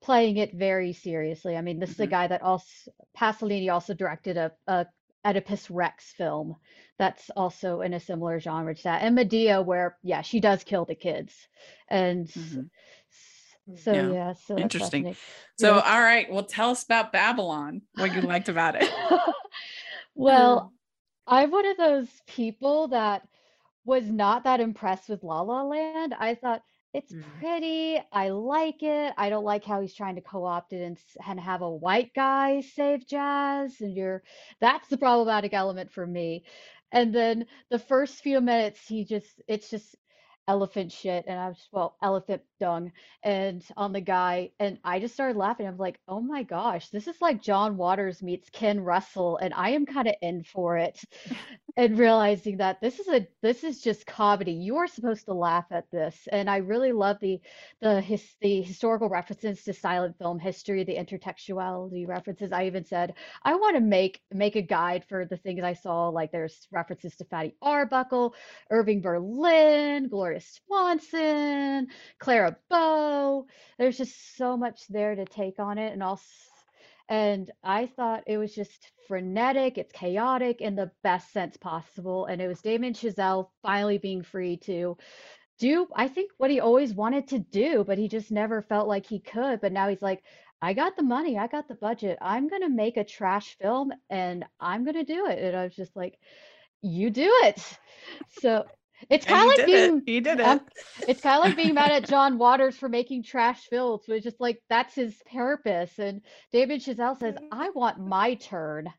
playing 0.00 0.38
it 0.38 0.54
very 0.54 0.92
seriously. 0.92 1.56
I 1.56 1.60
mean, 1.60 1.78
this 1.78 1.90
mm-hmm. 1.90 1.94
is 1.94 2.00
a 2.00 2.02
mm-hmm. 2.04 2.10
guy 2.10 2.26
that 2.28 2.42
also 2.42 2.90
Pasolini 3.18 3.70
also 3.70 3.92
directed 3.92 4.36
a, 4.36 4.52
a 4.66 4.86
Oedipus 5.24 5.70
Rex 5.70 6.12
film 6.16 6.56
that's 7.00 7.30
also 7.30 7.80
in 7.80 7.94
a 7.94 7.98
similar 7.98 8.38
genre 8.38 8.74
to 8.74 8.82
that. 8.82 9.00
And 9.00 9.14
Medea, 9.14 9.62
where 9.62 9.96
yeah, 10.02 10.20
she 10.20 10.38
does 10.38 10.62
kill 10.64 10.84
the 10.84 10.94
kids. 10.94 11.34
And 11.88 12.28
mm-hmm. 12.28 13.74
so 13.76 13.92
yeah, 13.92 14.12
yeah 14.12 14.32
so 14.34 14.58
interesting. 14.58 15.16
So 15.58 15.76
yeah. 15.76 15.80
all 15.80 16.00
right, 16.02 16.30
well 16.30 16.44
tell 16.44 16.70
us 16.70 16.84
about 16.84 17.10
Babylon, 17.10 17.80
what 17.94 18.14
you 18.14 18.20
liked 18.20 18.50
about 18.50 18.76
it. 18.76 18.92
well, 20.14 20.74
I'm 21.26 21.50
one 21.50 21.64
of 21.64 21.78
those 21.78 22.08
people 22.26 22.88
that 22.88 23.26
was 23.86 24.04
not 24.04 24.44
that 24.44 24.60
impressed 24.60 25.08
with 25.08 25.24
La 25.24 25.40
La 25.40 25.62
Land. 25.62 26.14
I 26.18 26.34
thought 26.34 26.60
it's 26.92 27.14
mm. 27.14 27.22
pretty. 27.38 27.98
I 28.12 28.28
like 28.28 28.82
it. 28.82 29.14
I 29.16 29.30
don't 29.30 29.44
like 29.44 29.64
how 29.64 29.80
he's 29.80 29.94
trying 29.94 30.16
to 30.16 30.20
co-opt 30.20 30.72
it 30.72 30.82
and, 30.82 30.98
and 31.26 31.40
have 31.40 31.62
a 31.62 31.70
white 31.70 32.12
guy 32.14 32.60
save 32.74 33.06
jazz. 33.06 33.80
And 33.80 33.96
you're 33.96 34.22
that's 34.60 34.88
the 34.88 34.98
problematic 34.98 35.54
element 35.54 35.92
for 35.92 36.06
me. 36.06 36.44
And 36.92 37.14
then 37.14 37.46
the 37.70 37.78
first 37.78 38.22
few 38.22 38.40
minutes, 38.40 38.86
he 38.88 39.04
just 39.04 39.42
it's 39.48 39.70
just 39.70 39.96
elephant 40.48 40.92
shit 40.92 41.24
and 41.28 41.38
I 41.38 41.48
was 41.48 41.68
well 41.72 41.96
elephant 42.02 42.42
dung 42.60 42.92
and 43.24 43.64
on 43.76 43.92
the 43.92 44.00
guy 44.00 44.50
and 44.60 44.78
I 44.84 45.00
just 45.00 45.14
started 45.14 45.36
laughing. 45.36 45.66
I'm 45.66 45.78
like, 45.78 45.98
oh 46.06 46.20
my 46.20 46.44
gosh, 46.44 46.88
this 46.90 47.08
is 47.08 47.20
like 47.20 47.42
John 47.42 47.76
Waters 47.76 48.22
meets 48.22 48.50
Ken 48.50 48.80
Russell 48.80 49.38
and 49.38 49.52
I 49.54 49.70
am 49.70 49.86
kind 49.86 50.06
of 50.06 50.14
in 50.22 50.44
for 50.44 50.76
it. 50.76 51.00
and 51.76 51.98
realizing 51.98 52.58
that 52.58 52.80
this 52.80 52.98
is 52.98 53.08
a 53.08 53.26
this 53.42 53.64
is 53.64 53.80
just 53.80 54.06
comedy. 54.06 54.52
You 54.52 54.76
are 54.76 54.86
supposed 54.86 55.24
to 55.26 55.34
laugh 55.34 55.66
at 55.70 55.90
this. 55.90 56.28
And 56.30 56.50
I 56.50 56.58
really 56.58 56.92
love 56.92 57.18
the 57.20 57.40
the 57.80 58.00
his 58.00 58.24
the 58.40 58.62
historical 58.62 59.08
references 59.08 59.62
to 59.64 59.72
silent 59.72 60.16
film 60.18 60.38
history, 60.38 60.84
the 60.84 60.96
intertextuality 60.96 62.06
references. 62.06 62.52
I 62.52 62.66
even 62.66 62.84
said 62.84 63.14
I 63.42 63.54
want 63.54 63.76
to 63.76 63.80
make 63.80 64.20
make 64.32 64.56
a 64.56 64.62
guide 64.62 65.04
for 65.08 65.24
the 65.24 65.36
things 65.36 65.62
I 65.62 65.74
saw. 65.74 66.08
Like 66.08 66.32
there's 66.32 66.66
references 66.70 67.16
to 67.16 67.24
Fatty 67.24 67.54
Arbuckle, 67.62 68.34
Irving 68.70 69.00
Berlin, 69.00 70.08
Gloria 70.08 70.40
Swanson, 70.40 71.88
Clara 72.18 72.49
Bow. 72.68 73.46
There's 73.78 73.98
just 73.98 74.36
so 74.36 74.56
much 74.56 74.86
there 74.88 75.14
to 75.14 75.24
take 75.24 75.58
on 75.58 75.78
it, 75.78 75.92
and 75.92 76.02
also, 76.02 76.24
and 77.08 77.50
I 77.64 77.86
thought 77.86 78.24
it 78.26 78.38
was 78.38 78.54
just 78.54 78.92
frenetic. 79.08 79.78
It's 79.78 79.92
chaotic 79.92 80.60
in 80.60 80.76
the 80.76 80.90
best 81.02 81.32
sense 81.32 81.56
possible, 81.56 82.26
and 82.26 82.40
it 82.40 82.48
was 82.48 82.60
Damien 82.62 82.94
Chazelle 82.94 83.48
finally 83.62 83.98
being 83.98 84.22
free 84.22 84.56
to 84.58 84.96
do 85.58 85.86
I 85.94 86.08
think 86.08 86.32
what 86.38 86.50
he 86.50 86.58
always 86.60 86.94
wanted 86.94 87.28
to 87.28 87.38
do, 87.38 87.84
but 87.84 87.98
he 87.98 88.08
just 88.08 88.32
never 88.32 88.62
felt 88.62 88.88
like 88.88 89.06
he 89.06 89.20
could. 89.20 89.60
But 89.60 89.72
now 89.72 89.88
he's 89.88 90.02
like, 90.02 90.24
I 90.62 90.72
got 90.72 90.96
the 90.96 91.02
money, 91.02 91.38
I 91.38 91.46
got 91.46 91.68
the 91.68 91.74
budget. 91.74 92.18
I'm 92.20 92.48
gonna 92.48 92.68
make 92.70 92.96
a 92.96 93.04
trash 93.04 93.56
film 93.60 93.92
and 94.08 94.44
I'm 94.58 94.84
gonna 94.84 95.04
do 95.04 95.26
it. 95.26 95.38
And 95.38 95.56
I 95.56 95.64
was 95.64 95.76
just 95.76 95.94
like, 95.96 96.18
you 96.82 97.10
do 97.10 97.30
it. 97.44 97.62
So 98.40 98.64
it's 99.08 99.24
kind 99.24 99.50
of 99.50 99.58
like 99.58 99.66
being 99.66 99.98
it. 99.98 100.02
he 100.06 100.20
did 100.20 100.40
it. 100.40 100.46
Um, 100.46 100.60
it's 101.08 101.20
kind 101.20 101.38
of 101.38 101.44
like 101.44 101.56
being 101.56 101.74
mad 101.74 101.92
at 101.92 102.04
John 102.08 102.38
Waters 102.38 102.76
for 102.76 102.88
making 102.88 103.22
trash 103.22 103.66
films. 103.68 104.02
So 104.06 104.12
it's 104.12 104.24
just 104.24 104.40
like 104.40 104.62
that's 104.68 104.94
his 104.94 105.14
purpose. 105.32 105.98
And 105.98 106.22
David 106.52 106.82
Chazelle 106.82 107.18
says, 107.18 107.34
mm-hmm. 107.34 107.46
"I 107.52 107.70
want 107.70 107.98
my 107.98 108.34
turn." 108.34 108.92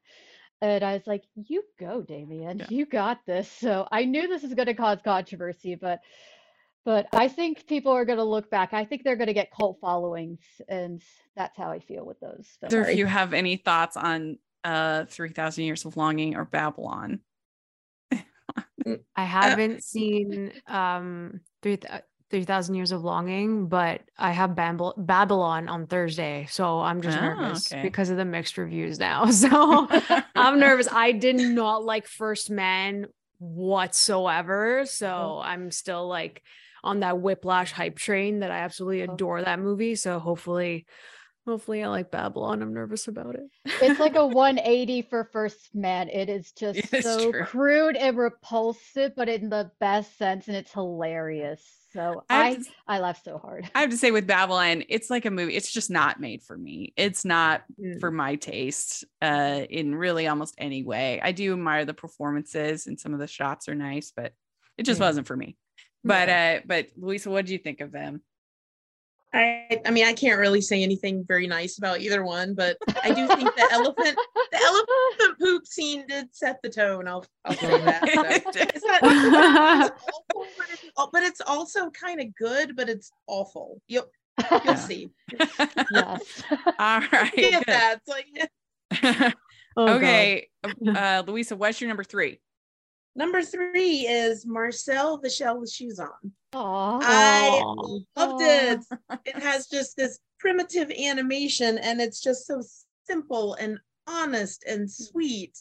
And 0.61 0.83
I 0.83 0.93
was 0.93 1.07
like, 1.07 1.23
"You 1.35 1.63
go, 1.79 2.01
Damien. 2.01 2.59
Yeah. 2.59 2.67
You 2.69 2.85
got 2.85 3.19
this." 3.25 3.51
So 3.51 3.87
I 3.91 4.05
knew 4.05 4.27
this 4.27 4.43
was 4.43 4.53
going 4.53 4.67
to 4.67 4.73
cause 4.73 4.99
controversy, 5.03 5.75
but 5.75 5.99
but 6.83 7.07
I 7.13 7.27
think 7.27 7.67
people 7.67 7.91
are 7.91 8.05
going 8.05 8.17
to 8.17 8.23
look 8.23 8.49
back. 8.49 8.73
I 8.73 8.85
think 8.85 9.03
they're 9.03 9.15
going 9.15 9.27
to 9.27 9.33
get 9.33 9.51
cult 9.51 9.77
followings, 9.81 10.39
and 10.67 11.01
that's 11.35 11.55
how 11.57 11.69
I 11.69 11.79
feel 11.79 12.05
with 12.05 12.19
those. 12.19 12.47
So 12.69 12.81
if 12.81 12.97
you 12.97 13.05
have 13.05 13.33
any 13.33 13.57
thoughts 13.57 13.97
on 13.97 14.37
uh 14.63 15.05
3000 15.05 15.63
years 15.63 15.85
of 15.85 15.97
longing 15.97 16.35
or 16.35 16.45
babylon 16.45 17.19
I 19.15 19.23
uh, 19.23 19.25
haven't 19.25 19.83
seen 19.83 20.51
um 20.67 21.41
three 21.61 21.79
three 22.31 22.43
thousand 22.45 22.75
years 22.75 22.91
of 22.91 23.03
longing, 23.03 23.67
but 23.67 24.01
I 24.17 24.31
have 24.31 24.55
Babylon 24.55 25.67
on 25.67 25.87
Thursday, 25.87 26.47
so 26.49 26.79
I'm 26.79 27.01
just 27.01 27.17
oh, 27.17 27.21
nervous 27.21 27.71
okay. 27.71 27.81
because 27.81 28.09
of 28.09 28.17
the 28.17 28.25
mixed 28.25 28.57
reviews 28.57 28.97
now. 28.97 29.25
So 29.31 29.87
I'm 30.35 30.59
nervous. 30.59 30.87
I 30.91 31.11
did 31.11 31.35
not 31.35 31.83
like 31.83 32.07
First 32.07 32.49
Man 32.49 33.07
whatsoever, 33.39 34.85
so 34.85 35.07
oh. 35.07 35.41
I'm 35.43 35.71
still 35.71 36.07
like 36.07 36.41
on 36.83 37.01
that 37.01 37.19
Whiplash 37.19 37.71
hype 37.71 37.97
train 37.97 38.39
that 38.39 38.51
I 38.51 38.59
absolutely 38.59 39.03
oh. 39.07 39.13
adore 39.13 39.43
that 39.43 39.59
movie. 39.59 39.95
So 39.95 40.19
hopefully 40.19 40.85
Hopefully, 41.47 41.84
I 41.84 41.88
like 41.88 42.12
Babylon. 42.12 42.62
I'm 42.62 42.73
nervous 42.73 43.08
about 43.08 43.36
it. 43.36 43.49
it's 43.65 43.99
like 43.99 44.15
a 44.15 44.25
180 44.27 45.01
for 45.04 45.23
First 45.32 45.73
Man. 45.73 46.08
It 46.10 46.30
is 46.30 46.51
just 46.58 46.88
so 47.01 47.32
true. 47.32 47.43
crude 47.45 47.97
and 47.97 48.17
repulsive, 48.17 49.13
but 49.15 49.27
in 49.27 49.49
the 49.49 49.71
best 49.80 50.17
sense, 50.17 50.47
and 50.47 50.56
it's 50.56 50.71
hilarious. 50.71 51.63
So 51.93 52.23
I 52.30 52.49
I, 52.49 52.56
to, 52.56 52.63
I 52.88 52.99
laugh 52.99 53.21
so 53.23 53.38
hard. 53.38 53.69
I 53.75 53.82
have 53.82 53.89
to 53.89 53.97
say 53.97 54.12
with 54.12 54.27
Babylon, 54.27 54.84
it's 54.88 55.10
like 55.10 55.25
a 55.25 55.32
movie. 55.32 55.56
It's 55.56 55.71
just 55.71 55.89
not 55.89 56.19
made 56.19 56.43
for 56.43 56.58
me. 56.58 56.93
It's 56.95 57.25
not 57.25 57.63
mm. 57.80 57.99
for 57.99 58.12
my 58.12 58.36
taste 58.36 59.04
uh, 59.21 59.62
in 59.69 59.95
really 59.95 60.27
almost 60.27 60.56
any 60.58 60.84
way. 60.84 61.19
I 61.21 61.32
do 61.32 61.54
admire 61.54 61.86
the 61.86 61.93
performances 61.93 62.88
and 62.88 62.99
some 62.99 63.13
of 63.13 63.19
the 63.19 63.27
shots 63.27 63.67
are 63.67 63.76
nice, 63.76 64.13
but 64.15 64.34
it 64.78 64.84
just 64.84 64.99
mm. 64.99 65.05
wasn't 65.05 65.28
for 65.28 65.36
me. 65.36 65.57
But 66.03 66.30
uh, 66.30 66.59
but 66.65 66.88
Louisa, 66.97 67.30
what 67.30 67.45
do 67.45 67.53
you 67.53 67.59
think 67.59 67.82
of 67.82 67.91
them? 67.91 68.22
I, 69.34 69.82
I 69.86 69.91
mean, 69.91 70.05
I 70.05 70.13
can't 70.13 70.39
really 70.39 70.59
say 70.59 70.84
anything 70.84 71.23
very 71.25 71.47
nice 71.47 71.77
about 71.77 72.01
either 72.01 72.23
one, 72.23 72.53
but 72.53 72.77
I 73.01 73.13
do 73.13 73.27
think 73.27 73.55
the 73.55 73.67
elephant, 73.71 74.17
the 74.51 74.61
elephant 74.61 75.39
poop 75.39 75.65
scene 75.65 76.05
did 76.05 76.36
set 76.36 76.61
the 76.61 76.69
tone. 76.69 77.07
I'll, 77.07 77.25
I'll 77.45 77.55
say 77.55 77.82
that. 77.86 78.09
So 78.53 78.61
it's 78.61 78.86
not, 78.86 79.03
it's 79.03 80.03
awful, 80.03 80.47
but, 80.57 80.67
it's, 80.71 81.09
but 81.13 81.23
it's 81.23 81.41
also 81.41 81.89
kind 81.91 82.19
of 82.19 82.36
good, 82.36 82.75
but 82.75 82.89
it's 82.89 83.11
awful. 83.27 83.82
You'll, 83.88 84.11
you'll 84.65 84.75
see. 84.75 85.11
yes. 85.91 86.43
All 86.79 87.01
right. 87.11 87.34
Get 87.34 87.65
that. 87.67 87.99
Like, 88.07 88.51
oh, 89.77 89.95
okay, 89.95 90.49
uh, 90.93 91.23
Louisa, 91.25 91.55
what's 91.55 91.79
your 91.79 91.88
number 91.88 92.03
three? 92.03 92.41
Number 93.16 93.41
three 93.41 94.07
is 94.07 94.45
Marcel 94.45 95.18
the 95.18 95.30
Shell 95.30 95.59
with 95.59 95.72
Shoes 95.72 95.99
On. 95.99 96.32
Aww. 96.53 96.99
I 97.03 97.64
loved 98.16 98.41
it. 98.41 98.80
It 99.26 99.41
has 99.41 99.68
just 99.68 99.97
this 99.97 100.20
primitive 100.39 100.91
animation 100.91 101.78
and 101.78 102.01
it's 102.01 102.22
just 102.22 102.47
so 102.47 102.64
simple 103.05 103.55
and 103.55 103.78
honest 104.07 104.64
and 104.68 104.89
sweet. 104.89 105.57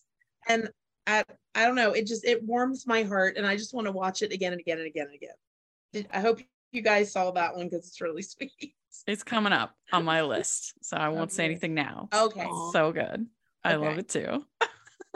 And 0.49 0.71
I, 1.07 1.25
I 1.55 1.67
don't 1.67 1.75
know, 1.75 1.93
it 1.93 2.07
just 2.07 2.25
it 2.25 2.43
warms 2.45 2.87
my 2.87 3.03
heart 3.03 3.37
and 3.37 3.47
I 3.47 3.57
just 3.57 3.75
want 3.75 3.87
to 3.87 3.93
watch 3.93 4.23
it 4.23 4.33
again 4.33 4.53
and 4.53 4.61
again 4.61 4.79
and 4.79 4.87
again 4.87 5.07
and 5.07 5.15
again. 5.15 6.07
I 6.13 6.21
hope 6.21 6.41
you 6.73 6.83
guys 6.83 7.13
saw 7.13 7.33
that 7.33 7.57
one 7.57 7.69
because 7.69 7.89
it's 7.89 8.01
really 8.01 8.23
sweet. 8.23 8.75
It's 9.07 9.23
coming 9.25 9.53
up 9.53 9.75
on 9.93 10.05
my 10.05 10.23
list, 10.23 10.75
so 10.83 10.97
I 10.97 11.09
won't 11.09 11.33
say 11.33 11.45
anything 11.45 11.75
now. 11.75 12.09
Okay. 12.13 12.47
It's 12.49 12.73
so 12.73 12.93
good. 12.93 13.27
I 13.65 13.75
love 13.77 13.99
it 13.99 14.09
too. 14.09 14.45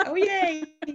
Oh 0.05 0.14
yay! 0.14 0.64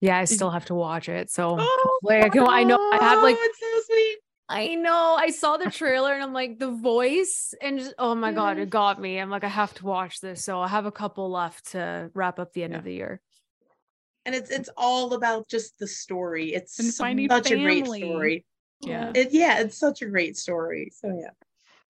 Yeah, 0.00 0.18
I 0.18 0.24
still 0.24 0.50
have 0.50 0.66
to 0.66 0.74
watch 0.74 1.08
it. 1.08 1.30
So 1.30 1.56
Oh, 1.58 1.98
like 2.02 2.24
I 2.24 2.28
can 2.28 2.46
I 2.48 2.62
know 2.62 2.76
I 2.78 2.98
have 3.00 3.22
like 3.22 3.36
it's 3.38 3.58
so 3.58 3.92
sweet. 3.92 4.18
I 4.50 4.74
know 4.76 5.16
I 5.18 5.30
saw 5.30 5.56
the 5.58 5.70
trailer 5.70 6.12
and 6.14 6.22
I'm 6.22 6.32
like 6.32 6.58
the 6.58 6.70
voice 6.70 7.52
and 7.60 7.78
just 7.78 7.94
oh 7.98 8.14
my 8.14 8.32
god, 8.32 8.58
it 8.58 8.70
got 8.70 9.00
me. 9.00 9.18
I'm 9.18 9.28
like, 9.30 9.44
I 9.44 9.48
have 9.48 9.74
to 9.74 9.84
watch 9.84 10.20
this. 10.20 10.42
So 10.44 10.60
I 10.60 10.68
have 10.68 10.86
a 10.86 10.92
couple 10.92 11.30
left 11.30 11.72
to 11.72 12.10
wrap 12.14 12.38
up 12.38 12.52
the 12.52 12.62
end 12.62 12.72
Yeah. 12.72 12.78
of 12.78 12.84
the 12.84 12.94
year. 12.94 13.20
And 14.24 14.34
it's 14.34 14.50
it's 14.50 14.70
all 14.76 15.14
about 15.14 15.48
just 15.48 15.78
the 15.78 15.86
story. 15.86 16.54
It's 16.54 16.78
And 16.78 16.94
finding 16.94 17.28
such 17.28 17.50
a 17.50 17.56
great 17.56 17.86
story. 17.86 18.44
Yeah. 18.80 19.10
It 19.14 19.32
yeah, 19.32 19.60
it's 19.60 19.76
such 19.76 20.02
a 20.02 20.06
great 20.06 20.36
story. 20.36 20.92
So 20.94 21.08
yeah. 21.20 21.30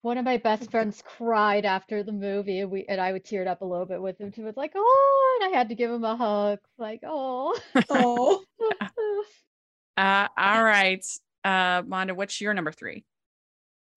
One 0.01 0.17
of 0.17 0.23
my 0.25 0.37
best 0.37 0.71
friends 0.71 1.03
cried 1.05 1.65
after 1.65 2.03
the 2.03 2.13
movie, 2.13 2.59
and 2.61 2.71
we 2.71 2.85
and 2.87 3.01
I 3.01 3.11
would 3.11 3.25
teared 3.25 3.47
up 3.47 3.61
a 3.61 3.65
little 3.65 3.85
bit 3.85 4.01
with 4.01 4.19
him 4.19 4.31
too. 4.31 4.47
It's 4.47 4.57
like, 4.57 4.71
oh, 4.75 5.39
and 5.41 5.53
I 5.53 5.57
had 5.57 5.69
to 5.69 5.75
give 5.75 5.91
him 5.91 6.03
a 6.05 6.15
hug. 6.15 6.59
Like, 6.77 7.01
oh. 7.05 7.57
Oh. 7.89 8.43
Uh, 9.97 10.29
all 10.37 10.63
right. 10.63 11.05
Uh, 11.43 11.81
Monda, 11.81 12.15
what's 12.15 12.39
your 12.39 12.53
number 12.53 12.71
three? 12.71 13.03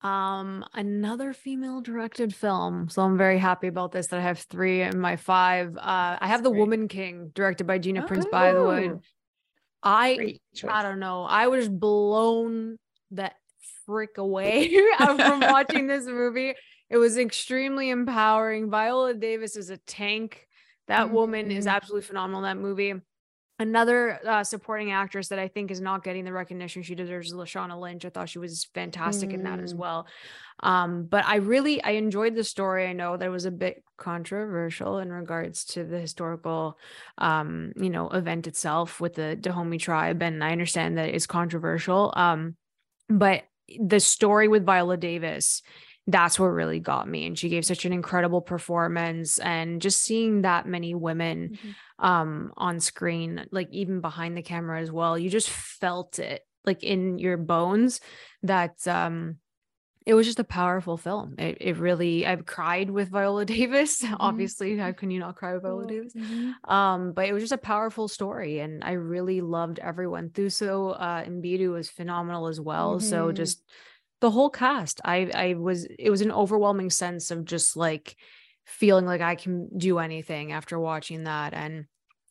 Um, 0.01 0.65
another 0.73 1.31
female 1.31 1.79
directed 1.79 2.35
film. 2.35 2.89
So 2.89 3.03
I'm 3.03 3.17
very 3.17 3.37
happy 3.37 3.67
about 3.67 3.93
this 3.93 4.07
that 4.07 4.19
I 4.19 4.21
have 4.23 4.39
three 4.39 4.81
in 4.81 4.99
my 4.99 5.15
five. 5.15 5.77
Uh, 5.77 6.17
I 6.19 6.27
have 6.27 6.43
The 6.43 6.49
great. 6.49 6.59
Woman 6.59 6.87
King, 6.89 7.31
directed 7.33 7.67
by 7.67 7.77
Gina 7.77 8.05
Prince 8.05 8.25
Bythewood. 8.25 8.95
Oh. 8.95 9.01
I 9.81 10.39
I 10.67 10.83
don't 10.83 10.99
know. 10.99 11.23
I 11.23 11.47
was 11.47 11.69
blown 11.69 12.79
that 13.11 13.35
frick 13.85 14.17
away 14.17 14.73
from 14.97 15.39
watching 15.41 15.87
this 15.87 16.05
movie. 16.05 16.53
It 16.89 16.97
was 16.97 17.17
extremely 17.17 17.89
empowering. 17.89 18.69
Viola 18.69 19.13
Davis 19.13 19.55
is 19.55 19.69
a 19.69 19.77
tank. 19.77 20.47
That 20.87 21.09
woman 21.11 21.49
is 21.51 21.65
Mhm. 21.65 21.71
absolutely 21.71 22.05
phenomenal 22.07 22.43
in 22.43 22.57
that 22.57 22.61
movie. 22.61 22.93
Another 23.59 24.19
uh, 24.27 24.43
supporting 24.43 24.91
actress 24.91 25.27
that 25.29 25.37
I 25.39 25.47
think 25.47 25.69
is 25.71 25.79
not 25.79 26.03
getting 26.03 26.25
the 26.25 26.33
recognition 26.33 26.81
she 26.81 26.95
deserves 26.95 27.27
is 27.29 27.33
Lashana 27.35 27.79
Lynch. 27.79 28.03
I 28.03 28.09
thought 28.09 28.27
she 28.27 28.39
was 28.39 28.65
fantastic 28.73 29.33
in 29.33 29.43
that 29.43 29.59
as 29.59 29.73
Mm. 29.73 29.77
well. 29.77 30.07
Um, 30.61 31.05
but 31.05 31.23
I 31.25 31.35
really 31.37 31.81
I 31.83 31.91
enjoyed 31.91 32.35
the 32.35 32.43
story. 32.43 32.87
I 32.87 32.93
know 32.93 33.15
that 33.15 33.25
it 33.25 33.29
was 33.29 33.45
a 33.45 33.51
bit 33.51 33.83
controversial 33.97 34.97
in 34.99 35.11
regards 35.11 35.65
to 35.65 35.83
the 35.83 35.99
historical 35.99 36.77
um, 37.19 37.73
you 37.75 37.89
know, 37.91 38.09
event 38.09 38.47
itself 38.47 38.99
with 38.99 39.13
the 39.13 39.35
Dahomey 39.35 39.77
tribe. 39.77 40.21
And 40.23 40.43
I 40.43 40.51
understand 40.51 40.97
that 40.97 41.09
it's 41.09 41.27
controversial. 41.27 42.11
Um, 42.15 42.55
but 43.07 43.43
the 43.79 43.99
story 43.99 44.47
with 44.47 44.65
Viola 44.65 44.97
Davis, 44.97 45.61
that's 46.07 46.37
what 46.37 46.47
really 46.47 46.79
got 46.79 47.07
me. 47.07 47.25
And 47.25 47.37
she 47.37 47.49
gave 47.49 47.65
such 47.65 47.85
an 47.85 47.93
incredible 47.93 48.41
performance. 48.41 49.39
And 49.39 49.81
just 49.81 50.01
seeing 50.01 50.41
that 50.41 50.67
many 50.67 50.93
women 50.95 51.57
um 51.99 52.51
on 52.57 52.79
screen, 52.79 53.45
like 53.51 53.69
even 53.71 54.01
behind 54.01 54.35
the 54.35 54.41
camera 54.41 54.81
as 54.81 54.91
well, 54.91 55.17
you 55.17 55.29
just 55.29 55.49
felt 55.49 56.19
it 56.19 56.41
like 56.65 56.83
in 56.83 57.19
your 57.19 57.37
bones 57.37 58.01
that 58.43 58.85
um 58.87 59.37
it 60.05 60.13
was 60.13 60.25
just 60.25 60.39
a 60.39 60.43
powerful 60.43 60.97
film. 60.97 61.35
It, 61.37 61.57
it 61.61 61.77
really, 61.77 62.25
I've 62.25 62.45
cried 62.45 62.89
with 62.89 63.09
Viola 63.09 63.45
Davis. 63.55 64.03
Obviously, 64.19 64.77
how 64.77 64.91
can 64.91 65.11
you 65.11 65.19
not 65.19 65.35
cry 65.35 65.53
with 65.53 65.63
Viola 65.63 65.87
Davis? 65.87 66.13
um 66.65 67.11
but 67.13 67.25
it 67.27 67.33
was 67.33 67.43
just 67.43 67.51
a 67.53 67.57
powerful 67.57 68.07
story 68.07 68.59
and 68.59 68.83
i 68.83 68.91
really 68.93 69.41
loved 69.41 69.79
everyone 69.79 70.29
thuso 70.29 70.95
uh 70.97 71.23
Mbedu 71.25 71.71
was 71.73 71.89
phenomenal 71.89 72.47
as 72.47 72.59
well 72.61 72.99
so 72.99 73.27
Mhm. 73.31 73.35
just 73.35 73.63
the 74.21 74.31
whole 74.31 74.49
cast 74.49 75.01
i 75.03 75.29
i 75.33 75.53
was 75.55 75.85
it 75.85 76.09
was 76.09 76.21
an 76.21 76.31
overwhelming 76.31 76.89
sense 76.89 77.31
of 77.31 77.43
just 77.45 77.75
like 77.75 78.15
feeling 78.65 79.05
like 79.05 79.21
i 79.21 79.35
can 79.35 79.67
do 79.77 79.99
anything 79.99 80.51
after 80.53 80.79
watching 80.79 81.23
that 81.25 81.53
and 81.53 81.85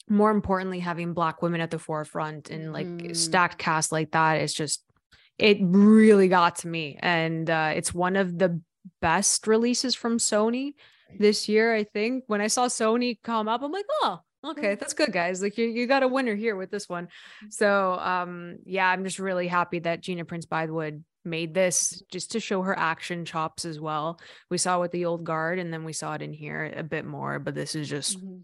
more 0.08 0.30
importantly 0.30 0.80
having 0.80 1.12
black 1.12 1.42
women 1.42 1.60
at 1.60 1.70
the 1.70 1.78
forefront 1.78 2.50
and 2.50 2.72
like 2.72 2.86
Mhm. 2.86 3.16
stacked 3.16 3.58
cast 3.58 3.92
like 3.92 4.12
that 4.12 4.40
is 4.40 4.54
just 4.54 4.82
it 5.42 5.58
really 5.60 6.28
got 6.28 6.56
to 6.56 6.68
me 6.68 6.96
and 7.00 7.50
uh 7.50 7.72
it's 7.74 7.92
one 7.92 8.16
of 8.16 8.38
the 8.38 8.60
best 9.00 9.46
releases 9.46 9.94
from 9.94 10.18
sony 10.18 10.74
this 11.18 11.48
year, 11.48 11.74
I 11.74 11.84
think. 11.84 12.24
When 12.26 12.40
I 12.40 12.46
saw 12.46 12.68
Sony 12.68 13.18
come 13.22 13.46
up, 13.46 13.62
I'm 13.62 13.70
like, 13.70 13.84
oh, 14.02 14.20
okay, 14.52 14.76
that's 14.76 14.94
good, 14.94 15.12
guys. 15.12 15.42
Like 15.42 15.58
you, 15.58 15.66
you 15.66 15.86
got 15.86 16.02
a 16.02 16.08
winner 16.08 16.34
here 16.34 16.56
with 16.56 16.70
this 16.70 16.88
one. 16.88 17.08
So 17.50 17.98
um, 17.98 18.56
yeah, 18.64 18.88
I'm 18.88 19.04
just 19.04 19.18
really 19.18 19.46
happy 19.46 19.80
that 19.80 20.00
Gina 20.00 20.24
Prince 20.24 20.46
Bythewood 20.46 21.02
made 21.24 21.52
this 21.54 22.02
just 22.10 22.32
to 22.32 22.40
show 22.40 22.62
her 22.62 22.76
action 22.76 23.24
chops 23.24 23.64
as 23.64 23.78
well. 23.78 24.18
We 24.50 24.58
saw 24.58 24.78
it 24.78 24.80
with 24.80 24.92
the 24.92 25.04
old 25.04 25.22
guard, 25.24 25.58
and 25.58 25.72
then 25.72 25.84
we 25.84 25.92
saw 25.92 26.14
it 26.14 26.22
in 26.22 26.32
here 26.32 26.72
a 26.74 26.82
bit 26.82 27.04
more, 27.04 27.38
but 27.38 27.54
this 27.54 27.74
is 27.74 27.88
just 27.88 28.18
Mhm. 28.18 28.42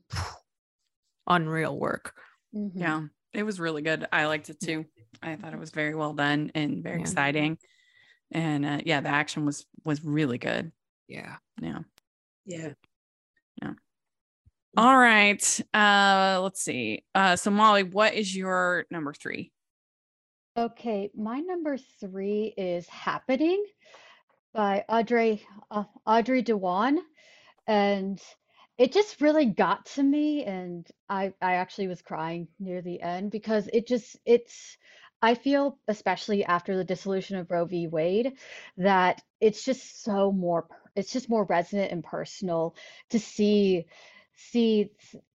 unreal 1.26 1.78
work. 1.78 2.14
Mhm. 2.54 2.70
Yeah, 2.74 3.02
it 3.38 3.44
was 3.44 3.60
really 3.60 3.82
good. 3.82 4.04
I 4.12 4.26
liked 4.26 4.50
it 4.50 4.58
too. 4.58 4.84
I 5.22 5.36
thought 5.36 5.52
it 5.52 5.60
was 5.60 5.70
very 5.70 5.94
well 5.94 6.12
done 6.12 6.50
and 6.56 6.82
very 6.82 6.96
Yeah. 6.96 7.02
exciting. 7.02 7.58
And 8.32 8.66
uh, 8.66 8.80
yeah, 8.84 9.00
the 9.00 9.08
action 9.08 9.46
was 9.46 9.64
was 9.84 10.04
really 10.04 10.38
good. 10.38 10.72
Yeah. 11.06 11.36
Yeah. 11.62 11.78
Yeah. 12.44 12.72
Yeah. 13.62 13.72
All 14.76 14.98
right. 14.98 15.60
Uh, 15.72 16.40
let's 16.42 16.60
see. 16.60 17.04
Uh, 17.14 17.36
so 17.36 17.50
Molly, 17.50 17.84
what 17.84 18.14
is 18.14 18.36
your 18.36 18.86
number 18.90 19.14
three? 19.14 19.52
Okay, 20.56 21.10
my 21.16 21.38
number 21.38 21.78
three 22.00 22.52
is 22.56 22.88
Happening 22.88 23.64
by 24.52 24.84
Audrey 24.88 25.46
uh, 25.70 25.84
Audrey 26.04 26.42
Diwan, 26.42 26.98
and 27.68 28.20
it 28.78 28.92
just 28.92 29.20
really 29.20 29.46
got 29.46 29.86
to 29.86 30.02
me, 30.02 30.44
and 30.44 30.86
I 31.08 31.34
I 31.42 31.54
actually 31.54 31.88
was 31.88 32.02
crying 32.02 32.48
near 32.60 32.80
the 32.80 33.02
end 33.02 33.30
because 33.30 33.68
it 33.72 33.86
just 33.86 34.16
it's 34.24 34.78
I 35.20 35.34
feel 35.34 35.78
especially 35.88 36.44
after 36.44 36.76
the 36.76 36.84
dissolution 36.84 37.36
of 37.36 37.50
Roe 37.50 37.64
v. 37.64 37.88
Wade 37.88 38.34
that 38.76 39.20
it's 39.40 39.64
just 39.64 40.02
so 40.04 40.30
more 40.32 40.68
it's 40.94 41.12
just 41.12 41.28
more 41.28 41.44
resonant 41.44 41.92
and 41.92 42.04
personal 42.04 42.76
to 43.10 43.18
see 43.18 43.86
see 44.34 44.92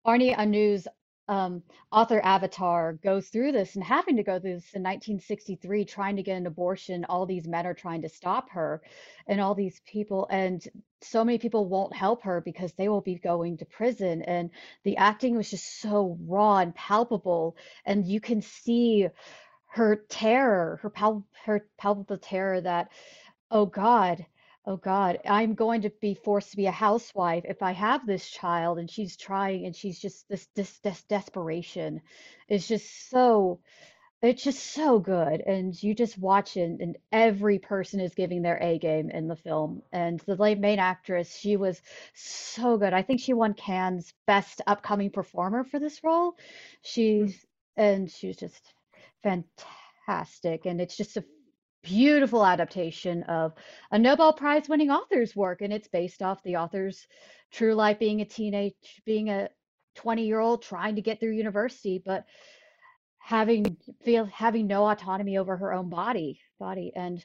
Annie 0.05 0.35
Ernaux's 0.35 0.87
um, 1.30 1.63
author 1.93 2.21
Avatar 2.23 2.95
go 2.95 3.21
through 3.21 3.53
this 3.53 3.75
and 3.75 3.86
having 3.86 4.17
to 4.17 4.23
go 4.23 4.39
through 4.39 4.55
this 4.55 4.73
in 4.75 4.84
1963, 4.84 5.86
trying 5.86 6.17
to 6.17 6.23
get 6.23 6.38
an 6.38 6.47
abortion. 6.47 7.05
All 7.09 7.27
these 7.27 7.47
men 7.47 7.67
are 7.67 7.75
trying 7.75 8.03
to 8.03 8.09
stop 8.09 8.51
her, 8.51 8.82
and 9.27 9.41
all 9.41 9.55
these 9.55 9.82
people, 9.88 10.27
and 10.32 10.63
so 11.01 11.25
many 11.25 11.39
people 11.39 11.67
won't 11.69 11.95
help 11.95 12.23
her 12.23 12.41
because 12.41 12.73
they 12.73 12.89
will 12.89 13.01
be 13.01 13.15
going 13.17 13.59
to 13.59 13.65
prison. 13.65 14.23
And 14.23 14.51
the 14.86 14.97
acting 14.97 15.38
was 15.38 15.51
just 15.51 15.82
so 15.82 16.17
raw 16.27 16.59
and 16.59 16.75
palpable, 16.75 17.57
and 17.86 18.05
you 18.07 18.21
can 18.21 18.41
see 18.43 19.07
her 19.67 20.05
terror, 20.09 20.80
her 20.84 20.91
pal 20.91 21.25
her 21.45 21.67
palpable 21.80 22.17
terror 22.19 22.61
that, 22.61 22.89
oh 23.51 23.67
God. 23.67 24.25
Oh 24.66 24.78
God, 24.78 25.20
I'm 25.26 25.55
going 25.55 25.82
to 25.82 25.91
be 26.01 26.14
forced 26.14 26.51
to 26.51 26.57
be 26.57 26.68
a 26.68 26.72
housewife 26.72 27.43
if 27.45 27.62
I 27.64 27.72
have 27.72 28.05
this 28.05 28.30
child. 28.30 28.78
And 28.78 28.89
she's 28.89 29.18
trying, 29.18 29.66
and 29.66 29.76
she's 29.76 29.99
just 29.99 30.28
this 30.30 30.47
this 30.55 30.80
this 30.80 31.03
desperation 31.03 32.01
is 32.47 32.68
just 32.68 33.10
so 33.10 33.60
it's 34.22 34.43
just 34.43 34.74
so 34.74 34.99
good. 34.99 35.41
And 35.41 35.82
you 35.82 35.95
just 35.95 36.18
watch 36.18 36.57
it, 36.57 36.82
and 36.82 36.97
every 37.12 37.60
person 37.60 37.99
is 38.01 38.14
giving 38.14 38.41
their 38.41 38.62
A 38.62 38.78
game 38.78 39.10
in 39.10 39.28
the 39.28 39.36
film. 39.36 39.82
And 39.93 40.20
the 40.22 40.36
main 40.38 40.80
actress, 40.80 41.36
she 41.36 41.55
was 41.55 41.82
so 42.14 42.78
good. 42.78 42.93
I 42.93 43.01
think 43.01 43.22
she 43.22 43.34
won 43.34 43.53
Cannes 43.53 44.14
Best 44.28 44.62
Upcoming 44.68 45.10
Performer 45.12 45.64
for 45.64 45.80
this 45.80 46.03
role. 46.03 46.32
Hmm. 46.32 46.38
She's 46.84 47.45
and 47.78 48.12
she 48.12 48.28
was 48.28 48.38
just 48.38 48.74
fantastic. 49.24 50.66
And 50.66 50.82
it's 50.82 50.97
just 50.97 51.16
a 51.18 51.24
beautiful 51.84 52.45
adaptation 52.45 53.23
of 53.23 53.53
a 53.91 53.99
Nobel 53.99 54.34
Prize 54.34 54.67
winning 54.69 54.91
author's 54.91 55.36
work, 55.36 55.61
and 55.61 55.73
it's 55.73 55.88
based 55.88 56.21
off 56.21 56.43
the 56.43 56.57
author's 56.57 57.07
true 57.51 57.73
life 57.73 57.99
being 57.99 58.21
a 58.21 58.25
teenage, 58.25 59.01
being 59.05 59.30
a 59.30 59.49
20 59.95 60.25
year 60.25 60.39
old 60.39 60.61
trying 60.61 60.95
to 60.95 61.01
get 61.01 61.19
through 61.19 61.32
university, 61.32 62.01
but 62.03 62.25
having 63.30 63.77
feel 64.03 64.25
having 64.25 64.65
no 64.65 64.89
autonomy 64.89 65.38
over 65.38 65.55
her 65.55 65.71
own 65.71 65.88
body 65.88 66.39
body 66.59 66.91
and 66.95 67.23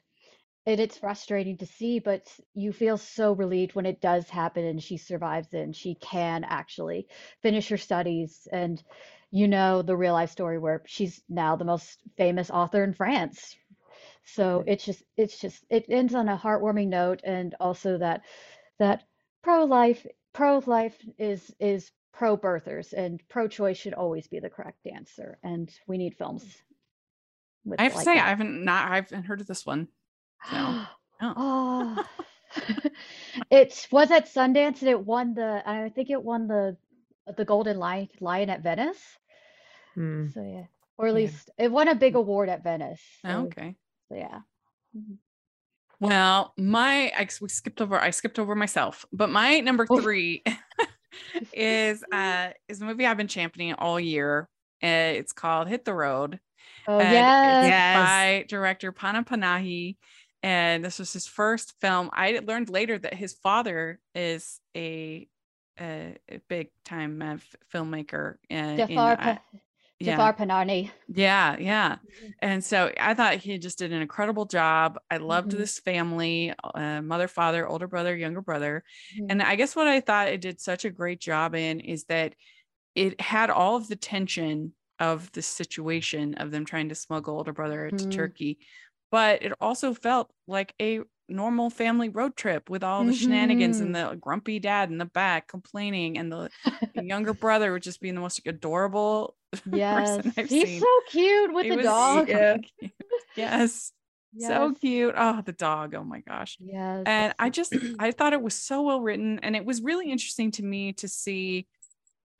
it, 0.66 0.78
it's 0.78 0.98
frustrating 0.98 1.57
to 1.57 1.66
see 1.66 1.98
but 1.98 2.30
you 2.52 2.72
feel 2.74 2.98
so 2.98 3.32
relieved 3.32 3.74
when 3.74 3.86
it 3.86 4.02
does 4.02 4.28
happen 4.28 4.66
and 4.66 4.82
she 4.82 4.98
survives 4.98 5.55
it 5.55 5.61
and 5.61 5.74
she 5.74 5.94
can 5.94 6.44
actually 6.44 7.07
finish 7.40 7.68
her 7.68 7.78
studies 7.78 8.46
and 8.52 8.82
you 9.30 9.48
know 9.48 9.80
the 9.80 9.96
real 9.96 10.12
life 10.12 10.30
story 10.30 10.59
where 10.59 10.82
she's 10.84 11.22
now 11.28 11.57
the 11.57 11.64
most 11.64 11.98
famous 12.18 12.50
author 12.50 12.84
in 12.84 12.92
France 12.92 13.57
so 14.24 14.64
it's 14.66 14.84
just 14.84 15.02
it's 15.16 15.38
just 15.38 15.64
it 15.70 15.84
ends 15.88 16.14
on 16.14 16.28
a 16.28 16.36
heartwarming 16.36 16.88
note 16.88 17.20
and 17.24 17.54
also 17.60 17.98
that 17.98 18.22
that 18.78 19.04
pro-life 19.42 20.06
pro-life 20.32 20.96
is 21.18 21.54
is 21.60 21.90
pro-birthers 22.12 22.92
and 22.92 23.20
pro-choice 23.28 23.76
should 23.76 23.94
always 23.94 24.26
be 24.28 24.38
the 24.40 24.48
correct 24.48 24.86
answer 24.86 25.38
and 25.42 25.70
we 25.86 25.98
need 25.98 26.16
films 26.16 26.44
mm. 26.44 27.70
with 27.70 27.80
I 27.80 27.84
have 27.84 27.92
to 27.92 27.98
like 27.98 28.04
say, 28.04 28.14
that. 28.14 28.26
I 28.26 28.28
haven't 28.30 28.64
not 28.64 28.90
I 28.90 28.96
haven't 28.96 29.24
heard 29.24 29.40
of 29.40 29.46
this 29.46 29.66
one. 29.66 29.88
So, 30.50 30.56
oh. 30.56 30.86
oh. 31.22 32.04
it 33.50 33.88
was 33.90 34.10
at 34.10 34.26
Sundance 34.26 34.80
and 34.80 34.90
it 34.90 35.04
won 35.04 35.34
the 35.34 35.62
I 35.66 35.88
think 35.88 36.10
it 36.10 36.22
won 36.22 36.46
the 36.48 36.76
the 37.36 37.44
Golden 37.44 37.78
Lion 37.78 38.08
Lion 38.20 38.50
at 38.50 38.62
Venice. 38.62 39.18
Hmm. 39.94 40.28
So 40.28 40.42
yeah. 40.42 40.66
Or 40.98 41.08
at 41.08 41.14
Yeah. 41.14 41.14
least 41.14 41.50
it 41.58 41.70
won 41.72 41.88
a 41.88 41.94
big 41.94 42.12
hmm. 42.12 42.18
award 42.18 42.48
at 42.48 42.62
Venice. 42.62 43.02
Oh, 43.24 43.28
so, 43.30 43.46
okay. 43.46 43.76
Yeah. 44.14 44.40
Mhm. 44.96 45.18
Well, 46.00 46.52
my 46.58 47.12
I 47.16 47.28
we 47.40 47.48
skipped 47.48 47.80
over. 47.80 47.98
I 48.00 48.10
skipped 48.10 48.38
over 48.38 48.54
myself, 48.54 49.06
but 49.12 49.30
my 49.30 49.60
number 49.60 49.86
Oh. 49.88 50.00
three 50.00 50.42
is 51.52 52.02
uh 52.12 52.50
is 52.68 52.82
a 52.82 52.84
movie 52.84 53.06
I've 53.06 53.16
been 53.16 53.28
championing 53.28 53.74
all 53.74 53.98
year. 53.98 54.48
Uh, 54.82 55.16
it's 55.16 55.32
called 55.32 55.68
Hit 55.68 55.84
the 55.84 55.94
Road. 55.94 56.40
Oh 56.86 56.98
and 56.98 57.12
yes. 57.12 57.66
Yes. 57.66 57.96
by 57.96 58.44
director 58.48 58.92
Pana 58.92 59.22
Panahi. 59.24 59.96
And 60.42 60.84
this 60.84 60.98
was 60.98 61.12
his 61.12 61.26
first 61.26 61.72
film. 61.80 62.10
I 62.12 62.40
learned 62.44 62.68
later 62.68 62.98
that 62.98 63.14
his 63.14 63.32
father 63.34 63.98
is 64.14 64.60
a 64.76 65.26
a, 65.80 66.16
a 66.30 66.38
big 66.48 66.68
time 66.84 67.22
uh, 67.22 67.34
f- 67.34 67.56
filmmaker. 67.72 68.34
Uh, 68.50 68.54
in, 68.54 68.76
Jafar, 68.76 69.16
uh, 69.18 69.36
yeah, 70.01 70.11
Jafar 70.11 70.34
Panahi. 70.34 70.90
yeah, 71.09 71.57
yeah. 71.59 71.99
And 72.40 72.64
so 72.64 72.92
I 72.99 73.14
thought 73.14 73.36
he 73.36 73.59
just 73.59 73.78
did 73.78 73.92
an 73.92 74.03
incredible 74.03 74.47
job. 74.47 74.99
I 75.11 75.18
loved 75.18 75.51
Mhm. 75.51 75.59
this 75.59 75.78
family, 75.80 76.55
uh, 76.74 77.03
mother, 77.03 77.28
father, 77.28 77.66
older 77.68 77.86
brother, 77.88 78.16
younger 78.16 78.40
brother. 78.42 78.84
Mhm. 79.11 79.26
And 79.28 79.42
I 79.42 79.57
guess 79.57 79.76
what 79.76 79.88
I 79.88 80.01
thought 80.01 80.28
it 80.28 80.40
did 80.40 80.61
such 80.61 80.84
a 80.84 80.90
great 80.90 81.20
job 81.20 81.55
in 81.55 81.80
is 81.80 82.05
that 82.07 82.34
it 82.95 83.20
had 83.20 83.51
all 83.51 83.76
of 83.76 83.88
the 83.88 83.97
tension 83.97 84.74
of 84.99 85.30
the 85.32 85.42
situation 85.42 86.34
of 86.36 86.51
them 86.51 86.64
trying 86.64 86.88
to 86.90 86.95
smuggle 86.95 87.36
older 87.36 87.53
brother 87.53 87.90
to 87.90 88.09
Mhm. 88.09 88.09
Turkey, 88.09 88.59
but 89.11 89.42
it 89.42 89.53
also 89.61 89.95
felt 89.95 90.32
like 90.47 90.74
a 90.80 91.01
normal 91.28 91.70
family 91.70 92.08
road 92.08 92.36
trip 92.36 92.68
with 92.70 92.84
all 92.84 93.04
the 93.04 93.12
shenanigans 93.12 93.80
and 93.80 93.94
the 93.94 94.16
grumpy 94.20 94.58
dad 94.58 94.90
in 94.90 94.98
the 94.98 95.04
back 95.06 95.48
complaining 95.48 96.18
and 96.18 96.30
the, 96.32 96.50
younger 96.94 97.34
brother 97.34 97.72
would 97.72 97.82
just 97.82 98.00
being 98.00 98.14
the 98.14 98.20
most 98.20 98.40
adorable 98.46 99.36
Yes. 99.70 100.20
person 100.20 100.32
I've 100.36 100.48
He's 100.48 100.68
seen. 100.68 100.80
so 100.80 101.00
cute 101.08 101.52
with 101.54 101.66
It 101.66 101.70
the 101.70 101.76
was 101.76 101.86
dog. 101.86 102.28
Yeah. 102.28 102.56
cute. 102.80 102.92
Yes. 103.36 103.92
So 104.38 104.72
cute. 104.72 105.14
Oh, 105.16 105.42
the 105.42 105.52
dog. 105.52 105.94
Oh 105.94 106.04
my 106.04 106.20
gosh. 106.20 106.58
Yes. 106.60 107.02
And 107.06 107.34
I 107.38 107.50
just 107.50 107.72
I 107.98 108.10
thought 108.10 108.32
it 108.32 108.42
was 108.42 108.54
so 108.54 108.82
well 108.82 109.00
written 109.00 109.38
and 109.40 109.56
it 109.56 109.64
was 109.64 109.80
really 109.82 110.10
interesting 110.10 110.50
to 110.52 110.62
me 110.64 110.92
to 110.94 111.08
see 111.08 111.66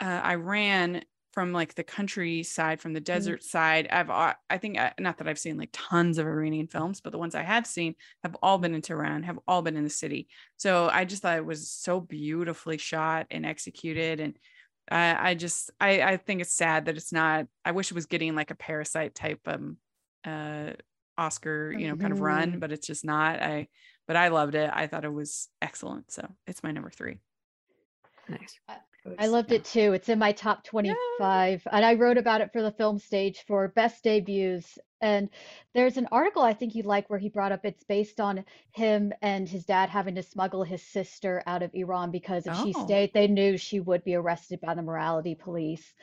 uh 0.01 0.23
Iran 0.25 1.03
from 1.35 1.53
like 1.53 1.75
the 1.75 1.83
countryside 1.83 2.81
from 2.81 2.93
the 2.93 3.01
desert 3.01 3.43
side. 3.43 3.89
I've 3.91 4.09
uh, 4.09 4.35
I 4.49 4.59
think 4.59 4.79
uh, 4.79 4.93
not 4.99 5.19
that 5.19 5.29
I've 5.29 5.39
seen 5.39 5.59
like 5.59 5.71
tons 5.73 6.19
of 6.19 6.27
Iranian 6.27 6.69
films, 6.69 7.01
but 7.01 7.11
the 7.11 7.19
ones 7.19 7.35
I 7.35 7.43
have 7.43 7.67
seen 7.67 7.97
have 8.23 8.37
all 8.41 8.59
been 8.59 8.75
in 8.75 8.81
Tehran, 8.81 9.25
have 9.25 9.39
all 9.49 9.61
been 9.61 9.77
in 9.77 9.85
the 9.85 9.91
city. 9.91 10.29
So 10.57 10.89
I 10.91 11.05
just 11.05 11.23
thought 11.23 11.37
it 11.37 11.45
was 11.45 11.69
so 11.69 12.01
beautifully 12.01 12.79
shot 12.79 13.27
and 13.31 13.45
executed 13.45 14.21
and 14.21 14.39
I, 14.91 15.31
I 15.31 15.35
just 15.35 15.71
I, 15.81 16.03
I 16.03 16.17
think 16.19 16.41
it's 16.41 16.55
sad 16.55 16.85
that 16.85 16.97
it's 16.97 17.13
not 17.13 17.47
I 17.65 17.73
wish 17.73 17.91
it 17.91 17.95
was 17.95 18.07
getting 18.07 18.35
like 18.35 18.51
a 18.51 18.55
parasite 18.55 19.15
type 19.15 19.41
um 19.47 19.79
uh 20.25 20.71
Oscar, 21.19 21.73
you 21.73 21.89
know, 21.89 21.97
kind 21.97 22.13
of 22.13 22.21
run, 22.21 22.53
Mhm. 22.55 22.61
but 22.61 22.73
it's 22.73 22.87
just 22.87 23.05
not. 23.05 23.41
I 23.41 23.69
but 24.07 24.17
I 24.17 24.29
loved 24.29 24.55
it. 24.55 24.71
I 24.73 24.87
thought 24.87 25.05
it 25.05 25.13
was 25.13 25.49
excellent. 25.63 26.11
So 26.13 26.29
it's 26.47 26.63
my 26.63 26.71
number 26.71 26.91
three. 26.91 27.19
Nice. 28.29 28.59
I 29.19 29.27
loved 29.27 29.53
it 29.53 29.65
too. 29.65 29.93
It's 29.93 30.09
in 30.09 30.19
my 30.19 30.33
top 30.33 30.65
25. 30.65 31.67
And 31.71 31.85
I 31.85 31.95
wrote 31.95 32.19
about 32.19 32.41
it 32.41 32.53
for 32.53 32.63
the 32.63 32.73
film 32.73 32.99
stage 32.99 33.45
for 33.47 33.69
best 33.69 34.03
debuts. 34.05 34.79
And 35.01 35.29
there's 35.75 35.99
an 35.99 36.09
article 36.11 36.43
I 36.43 36.55
think 36.55 36.75
you'd 36.75 36.87
like 36.87 37.11
where 37.11 37.19
he 37.19 37.29
brought 37.29 37.53
up 37.53 37.65
it's 37.65 37.85
based 37.85 38.21
on 38.21 38.45
him 38.73 39.13
and 39.23 39.49
his 39.49 39.65
dad 39.67 39.91
having 39.91 40.15
to 40.17 40.23
smuggle 40.23 40.65
his 40.65 40.83
sister 40.83 41.43
out 41.47 41.63
of 41.63 41.75
Iran 41.75 42.11
because 42.11 42.47
if 42.47 42.55
she 42.55 42.73
Oh. 42.73 42.85
stayed, 42.85 43.13
they 43.13 43.29
knew 43.29 43.57
she 43.59 43.81
would 43.81 44.05
be 44.05 44.15
arrested 44.15 44.61
by 44.61 44.75
the 44.75 44.83
morality 44.83 45.35
police. 45.35 45.95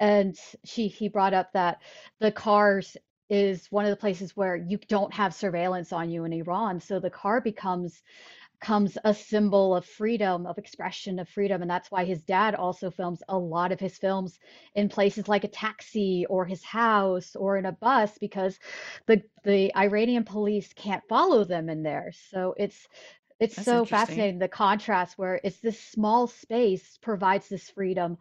And 0.00 0.36
she 0.64 0.88
he 0.88 1.08
brought 1.08 1.34
up 1.34 1.52
that 1.52 1.82
the 2.20 2.32
cars 2.32 2.96
is 3.30 3.66
one 3.70 3.84
of 3.84 3.90
the 3.90 3.96
places 3.96 4.36
where 4.36 4.56
you 4.56 4.78
don't 4.88 5.12
have 5.12 5.34
surveillance 5.34 5.92
on 5.92 6.10
you 6.10 6.24
in 6.24 6.32
Iran. 6.32 6.80
So 6.80 6.98
the 6.98 7.10
car 7.10 7.40
becomes 7.40 8.02
comes 8.60 8.98
a 9.04 9.14
symbol 9.14 9.74
of 9.74 9.84
freedom, 9.84 10.46
of 10.46 10.58
expression 10.58 11.18
of 11.18 11.28
freedom. 11.28 11.62
And 11.62 11.70
that's 11.70 11.90
why 11.90 12.04
his 12.04 12.22
dad 12.22 12.54
also 12.54 12.90
films 12.90 13.22
a 13.28 13.38
lot 13.38 13.72
of 13.72 13.80
his 13.80 13.96
films 13.96 14.38
in 14.74 14.88
places 14.88 15.28
like 15.28 15.44
a 15.44 15.48
taxi 15.48 16.26
or 16.28 16.44
his 16.44 16.64
house 16.64 17.36
or 17.36 17.56
in 17.56 17.66
a 17.66 17.72
bus 17.72 18.18
because 18.18 18.58
the 19.06 19.22
the 19.44 19.74
Iranian 19.76 20.24
police 20.24 20.72
can't 20.74 21.06
follow 21.08 21.44
them 21.44 21.68
in 21.68 21.82
there. 21.82 22.12
So 22.30 22.54
it's 22.56 22.88
it's 23.40 23.54
That's 23.54 23.66
so 23.66 23.84
fascinating 23.84 24.38
the 24.38 24.48
contrast 24.48 25.16
where 25.16 25.40
it's 25.44 25.60
this 25.60 25.80
small 25.80 26.26
space 26.26 26.98
provides 27.00 27.48
this 27.48 27.70
freedom 27.70 28.18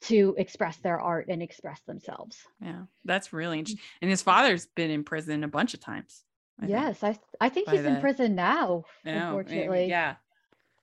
to 0.00 0.34
express 0.38 0.76
their 0.76 1.00
art 1.00 1.26
and 1.28 1.42
express 1.42 1.80
themselves. 1.80 2.38
Yeah. 2.60 2.82
That's 3.04 3.32
really 3.32 3.58
interesting. 3.58 3.82
Mm. 3.82 4.02
And 4.02 4.10
his 4.10 4.22
father's 4.22 4.66
been 4.66 4.90
in 4.90 5.04
prison 5.04 5.42
a 5.42 5.48
bunch 5.48 5.74
of 5.74 5.80
times. 5.80 6.24
I 6.58 6.66
think. 6.66 6.70
yes, 6.70 7.02
I 7.04 7.18
I 7.40 7.48
think 7.48 7.66
by 7.66 7.76
he's 7.76 7.84
in 7.84 8.00
prison 8.00 8.34
now, 8.34 8.84
Yeah, 9.04 9.12
maybe- 9.14 9.24
unfortunately. 9.26 9.86
Yeah. 9.86 10.14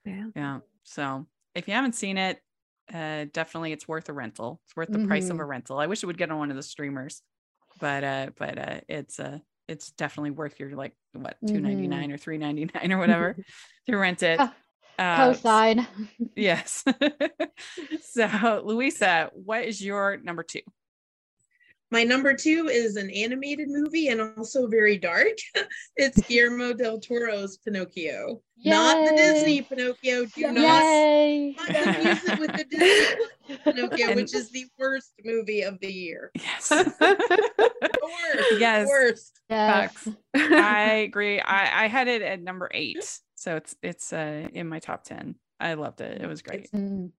Yeah. 0.04 0.24
Yeah. 0.34 0.58
So 0.84 1.26
if 1.54 1.68
you 1.68 1.74
haven't 1.74 1.94
seen 1.94 2.16
it, 2.18 2.40
uh 2.94 3.26
definitely 3.32 3.72
it's 3.72 3.88
worth 3.88 4.08
a 4.08 4.12
rental. 4.12 4.60
It's 4.64 4.76
worth 4.76 4.90
the 4.90 5.06
price 5.06 5.24
of 5.28 5.36
a 5.36 5.40
Mm-hmm. 5.40 5.50
rental. 5.50 5.78
I 5.78 5.86
wish 5.86 6.02
it 6.02 6.06
would 6.06 6.18
get 6.18 6.30
on 6.30 6.38
one 6.38 6.50
of 6.50 6.56
the 6.56 6.62
streamers, 6.62 7.22
but 7.80 8.04
uh, 8.04 8.30
but 8.38 8.58
uh 8.58 8.80
it's 8.88 9.18
uh 9.20 9.38
it's 9.68 9.90
definitely 9.92 10.30
worth 10.30 10.60
your 10.60 10.70
like 10.76 10.94
what 11.12 11.36
two 11.46 11.60
ninety 11.60 11.88
nine 11.88 12.12
or 12.12 12.16
three 12.16 12.38
ninety 12.38 12.70
nine 12.74 12.92
or 12.92 12.98
whatever 12.98 13.36
to 13.88 13.96
rent 13.96 14.22
it. 14.22 14.38
Mm-hmm. 14.38 14.52
Ah, 14.98 15.24
Uh, 15.24 15.34
Cosign. 15.34 15.86
yes. 16.36 16.82
so 18.02 18.62
Louisa, 18.64 19.30
what 19.34 19.64
is 19.64 19.82
your 19.84 20.16
number 20.18 20.42
two? 20.42 20.60
My 21.90 22.02
number 22.02 22.34
two 22.34 22.68
is 22.68 22.96
an 22.96 23.10
animated 23.10 23.68
movie 23.68 24.08
and 24.08 24.20
also 24.20 24.66
very 24.66 24.98
dark. 24.98 25.36
it's 25.96 26.20
Guillermo 26.26 26.72
del 26.72 26.98
Toro's 26.98 27.58
Pinocchio. 27.58 28.42
Not 28.64 29.08
the 29.08 29.14
Disney 29.16 29.62
Pinocchio. 29.62 30.24
Do 30.26 30.50
not 30.50 30.82
Yay. 30.82 31.54
not 31.56 31.66
confuse 31.68 32.24
it 32.24 32.40
with 32.40 32.52
the 32.52 32.64
Disney 32.64 33.58
Pinocchio, 33.64 34.06
And- 34.08 34.16
which 34.16 34.34
is 34.34 34.50
the 34.50 34.64
worst 34.78 35.12
movie 35.24 35.62
of 35.62 35.78
the 35.80 35.92
year. 35.92 36.32
Yes. 36.34 36.68
The 36.70 37.98
worst. 38.02 38.60
Yes. 38.60 38.88
Worst. 38.88 39.40
Yes. 39.48 40.08
I 40.34 41.06
agree. 41.06 41.40
I, 41.40 41.84
I 41.84 41.88
had 41.88 42.08
it 42.08 42.22
at 42.22 42.42
number 42.42 42.68
eight. 42.74 43.20
So 43.36 43.56
it's 43.56 43.76
it's 43.82 44.12
uh 44.12 44.48
in 44.54 44.68
my 44.68 44.80
top 44.80 45.04
ten. 45.04 45.36
I 45.60 45.74
loved 45.74 46.00
it. 46.00 46.20
It 46.20 46.26
was 46.26 46.42
great. 46.42 46.70
Mm, 46.72 47.10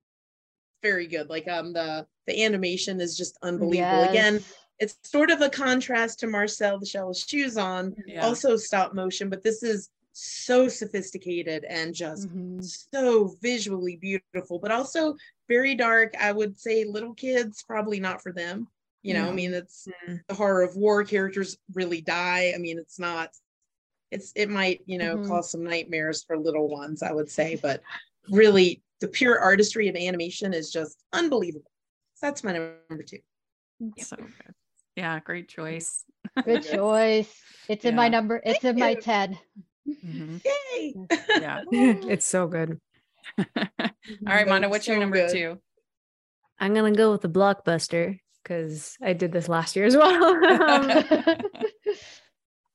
Very 0.84 1.08
good. 1.08 1.30
Like 1.30 1.48
um 1.48 1.74
the 1.74 2.06
the 2.28 2.44
animation 2.44 3.02
is 3.02 3.18
just 3.18 3.38
unbelievable. 3.42 4.04
Again, 4.04 4.44
it's 4.80 4.98
sort 5.04 5.32
of 5.32 5.42
a 5.42 5.50
contrast 5.50 6.20
to 6.20 6.28
Marcel 6.28 6.78
the 6.80 6.86
Shell 6.86 7.08
with 7.10 7.18
Shoes 7.18 7.58
on, 7.58 7.96
Yeah. 8.06 8.26
also 8.26 8.58
stop 8.58 8.94
motion, 8.94 9.30
but 9.30 9.42
this 9.44 9.64
is 9.64 9.90
so 10.12 10.68
sophisticated 10.68 11.64
and 11.66 11.94
just 11.94 12.28
Mhm. 12.28 12.64
so 12.94 13.36
visually 13.42 13.96
beautiful, 13.98 14.60
but 14.60 14.72
also 14.72 15.16
very 15.48 15.74
dark. 15.76 16.14
I 16.20 16.32
would 16.32 16.60
say 16.60 16.84
little 16.86 17.14
kids, 17.14 17.64
probably 17.64 18.00
not 18.00 18.22
for 18.22 18.32
them. 18.34 18.68
You 19.04 19.14
know, 19.14 19.30
I 19.30 19.32
mean, 19.32 19.54
it's 19.54 19.88
Mm. 20.08 20.22
the 20.28 20.34
horror 20.36 20.64
of 20.64 20.76
war 20.76 21.04
characters 21.06 21.58
really 21.74 22.02
die. 22.02 22.52
I 22.54 22.58
mean, 22.58 22.78
it's 22.78 23.00
not, 23.00 23.30
it's, 24.12 24.34
it 24.36 24.50
might, 24.50 24.82
you 24.86 24.98
know, 24.98 25.18
Mhm. 25.18 25.28
cause 25.28 25.52
some 25.52 25.64
nightmares 25.64 26.24
for 26.24 26.38
little 26.38 26.68
ones, 26.68 27.02
I 27.04 27.12
would 27.14 27.30
say, 27.30 27.56
but 27.56 27.82
really 28.30 28.82
the 29.02 29.08
pure 29.08 29.40
artistry 29.40 29.88
of 29.88 29.96
animation 29.96 30.54
is 30.54 30.72
just 30.72 31.04
unbelievable. 31.14 31.70
So 32.16 32.28
that's 32.28 32.44
my 32.44 32.54
number 32.54 33.04
two. 33.04 33.20
So 34.00 34.16
good. 34.16 34.54
Yeah, 34.96 35.20
great 35.20 35.48
choice. 35.48 36.04
Good 36.44 36.64
choice. 36.72 37.32
It's 37.70 37.86
in 37.86 37.96
my 37.96 38.10
number. 38.10 38.42
It's 38.44 38.64
in 38.64 38.80
my 38.80 38.92
you. 38.92 39.02
10. 39.02 39.38
Mhm. 39.88 40.42
Yay! 40.44 40.94
Yeah. 41.40 41.62
it's 41.72 42.26
so 42.26 42.48
good. 42.48 42.80
All 43.38 43.46
right, 44.26 44.48
Mona, 44.48 44.66
So- 44.66 44.70
what's 44.70 44.88
your 44.88 44.98
number 45.00 45.18
good. 45.18 45.32
two? 45.32 45.60
I'm 46.60 46.74
gonna 46.74 46.92
go 46.92 47.12
with 47.12 47.22
the 47.22 47.30
blockbuster 47.30 48.20
because 48.42 48.98
I 49.02 49.14
did 49.14 49.32
this 49.32 49.48
last 49.48 49.76
year 49.76 49.86
as 49.86 49.96
well. 49.96 50.36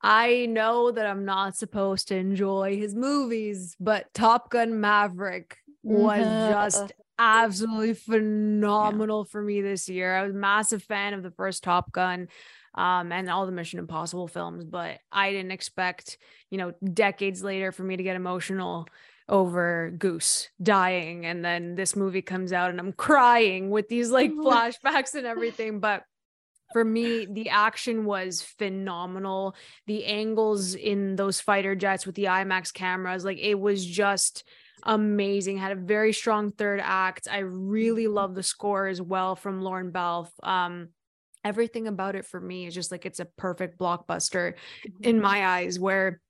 I 0.05 0.47
know 0.47 0.91
that 0.91 1.07
I'm 1.07 1.25
not 1.25 1.57
supposed 1.57 2.09
to 2.09 2.17
enjoy 2.17 2.77
his 2.77 2.95
movies, 2.95 3.77
but 3.79 4.13
Top 4.15 4.51
Gun 4.51 4.81
Maverick 4.81 5.59
was 5.83 6.27
Mhm. 6.27 6.49
just 6.51 6.93
absolutely 7.19 7.95
phenomenal 7.95 9.25
for 9.25 9.43
me 9.43 9.61
this 9.61 9.89
year. 9.89 10.15
I 10.17 10.23
was 10.23 10.33
a 10.33 10.39
massive 10.39 10.83
fan 10.83 11.15
of 11.15 11.23
the 11.23 11.31
first 11.31 11.63
Top 11.63 11.93
Gun 11.93 12.29
um, 12.75 13.13
and 13.13 13.29
all 13.31 13.47
the 13.47 13.53
Mission 13.53 13.79
Impossible 13.79 14.29
films, 14.29 14.65
but 14.65 14.99
I 15.11 15.31
didn't 15.31 15.53
expect, 15.53 16.19
you 16.51 16.59
know, 16.59 16.73
decades 16.93 17.43
later 17.43 17.71
for 17.71 17.83
me 17.85 17.97
to 17.97 18.03
get 18.03 18.17
emotional 18.17 18.87
over 19.29 19.91
Goose 19.97 20.49
dying. 20.63 21.27
And 21.27 21.45
then 21.45 21.75
this 21.75 21.95
movie 21.95 22.23
comes 22.23 22.53
out 22.53 22.71
and 22.71 22.81
I'm 22.81 22.93
crying 22.93 23.71
with 23.71 23.89
these 23.89 24.11
like 24.11 24.31
flashbacks 24.33 25.15
and 25.15 25.27
everything. 25.27 25.81
But 25.81 26.05
for 26.73 26.85
me, 26.85 27.27
the 27.27 27.51
action 27.51 28.05
was 28.07 28.43
phenomenal. 28.43 29.55
The 29.87 30.07
angles 30.07 30.75
in 30.75 31.17
those 31.17 31.41
fighter 31.41 31.75
jets 31.77 32.07
with 32.07 32.15
the 32.15 32.25
IMAX 32.25 32.73
cameras, 32.73 33.25
like 33.25 33.39
it 33.39 33.61
was 33.61 33.85
just 33.85 34.45
amazing. 34.85 35.59
Had 35.59 35.73
a 35.73 35.77
very 35.81 36.13
strong 36.13 36.51
third 36.53 36.81
act. 36.83 37.29
I 37.31 37.39
really 37.39 38.07
love 38.09 38.35
the 38.35 38.43
score 38.43 38.87
as 38.87 39.01
well 39.01 39.37
from 39.37 39.61
Lorne 39.63 39.91
Balfe. 39.91 40.33
Um, 40.43 40.89
everything 41.45 41.89
about 41.89 42.15
it 42.15 42.25
for 42.27 42.41
me 42.41 42.67
is 42.67 42.75
just 42.75 42.91
like 42.93 43.05
it's 43.07 43.21
a 43.21 43.25
perfect 43.25 43.79
blockbuster 43.79 44.55
in 45.01 45.17
Mm-hmm. 45.17 45.23
my 45.23 45.47
eyes 45.47 45.79
where 45.79 46.21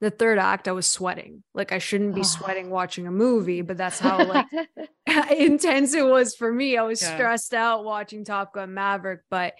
the 0.00 0.10
third 0.10 0.38
act 0.38 0.66
I 0.68 0.72
was 0.72 0.86
sweating. 0.86 1.42
Like 1.54 1.72
I 1.72 1.78
shouldn't 1.78 2.14
be 2.14 2.20
Oh. 2.22 2.24
sweating 2.24 2.70
watching 2.70 3.06
a 3.06 3.10
movie, 3.10 3.60
but 3.62 3.76
that's 3.76 3.98
how 3.98 4.24
like 4.24 4.46
intense 5.30 5.94
it 5.94 6.06
was 6.06 6.34
for 6.34 6.50
me. 6.52 6.76
I 6.76 6.82
was 6.82 7.02
Yeah. 7.02 7.14
stressed 7.14 7.52
out 7.54 7.84
watching 7.84 8.24
Top 8.24 8.54
Gun 8.54 8.72
Maverick, 8.74 9.20
but 9.30 9.54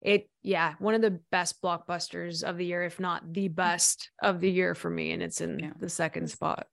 it 0.00 0.28
yeah, 0.42 0.74
one 0.80 0.94
of 0.94 1.02
the 1.02 1.20
best 1.30 1.62
blockbusters 1.62 2.42
of 2.42 2.56
the 2.56 2.64
year, 2.66 2.82
if 2.82 2.98
not 2.98 3.32
the 3.32 3.48
best 3.48 4.10
of 4.22 4.40
the 4.40 4.50
year 4.50 4.74
for 4.74 4.90
me. 4.90 5.12
And 5.12 5.22
it's 5.22 5.40
in 5.40 5.58
Yeah. 5.58 5.72
the 5.78 5.88
second 5.88 6.30
spot. 6.30 6.66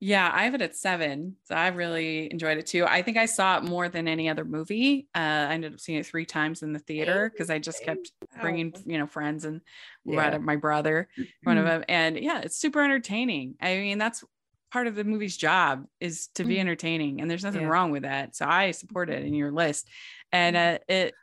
Yeah, 0.00 0.30
I 0.32 0.44
have 0.44 0.54
it 0.54 0.62
at 0.62 0.76
seven. 0.76 1.36
So 1.44 1.54
I 1.56 1.68
really 1.68 2.30
enjoyed 2.30 2.56
it 2.58 2.66
too. 2.66 2.84
I 2.86 3.02
think 3.02 3.16
I 3.16 3.26
saw 3.26 3.58
it 3.58 3.64
more 3.64 3.88
than 3.88 4.06
any 4.06 4.28
other 4.28 4.44
movie. 4.44 5.08
Uh, 5.14 5.18
I 5.18 5.54
ended 5.54 5.74
up 5.74 5.80
seeing 5.80 5.98
it 5.98 6.06
three 6.06 6.24
times 6.24 6.62
in 6.62 6.72
the 6.72 6.78
theater 6.78 7.30
because 7.30 7.50
I 7.50 7.58
just 7.58 7.82
kept 7.82 8.12
bringing, 8.40 8.72
you 8.84 8.96
know, 8.98 9.06
friends 9.08 9.44
and 9.44 9.60
Yeah. 10.04 10.38
my 10.40 10.56
brother, 10.56 11.08
one 11.42 11.58
of 11.58 11.64
them. 11.64 11.84
And 11.88 12.16
yeah, 12.18 12.40
it's 12.40 12.56
super 12.56 12.82
entertaining. 12.82 13.56
I 13.60 13.76
mean, 13.76 13.98
that's 13.98 14.22
part 14.70 14.86
of 14.86 14.94
the 14.94 15.04
movie's 15.04 15.36
job 15.36 15.86
is 15.98 16.28
to 16.28 16.44
be 16.44 16.54
Mhm. 16.56 16.60
entertaining, 16.60 17.20
and 17.20 17.30
there's 17.30 17.44
nothing 17.44 17.62
Yeah. 17.62 17.68
wrong 17.68 17.90
with 17.90 18.02
that. 18.02 18.36
So 18.36 18.46
I 18.46 18.70
support 18.70 19.10
it 19.10 19.24
in 19.24 19.34
your 19.34 19.50
list. 19.50 19.88
And 20.30 20.56
uh, 20.56 20.78
it, 20.88 21.18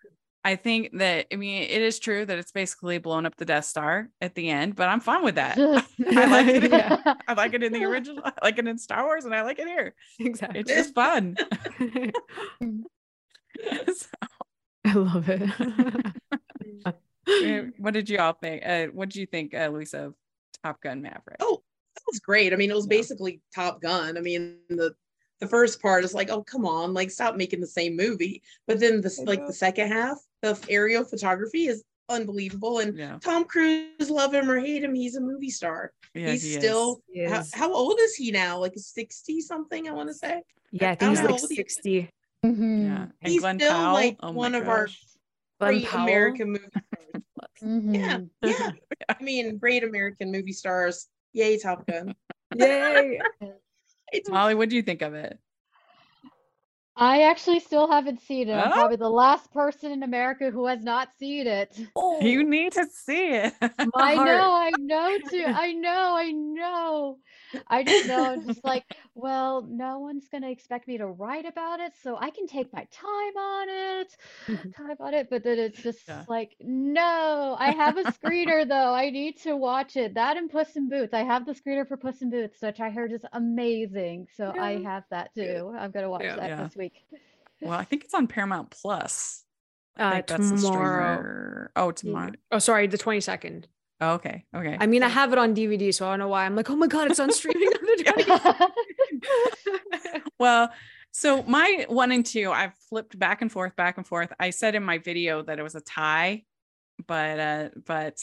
I 0.45 0.55
think 0.55 0.91
that 0.99 1.25
I 1.33 1.37
mean 1.37 1.63
it 1.63 1.81
is 1.81 1.97
true 1.97 2.23
that 2.23 2.37
it's 2.37 2.51
basically 2.51 2.99
blown 2.99 3.25
up 3.25 3.35
the 3.35 3.45
Death 3.45 3.65
Star 3.65 4.09
at 4.21 4.35
the 4.35 4.49
end, 4.49 4.75
but 4.75 4.87
I'm 4.87 4.99
fine 4.99 5.23
with 5.23 5.35
that. 5.35 5.57
I 5.59 6.25
like 6.27 6.47
it. 6.47 6.71
Yeah. 6.71 7.15
I 7.27 7.33
like 7.33 7.55
it 7.55 7.63
in 7.63 7.73
the 7.73 7.83
original, 7.91 8.21
I 8.23 8.31
like 8.43 8.59
it 8.59 8.67
in 8.67 8.77
Star 8.77 9.05
Wars, 9.05 9.25
and 9.25 9.33
I 9.33 9.41
like 9.41 9.57
it 9.57 9.67
here. 9.67 9.95
Exactly. 10.19 10.59
It's 10.59 10.71
just 10.71 10.93
fun. 10.93 11.35
So, 13.61 14.07
I 14.85 14.93
love 14.93 15.29
it. 15.29 15.49
what 17.79 17.93
did 17.93 18.09
you 18.09 18.19
all 18.19 18.33
think? 18.33 18.63
Uh, 18.65 18.87
what 18.87 19.09
did 19.09 19.15
you 19.15 19.25
think, 19.25 19.55
uh, 19.55 19.69
Lisa, 19.69 20.07
of 20.07 20.15
Top 20.63 20.81
Gun 20.81 21.01
Maverick? 21.01 21.37
Oh, 21.39 21.63
that 21.95 22.03
was 22.05 22.19
great. 22.19 22.53
I 22.53 22.57
mean, 22.57 22.69
it 22.69 22.75
was 22.75 22.85
Yeah. 22.85 22.97
basically 22.97 23.41
Top 23.53 23.81
Gun. 23.81 24.17
I 24.17 24.21
mean, 24.21 24.57
the 24.69 24.93
the 25.41 25.47
first 25.47 25.81
part 25.81 26.03
is 26.03 26.13
like, 26.13 26.29
oh 26.29 26.43
come 26.43 26.65
on, 26.65 26.93
like 26.93 27.11
stop 27.11 27.35
making 27.35 27.59
the 27.59 27.67
same 27.67 27.95
movie. 27.95 28.41
But 28.67 28.79
then 28.79 29.01
this 29.01 29.19
like 29.19 29.45
the 29.45 29.53
second 29.53 29.89
half, 29.89 30.17
the 30.53 30.65
aerial 30.69 31.03
photography 31.03 31.67
is 31.67 31.83
unbelievable. 32.09 32.79
And 32.79 32.97
yeah, 32.97 33.17
Tom 33.21 33.45
Cruise, 33.45 34.09
love 34.09 34.33
him 34.33 34.49
or 34.49 34.59
hate 34.59 34.83
him, 34.83 34.93
he's 34.93 35.15
a 35.15 35.21
movie 35.21 35.49
star. 35.49 35.91
yeah, 36.13 36.31
he's 36.31 36.43
he 36.43 36.53
still 36.53 37.01
He 37.11 37.23
how, 37.23 37.39
is. 37.39 37.53
how 37.53 37.73
old 37.73 37.97
is 37.99 38.15
he 38.15 38.31
now? 38.31 38.59
Like 38.59 38.73
60 38.75 39.41
something, 39.41 39.89
I 39.89 39.91
want 39.91 40.09
to 40.09 40.13
say. 40.13 40.41
yeah, 40.71 40.89
I 40.89 40.91
I 40.91 40.95
think 40.95 41.09
he's 41.11 41.19
don't 41.19 41.31
like 41.31 41.41
know. 41.41 41.47
60. 41.47 42.09
Mhm. 42.45 42.83
Yeah, 42.83 43.03
and 43.21 43.31
He's 43.31 43.41
Glen 43.41 43.59
still, 43.59 43.71
Powell. 43.73 43.93
like, 43.93 44.17
oh 44.21 44.27
my 44.27 44.33
one 44.33 44.55
of 44.55 44.67
our- 44.69 44.87
Glen 45.59 45.71
Great 45.73 45.85
Powell. 45.87 46.03
American 46.03 46.47
movie 46.51 46.65
stars. 46.69 47.23
Yeah, 47.63 48.17
Mhm. 48.19 48.29
yeah. 48.43 48.71
I 49.09 49.23
mean, 49.23 49.57
great 49.57 49.83
American 49.83 50.31
movie 50.31 50.51
stars. 50.53 51.07
Yay, 51.33 51.57
Top 51.57 51.87
Gun. 51.87 52.13
Yay. 52.55 53.19
It's 54.13 54.29
Molly, 54.29 54.53
what 54.53 54.69
do 54.69 54.75
you 54.75 54.83
think 54.83 55.01
of 55.01 55.13
it? 55.15 55.37
I 56.97 57.23
actually 57.23 57.59
still 57.59 57.89
haven't 57.91 58.21
seen 58.21 58.47
it. 58.49 58.53
I'm 58.53 58.71
Oh. 58.71 58.71
probably 58.71 58.95
the 58.95 59.09
last 59.09 59.51
person 59.51 59.91
in 59.91 60.01
America 60.03 60.49
who 60.49 60.65
has 60.67 60.81
not 60.81 61.09
seen 61.19 61.45
it. 61.45 61.77
You 61.77 61.87
oh. 61.95 62.19
need 62.21 62.71
to 62.73 62.85
see 62.85 63.27
it. 63.31 63.53
I 63.95 64.15
heart. 64.15 64.27
know, 64.27 64.53
I 64.53 64.71
know 64.77 65.17
too. 65.29 65.45
I 65.45 65.73
know, 65.73 66.15
I 66.15 66.31
know. 66.31 67.17
I 67.67 67.83
just 67.83 68.05
know 68.05 68.23
I'm 68.23 68.45
just 68.45 68.63
like, 68.63 68.85
well, 69.15 69.61
no 69.69 69.99
one's 69.99 70.27
gonna 70.29 70.49
expect 70.49 70.87
me 70.87 70.97
to 70.97 71.07
write 71.07 71.45
about 71.45 71.79
it, 71.81 71.93
so 72.01 72.17
I 72.17 72.29
can 72.29 72.47
take 72.47 72.71
my 72.73 72.85
time 72.91 73.37
on 73.37 73.69
it, 73.69 74.17
mm-hmm. 74.47 74.69
time 74.71 74.95
on 74.99 75.13
it. 75.13 75.27
But 75.29 75.43
then 75.43 75.59
it's 75.59 75.81
just 75.81 76.07
Yeah. 76.07 76.23
like, 76.27 76.55
no, 76.61 77.55
I 77.59 77.71
have 77.71 77.97
a 77.97 78.03
screener 78.05 78.67
though. 78.67 78.93
I 78.93 79.09
need 79.09 79.37
to 79.41 79.55
watch 79.57 79.97
it. 79.97 80.13
That 80.15 80.37
and 80.37 80.49
Puss 80.49 80.75
in 80.75 80.89
Boots. 80.89 81.13
I 81.13 81.23
have 81.23 81.45
the 81.45 81.53
screener 81.53 81.87
for 81.87 81.97
Puss 81.97 82.21
in 82.21 82.29
Boots, 82.29 82.61
which 82.61 82.79
I 82.79 82.89
heard 82.89 83.11
is 83.11 83.25
amazing. 83.33 84.27
So 84.35 84.53
I 84.57 84.73
Yeah. 84.73 84.79
have 84.83 85.03
that 85.09 85.33
too. 85.35 85.73
I'm 85.77 85.91
gonna 85.91 86.09
watch 86.09 86.23
Yeah. 86.23 86.35
that 86.37 86.51
Yeah. 86.51 86.55
this 86.55 86.75
week. 86.75 86.84
Well, 87.61 87.73
I 87.79 87.83
think 87.83 88.03
it's 88.03 88.13
on 88.13 88.27
Paramount 88.27 88.69
Plus. 88.71 89.43
I 89.97 90.03
Uh, 90.03 90.11
think 90.15 90.27
that's 90.27 90.49
the 90.51 90.57
tomorrow. 90.57 91.67
Oh, 91.75 91.91
tomorrow. 91.91 92.31
Oh, 92.51 92.59
sorry, 92.59 92.87
the 92.87 92.97
22nd. 92.97 93.65
Oh, 94.01 94.15
okay. 94.15 94.43
Okay. 94.53 94.75
I 94.77 94.87
mean, 94.87 95.03
I 95.03 95.07
have 95.07 95.31
it 95.31 95.37
on 95.39 95.55
DVD, 95.55 95.93
so 95.93 96.05
I 96.05 96.11
don't 96.11 96.19
know 96.19 96.27
why. 96.27 96.45
I'm 96.45 96.55
like, 96.55 96.69
oh 96.69 96.75
my 96.75 96.87
God, 96.87 97.09
it's 97.09 97.19
on 97.19 97.31
streaming 97.31 97.69
on 97.69 97.85
the 97.85 98.03
22nd. 99.23 100.21
well, 100.39 100.69
so 101.11 101.43
my 101.43 101.85
one 101.87 102.11
and 102.11 102.25
two, 102.25 102.51
I've 102.51 102.73
flipped 102.89 103.17
back 103.17 103.41
and 103.41 103.49
forth, 103.49 103.73
back 103.77 103.95
and 103.97 104.05
forth. 104.05 104.33
I 104.37 104.49
said 104.49 104.75
in 104.75 104.83
my 104.83 104.97
video 104.97 105.41
that 105.43 105.59
it 105.59 105.63
was 105.63 105.75
a 105.75 105.81
tie, 105.81 106.43
but 107.07 107.39
uh, 107.39 107.69
but 107.85 108.19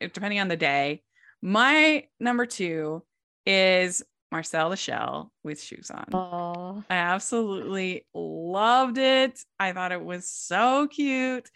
it- 0.00 0.14
depending 0.14 0.40
on 0.40 0.48
the 0.48 0.56
day, 0.56 1.02
my 1.42 2.04
number 2.18 2.46
two 2.46 3.02
is 3.44 4.02
Marcel 4.32 4.70
the 4.70 4.76
Shell 4.76 5.30
with 5.44 5.62
shoes 5.62 5.90
on. 5.90 6.06
Oh, 6.12 6.84
I 6.90 6.96
absolutely 6.96 8.04
loved 8.12 8.98
it. 8.98 9.38
I 9.58 9.72
thought 9.72 9.92
it 9.92 10.04
was 10.04 10.28
so 10.28 10.88
cute. 10.88 11.48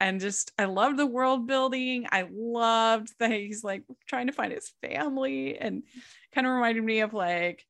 And 0.00 0.20
just, 0.20 0.52
I 0.58 0.64
loved 0.64 0.98
the 0.98 1.06
world 1.06 1.46
building. 1.46 2.06
I 2.10 2.28
loved 2.30 3.14
that 3.20 3.30
he's 3.30 3.62
like 3.62 3.84
trying 4.08 4.26
to 4.26 4.32
find 4.32 4.52
his 4.52 4.72
family 4.82 5.56
and 5.56 5.84
kind 6.34 6.46
of 6.46 6.52
reminded 6.52 6.82
me 6.84 7.00
of 7.00 7.14
like 7.14 7.64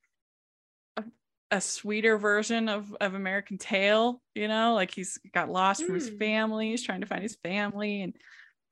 a, 0.96 1.04
a 1.50 1.61
sweeter 1.61 2.16
version 2.16 2.68
of, 2.68 2.96
of 3.00 3.14
American 3.14 3.59
Tail, 3.59 4.20
you 4.34 4.48
know, 4.48 4.74
like 4.74 4.92
he's 4.92 5.18
got 5.34 5.50
lost 5.50 5.84
from 5.84 5.94
his 5.94 6.11
Mm. 6.11 6.18
family. 6.18 6.70
He's 6.70 6.82
trying 6.82 7.02
to 7.02 7.07
find 7.07 7.22
his 7.22 7.36
family. 7.36 8.02
And 8.02 8.14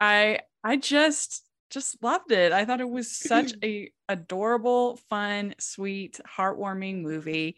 I, 0.01 0.41
I 0.65 0.77
just, 0.77 1.45
just 1.75 2.03
loved 2.03 2.33
it. 2.33 2.53
I 2.53 2.65
thought 2.65 2.81
it 2.81 2.89
was 2.89 3.15
such 3.15 3.53
a 3.65 3.91
adorable, 4.09 4.97
fun, 5.11 5.55
sweet, 5.59 6.21
heartwarming 6.37 7.03
movie. 7.03 7.57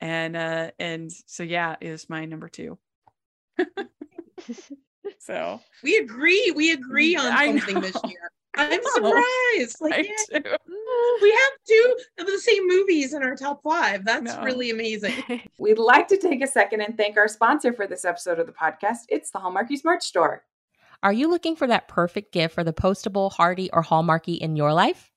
And 0.00 0.36
uh 0.36 0.70
and 0.78 1.10
so 1.26 1.42
yeah, 1.42 1.76
it 1.80 1.88
is 1.88 2.08
my 2.08 2.24
number 2.24 2.48
2. 2.48 2.78
So, 5.18 5.60
we 5.82 5.96
agree. 5.96 6.52
We 6.54 6.72
agree 6.72 7.16
on 7.16 7.32
something 7.58 7.80
this 7.80 7.96
year. 8.04 8.30
I'm 8.56 8.80
surprised. 8.94 9.76
Like, 9.80 10.08
yeah, 10.32 10.56
we 11.22 11.30
have 11.30 11.52
two 11.68 11.96
of 12.18 12.26
the 12.26 12.38
same 12.38 12.66
movies 12.66 13.12
in 13.12 13.22
our 13.22 13.36
top 13.36 13.62
five. 13.62 14.04
That's 14.04 14.34
No. 14.34 14.42
really 14.42 14.70
amazing. 14.70 15.14
We'd 15.58 15.78
like 15.78 16.08
to 16.08 16.16
take 16.16 16.42
a 16.42 16.46
second 16.46 16.80
and 16.80 16.96
thank 16.96 17.16
our 17.16 17.28
sponsor 17.28 17.72
for 17.72 17.86
this 17.86 18.04
episode 18.04 18.38
of 18.38 18.46
the 18.46 18.52
podcast. 18.52 19.00
It's 19.08 19.30
the 19.30 19.38
Hallmarkies 19.38 19.84
merch 19.84 20.04
store. 20.04 20.42
Are 21.02 21.12
you 21.12 21.28
looking 21.28 21.56
for 21.56 21.66
that 21.66 21.88
perfect 21.88 22.32
gift 22.32 22.54
for 22.54 22.64
the 22.64 22.72
postable, 22.72 23.32
hardy, 23.32 23.70
or 23.72 23.82
hallmarky 23.82 24.38
in 24.38 24.56
your 24.56 24.72
life? 24.72 25.10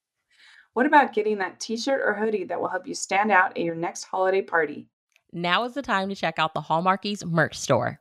What 0.73 0.85
about 0.85 1.13
getting 1.13 1.39
that 1.39 1.59
t 1.59 1.77
shirt 1.77 2.01
or 2.05 2.13
hoodie 2.13 2.45
that 2.45 2.59
will 2.59 2.67
help 2.67 2.87
you 2.87 2.93
stand 2.93 3.31
out 3.31 3.51
at 3.51 3.63
your 3.63 3.75
next 3.75 4.03
holiday 4.03 4.41
party? 4.41 4.87
Now 5.31 5.63
is 5.63 5.73
the 5.73 5.81
time 5.81 6.09
to 6.09 6.15
check 6.15 6.39
out 6.39 6.53
the 6.53 6.61
Hallmarkies 6.61 7.25
merch 7.25 7.57
store. 7.57 7.99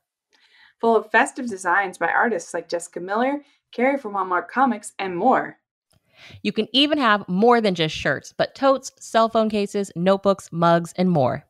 Full 0.81 0.97
of 0.97 1.11
festive 1.11 1.49
designs 1.49 1.99
by 1.99 2.09
artists 2.09 2.55
like 2.55 2.69
Jessica 2.69 3.01
Miller, 3.01 3.43
Carrie 3.73 3.99
from 3.99 4.15
Hallmark 4.15 4.51
Comics, 4.51 4.93
and 4.99 5.17
more. 5.17 5.59
You 6.43 6.53
can 6.53 6.69
even 6.73 6.99
have 6.99 7.29
more 7.29 7.61
than 7.61 7.75
just 7.75 7.95
shirts, 7.95 8.33
but 8.37 8.55
totes, 8.55 8.93
cell 8.99 9.29
phone 9.29 9.51
cases, 9.51 9.93
notebooks, 9.95 10.51
mugs, 10.53 10.93
and 10.97 11.11
more. 11.11 11.45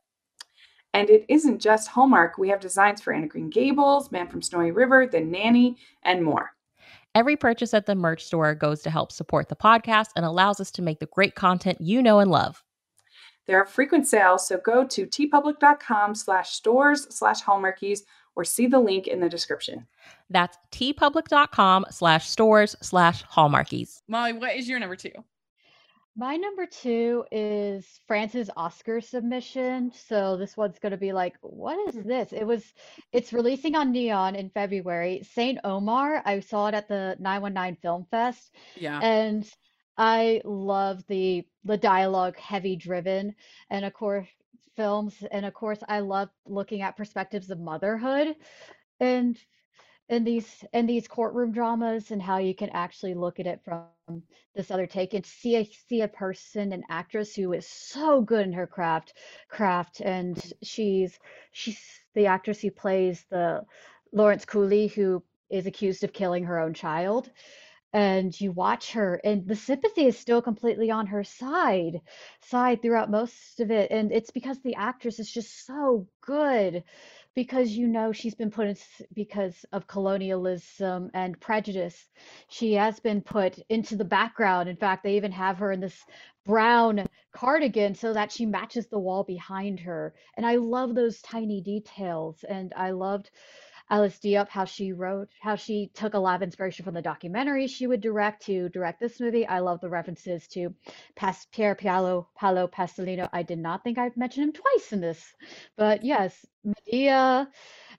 And 0.99 1.11
it 1.11 1.25
isn't 1.29 1.61
just 1.61 1.87
Hallmark. 1.87 2.39
We 2.39 2.49
have 2.49 2.59
designs 2.59 3.01
for 3.01 3.13
Anna 3.13 3.29
Green 3.29 3.51
Gables, 3.51 4.11
Man 4.11 4.27
from 4.27 4.43
Snowy 4.43 4.73
River, 4.73 5.07
The 5.07 5.21
Nanny, 5.21 5.77
and 6.03 6.25
more. 6.25 6.51
Every 7.15 7.37
purchase 7.37 7.73
at 7.73 7.87
the 7.87 7.95
merch 7.95 8.25
store 8.25 8.53
goes 8.57 8.83
to 8.83 8.91
help 8.91 9.13
support 9.13 9.49
the 9.49 9.55
podcast 9.55 10.09
and 10.17 10.25
allows 10.25 10.59
us 10.59 10.73
to 10.73 10.83
make 10.83 10.99
the 10.99 11.07
great 11.07 11.37
content 11.37 11.81
you 11.81 12.03
know 12.03 12.19
and 12.19 12.33
love. 12.33 12.65
There 13.47 13.63
are 13.63 13.65
frequent 13.65 14.09
sales, 14.09 14.49
so 14.49 14.59
go 14.59 14.85
to 14.89 15.07
teepublic.com 15.07 16.17
slash 16.17 16.51
stores 16.51 17.07
slash 17.15 17.45
hallmarkies 17.45 18.01
or 18.35 18.45
see 18.45 18.67
the 18.67 18.81
link 18.81 19.07
in 19.07 19.21
the 19.21 19.29
description. 19.29 19.87
That's 20.31 20.59
teepublic.com 20.73 21.87
slash 21.91 22.29
stores 22.29 22.75
slash 22.83 23.23
hallmarkies. 23.23 24.03
Molly, 24.09 24.33
what 24.33 24.57
is 24.57 24.69
your 24.69 24.81
number 24.81 24.97
2? 24.97 25.13
My 26.19 26.37
number 26.37 26.67
two 26.67 27.25
is 27.31 28.01
France's 28.09 28.51
Oscar 28.57 29.01
submission. 29.01 29.93
So 29.95 30.37
this 30.37 30.57
one's 30.57 30.81
going 30.81 30.91
to 30.91 30.99
be 30.99 31.13
like, 31.13 31.37
what 31.43 31.79
is 31.89 31.95
hmm. 31.95 32.09
this? 32.09 32.33
It 32.33 32.43
was, 32.45 32.65
it's 33.13 33.33
releasing 33.33 33.77
on 33.77 33.93
Neon 33.93 34.35
in 34.35 34.51
February. 34.51 35.23
Saint 35.33 35.61
Omer, 35.63 36.21
I 36.25 36.41
saw 36.41 36.67
it 36.67 36.75
at 36.75 36.89
the 36.89 37.15
919 37.21 37.77
Film 37.81 38.07
Fest, 38.11 38.53
Yeah. 38.75 38.99
and 39.01 39.49
I 39.97 40.43
love 40.45 41.05
the 41.09 41.47
the 41.65 41.77
dialogue 41.77 42.37
heavy 42.37 42.77
driven, 42.77 43.35
and 43.71 43.85
of 43.85 43.93
course 43.93 44.27
films, 44.77 45.15
and 45.31 45.45
of 45.45 45.55
course 45.55 45.79
I 45.89 46.01
love 46.01 46.31
looking 46.47 46.83
at 46.83 46.97
perspectives 46.97 47.51
of 47.51 47.61
motherhood, 47.61 48.35
and 49.01 49.39
in 50.09 50.25
these 50.25 50.65
in 50.73 50.87
these 50.87 51.07
courtroom 51.07 51.53
dramas 51.53 52.11
and 52.11 52.23
how 52.23 52.39
you 52.39 52.55
can 52.55 52.71
actually 52.71 53.15
look 53.15 53.39
at 53.39 53.47
it 53.47 53.61
from 53.65 53.89
this 54.55 54.71
other 54.71 54.87
take. 54.87 55.15
And 55.15 55.25
see 55.25 55.57
a 55.57 55.65
see 55.65 56.01
a 56.01 56.09
person 56.09 56.73
an 56.73 56.83
actress 56.89 57.35
who 57.35 57.53
is 57.53 57.67
so 57.67 58.21
good 58.23 58.47
in 58.47 58.53
her 58.53 58.67
craft 58.67 59.15
craft 59.49 60.01
and 60.01 60.41
she's 60.63 61.19
she's 61.53 61.81
the 62.15 62.27
actress 62.27 62.61
who 62.61 62.71
plays 62.71 63.25
the 63.31 63.65
Laurence 64.13 64.45
Coly 64.45 64.89
who 64.89 65.23
is 65.51 65.67
accused 65.67 66.05
of 66.05 66.13
killing 66.13 66.45
her 66.45 66.59
own 66.59 66.75
child. 66.75 67.31
And 67.95 68.39
you 68.39 68.53
watch 68.53 68.93
her 68.93 69.19
and 69.25 69.47
the 69.49 69.57
sympathy 69.57 70.07
is 70.07 70.19
still 70.19 70.43
completely 70.43 70.91
on 70.91 71.07
her 71.07 71.25
side 71.25 72.03
side 72.43 72.83
throughout 72.83 73.11
most 73.11 73.61
of 73.61 73.71
it. 73.71 73.91
And 73.91 74.13
it's 74.13 74.31
because 74.31 74.61
the 74.61 74.75
actress 74.75 75.19
is 75.19 75.31
just 75.31 75.67
so 75.67 76.07
good 76.21 76.85
because 77.39 77.71
you 77.71 77.87
know 77.87 78.11
she's 78.11 78.35
been 78.35 78.51
put 78.51 78.67
in 78.67 78.77
because 79.15 79.65
of 79.73 79.87
colonialism 79.87 81.09
and 81.15 81.39
prejudice 81.39 82.09
she 82.49 82.73
has 82.73 82.99
been 82.99 83.21
put 83.21 83.61
into 83.69 83.95
the 83.95 84.05
background. 84.05 84.69
In 84.69 84.75
fact 84.75 85.05
they 85.05 85.15
even 85.15 85.31
have 85.31 85.57
her 85.59 85.71
in 85.71 85.79
this 85.79 86.05
brown 86.45 87.07
cardigan 87.33 87.95
so 87.95 88.13
that 88.13 88.33
she 88.33 88.45
matches 88.45 88.89
the 88.89 88.99
wall 88.99 89.23
behind 89.23 89.79
her. 89.79 90.15
And 90.37 90.45
i 90.45 90.57
love 90.57 90.97
those 90.97 91.23
tiny 91.23 91.61
details 91.61 92.45
and 92.49 92.73
i 92.77 92.91
loved 92.91 93.31
Alice 93.91 94.19
Diop, 94.19 94.49
how 94.49 94.65
she 94.65 94.93
wrote, 94.93 95.29
how 95.41 95.57
she 95.57 95.91
took 95.95 96.15
a 96.15 96.19
lot 96.19 96.37
of 96.37 96.43
inspiration 96.43 96.85
from 96.85 96.95
the 96.95 97.03
documentary 97.03 97.67
she 97.67 97.87
would 97.87 98.01
direct 98.01 98.45
to 98.47 98.69
direct 98.69 99.01
this 99.01 99.21
movie. 99.21 99.47
I 99.47 99.61
love 99.61 99.81
the 99.81 99.89
references 99.89 100.47
to 100.49 100.75
Pas- 101.17 101.47
Pier 101.53 101.75
Paolo, 101.75 102.29
Paolo 102.37 102.67
Pasolini. 102.67 103.29
I 103.33 103.43
did 103.43 103.59
not 103.59 103.85
think 103.85 103.99
I'd 103.99 104.17
mentioned 104.17 104.45
him 104.45 104.53
twice 104.53 104.93
in 104.93 105.01
this, 105.01 105.35
but 105.77 106.05
yes, 106.05 106.45
Medea 106.65 107.49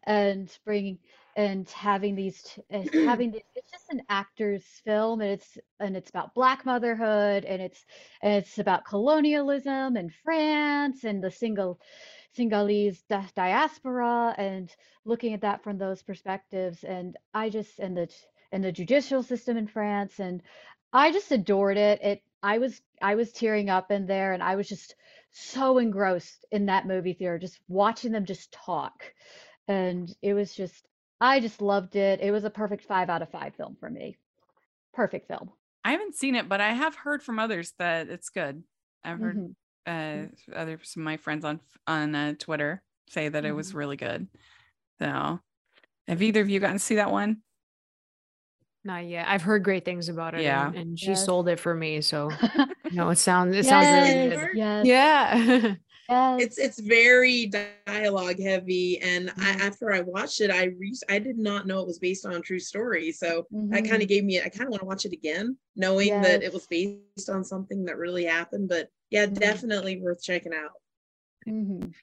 and 0.03 0.57
bringing 0.65 0.99
and 1.35 1.69
having 1.69 2.15
these 2.15 2.59
having 2.93 3.31
this, 3.31 3.43
it's 3.55 3.71
just 3.71 3.89
an 3.91 4.01
actor's 4.09 4.63
film 4.83 5.21
and 5.21 5.31
it's 5.31 5.57
and 5.79 5.95
it's 5.95 6.09
about 6.09 6.33
black 6.33 6.65
motherhood 6.65 7.45
and 7.45 7.61
it's 7.61 7.85
and 8.21 8.33
it's 8.33 8.57
about 8.59 8.85
colonialism 8.85 9.95
and 9.95 10.11
France 10.23 11.03
and 11.03 11.23
the 11.23 11.31
single 11.31 11.79
Senegalese 12.33 13.03
diaspora 13.35 14.35
and 14.37 14.73
looking 15.05 15.33
at 15.33 15.41
that 15.41 15.63
from 15.63 15.77
those 15.77 16.01
perspectives. 16.01 16.83
And 16.83 17.17
I 17.33 17.49
just 17.49 17.79
and 17.79 17.97
the 17.97 18.09
and 18.51 18.63
the 18.63 18.71
judicial 18.71 19.23
system 19.23 19.57
in 19.57 19.67
France 19.67 20.19
and 20.19 20.41
I 20.93 21.11
just 21.11 21.31
adored 21.31 21.77
it. 21.77 22.01
It 22.01 22.23
I 22.41 22.57
was 22.57 22.81
I 23.01 23.15
was 23.15 23.31
tearing 23.31 23.69
up 23.69 23.91
in 23.91 24.05
there 24.05 24.33
and 24.33 24.43
I 24.43 24.55
was 24.55 24.67
just 24.69 24.95
so 25.31 25.77
engrossed 25.77 26.45
in 26.51 26.65
that 26.67 26.87
movie 26.87 27.13
theater, 27.13 27.37
just 27.39 27.59
watching 27.67 28.11
them 28.11 28.25
just 28.25 28.51
talk. 28.51 29.13
And 29.67 30.13
it 30.21 30.33
was 30.33 30.53
just 30.55 30.87
I 31.21 31.39
just 31.39 31.61
loved 31.61 31.95
it. 31.95 32.21
It 32.21 32.31
was 32.31 32.43
a 32.43 32.49
perfect 32.49 32.85
five 32.85 33.09
out 33.09 33.21
of 33.21 33.29
five 33.29 33.55
film 33.55 33.75
for 33.79 33.89
me. 33.89 34.17
Perfect 34.93 35.27
film. 35.27 35.51
I 35.83 35.91
haven't 35.91 36.15
seen 36.15 36.35
it, 36.35 36.49
but 36.49 36.61
I 36.61 36.73
have 36.73 36.95
heard 36.95 37.23
from 37.23 37.39
others 37.39 37.73
that 37.77 38.09
it's 38.09 38.29
good. 38.29 38.63
I've 39.03 39.19
heard 39.19 39.35
Mhm. 39.37 39.55
Uh 39.89 40.25
other 40.53 40.79
some 40.83 41.01
of 41.01 41.05
my 41.05 41.17
friends 41.17 41.43
on 41.45 41.59
on 41.87 42.15
uh, 42.15 42.33
Twitter 42.37 42.83
say 43.09 43.29
that 43.29 43.45
it 43.45 43.51
was 43.53 43.71
Mhm. 43.71 43.75
really 43.75 43.97
good. 43.97 44.27
So, 45.01 45.39
have 46.07 46.21
either 46.21 46.41
of 46.41 46.49
you 46.49 46.59
gotten 46.59 46.77
to 46.77 46.83
see 46.83 46.95
that 46.95 47.11
one? 47.11 47.41
Not 48.83 49.05
yet. 49.05 49.27
I've 49.27 49.41
heard 49.41 49.63
great 49.63 49.83
things 49.85 50.09
about 50.09 50.35
it. 50.35 50.41
Yeah. 50.41 50.67
And, 50.67 50.75
and 50.77 50.99
she 50.99 51.09
Yes. 51.09 51.25
sold 51.25 51.49
it 51.49 51.59
for 51.59 51.73
me. 51.75 52.01
So 52.01 52.29
you 52.89 52.95
know, 52.97 53.09
it 53.09 53.17
sounds 53.17 53.55
it 53.55 53.65
sounds 53.65 53.87
really 53.91 54.29
Yes. 54.29 54.39
good. 54.39 54.57
Yes. 54.57 54.85
Yeah. 54.87 55.75
Yes. 56.09 56.41
it's 56.41 56.57
it's 56.57 56.79
very 56.79 57.45
dialogue 57.85 58.39
heavy 58.39 58.97
and 58.97 59.29
I, 59.37 59.53
Mhm. 59.53 59.59
after 59.67 59.93
i 59.93 59.99
watched 60.01 60.41
it 60.41 60.49
i 60.49 60.63
re- 60.63 60.97
i 61.07 61.19
did 61.19 61.37
not 61.37 61.67
know 61.67 61.81
it 61.81 61.85
was 61.85 61.99
based 61.99 62.25
on 62.25 62.33
a 62.33 62.39
true 62.39 62.57
story 62.57 63.11
so 63.11 63.45
that 63.51 63.83
Mhm. 63.83 63.89
kind 63.89 64.01
of 64.01 64.07
gave 64.07 64.23
me 64.23 64.41
i 64.41 64.49
kind 64.49 64.63
of 64.63 64.69
want 64.69 64.79
to 64.81 64.87
watch 64.87 65.05
it 65.05 65.13
again 65.13 65.55
knowing 65.75 66.09
that 66.21 66.41
it 66.41 66.51
was 66.51 66.65
based 66.65 67.29
on 67.29 67.43
something 67.43 67.85
that 67.85 67.97
really 67.97 68.25
happened 68.25 68.67
but 68.67 68.89
yeah 69.09 69.25
Mhm. 69.25 69.39
definitely 69.39 69.99
worth 69.99 70.21
checking 70.21 70.53
out 70.53 70.71
Mhm. 71.47 71.93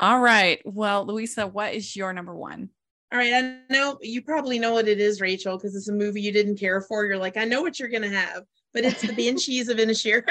All 0.00 0.18
right. 0.18 0.60
Well, 0.64 1.06
Louisa, 1.06 1.46
what 1.46 1.74
is 1.74 1.94
your 1.94 2.12
number 2.12 2.34
one? 2.34 2.70
all 3.12 3.18
right 3.18 3.34
i 3.34 3.60
know 3.70 3.96
you 4.00 4.22
probably 4.22 4.58
know 4.58 4.72
what 4.72 4.88
it 4.88 4.98
is 4.98 5.20
rachel 5.20 5.56
because 5.56 5.76
it's 5.76 5.88
a 5.88 5.92
movie 5.92 6.22
you 6.22 6.32
didn't 6.32 6.56
care 6.58 6.80
for 6.80 7.04
you're 7.04 7.18
like 7.18 7.36
i 7.36 7.44
know 7.44 7.60
what 7.60 7.78
you're 7.78 7.90
gonna 7.90 8.08
have 8.08 8.42
but 8.72 8.82
it's 8.84 9.02
the 9.02 9.12
banshees 9.16 9.68
of 9.68 9.76
inisherin 9.76 10.24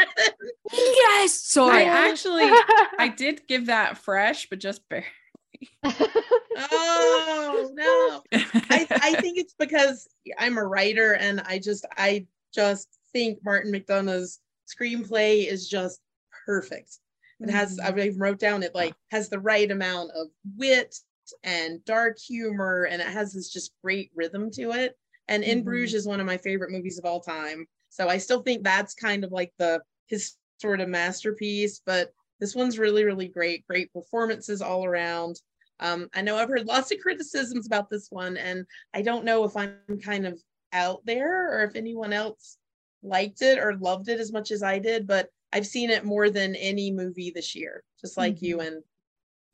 yes. 0.73 1.33
So 1.33 1.65
I 1.67 1.83
Sorry. 1.83 1.85
actually 1.85 2.51
I 2.99 3.07
did 3.15 3.47
give 3.47 3.67
that 3.67 3.99
fresh, 3.99 4.47
but 4.49 4.59
just 4.59 4.81
barely. 4.89 5.05
oh 6.55 7.71
no 7.73 8.21
I, 8.69 8.87
I 9.01 9.15
think 9.21 9.37
it's 9.37 9.53
because 9.57 10.07
I'm 10.37 10.57
a 10.57 10.65
writer 10.65 11.13
and 11.13 11.39
I 11.41 11.59
just 11.59 11.85
I 11.95 12.25
just 12.53 12.89
think 13.13 13.39
Martin 13.45 13.71
McDonagh's 13.71 14.39
screenplay 14.75 15.45
is 15.47 15.67
just 15.67 16.01
perfect. 16.45 16.99
It 17.39 17.49
has 17.49 17.79
I 17.79 17.91
Mhm. 17.91 18.19
wrote 18.19 18.39
down 18.39 18.63
it 18.63 18.73
like 18.75 18.95
has 19.11 19.29
the 19.29 19.39
right 19.39 19.69
amount 19.69 20.11
of 20.11 20.27
wit 20.57 20.95
and 21.43 21.83
dark 21.85 22.17
humor 22.19 22.83
and 22.85 23.01
it 23.01 23.07
has 23.07 23.33
this 23.33 23.49
just 23.49 23.73
great 23.83 24.11
rhythm 24.15 24.49
to 24.51 24.71
it. 24.71 24.97
And 25.27 25.43
In 25.43 25.61
Mhm. 25.61 25.65
Bruges 25.65 25.93
is 26.01 26.07
one 26.07 26.19
of 26.19 26.25
my 26.25 26.37
favorite 26.37 26.71
movies 26.71 26.97
of 26.99 27.05
all 27.05 27.21
time. 27.21 27.67
So 27.89 28.09
I 28.09 28.17
still 28.17 28.41
think 28.41 28.63
that's 28.63 28.93
kind 28.93 29.23
of 29.23 29.31
like 29.31 29.53
the 29.57 29.81
his 30.07 30.35
sort 30.59 30.81
of 30.81 30.89
masterpiece, 30.89 31.81
but 31.85 32.13
this 32.39 32.55
one's 32.55 32.79
really 32.79 33.03
really 33.03 33.27
great. 33.27 33.65
Great 33.67 33.91
performances 33.93 34.61
all 34.61 34.85
around. 34.85 35.41
Um, 35.79 36.09
I 36.13 36.21
know 36.21 36.37
I've 36.37 36.49
heard 36.49 36.65
lots 36.67 36.91
of 36.91 36.99
criticisms 36.99 37.65
about 37.67 37.89
this 37.89 38.09
one, 38.11 38.37
and 38.37 38.65
I 38.93 39.01
don't 39.01 39.25
know 39.25 39.43
if 39.43 39.55
I'm 39.57 39.79
kind 40.03 40.25
of 40.25 40.41
out 40.71 41.05
there 41.05 41.51
or 41.59 41.63
if 41.63 41.75
anyone 41.75 42.13
else 42.13 42.57
liked 43.03 43.41
it 43.41 43.59
or 43.59 43.75
loved 43.77 44.09
it 44.09 44.19
as 44.19 44.31
much 44.31 44.51
as 44.51 44.63
I 44.63 44.79
did, 44.79 45.07
but 45.07 45.29
I've 45.51 45.67
seen 45.67 45.89
it 45.89 46.03
more 46.05 46.29
than 46.29 46.55
any 46.55 46.91
movie 46.91 47.31
this 47.31 47.53
year, 47.55 47.83
just 48.01 48.17
like 48.17 48.41
you 48.41 48.59
and 48.61 48.83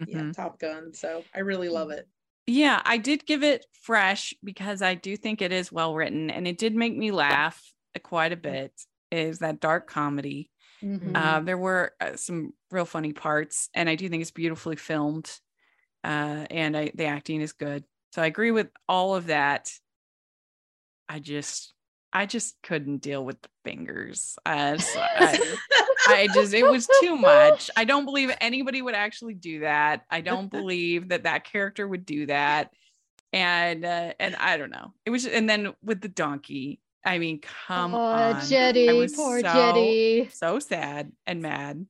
yeah, 0.05 0.23
Mhm. 0.23 0.33
Top 0.33 0.59
Gun. 0.59 0.93
So 0.93 1.23
I 1.33 1.39
really 1.39 1.69
love 1.69 1.91
it. 1.91 2.07
Yeah, 2.47 2.81
I 2.85 2.97
did 2.97 3.25
give 3.25 3.43
it 3.43 3.65
fresh 3.73 4.33
because 4.43 4.81
I 4.81 4.95
do 4.95 5.15
think 5.17 5.41
it 5.41 5.51
is 5.51 5.71
well 5.71 5.93
written 5.93 6.29
and 6.29 6.47
it 6.47 6.57
did 6.57 6.75
make 6.75 6.95
me 6.95 7.11
laugh 7.11 7.73
quite 8.03 8.31
a 8.31 8.37
bit. 8.37 8.73
Is 9.11 9.39
that 9.39 9.59
dark 9.59 9.87
comedy? 9.87 10.51
Mhm. 10.83 11.15
Uh, 11.15 11.39
there 11.41 11.57
were 11.57 11.93
uh, 11.99 12.15
some 12.15 12.53
real 12.71 12.85
funny 12.85 13.13
parts, 13.13 13.69
and 13.73 13.89
I 13.89 13.95
do 13.95 14.07
think 14.09 14.21
it's 14.21 14.31
beautifully 14.31 14.75
filmed, 14.75 15.39
uh, 16.03 16.45
and 16.49 16.77
I, 16.77 16.91
the 16.95 17.05
acting 17.05 17.41
is 17.41 17.53
good. 17.53 17.85
So 18.13 18.21
I 18.21 18.27
agree 18.27 18.51
with 18.51 18.69
all 18.87 19.15
of 19.15 19.27
that. 19.27 19.71
I 21.07 21.19
just, 21.19 21.73
I 22.11 22.25
just 22.25 22.55
couldn't 22.63 22.97
deal 22.97 23.23
with 23.23 23.41
the 23.41 23.49
fingers. 23.63 24.37
Uh, 24.45 24.77
so 24.77 24.99
I, 24.99 25.57
I 26.07 26.27
just, 26.33 26.53
it 26.53 26.63
was 26.63 26.87
too 27.01 27.15
much. 27.15 27.69
I 27.75 27.85
don't 27.85 28.05
believe 28.05 28.31
anybody 28.41 28.81
would 28.81 28.95
actually 28.95 29.35
do 29.35 29.61
that. 29.61 30.05
I 30.09 30.21
don't 30.21 30.49
believe 30.51 31.09
that 31.09 31.23
that 31.23 31.43
character 31.45 31.87
would 31.87 32.05
do 32.05 32.25
that. 32.27 32.71
And 33.31 33.85
uh, 33.85 34.13
and 34.19 34.35
I 34.37 34.57
don't 34.57 34.71
know. 34.71 34.93
It 35.05 35.11
was, 35.11 35.27
and 35.27 35.47
then 35.47 35.73
with 35.83 36.01
the 36.01 36.09
donkey. 36.09 36.79
I 37.05 37.17
mean, 37.19 37.39
come 37.67 37.93
oh, 37.93 37.97
on. 37.97 38.35
I 38.35 38.45
Jenny, 38.45 38.91
was 38.91 39.15
poor 39.15 39.39
so- 39.39 39.53
Jenny. 39.53 40.29
so 40.33 40.59
sad 40.59 41.11
and 41.27 41.41
mad. 41.41 41.85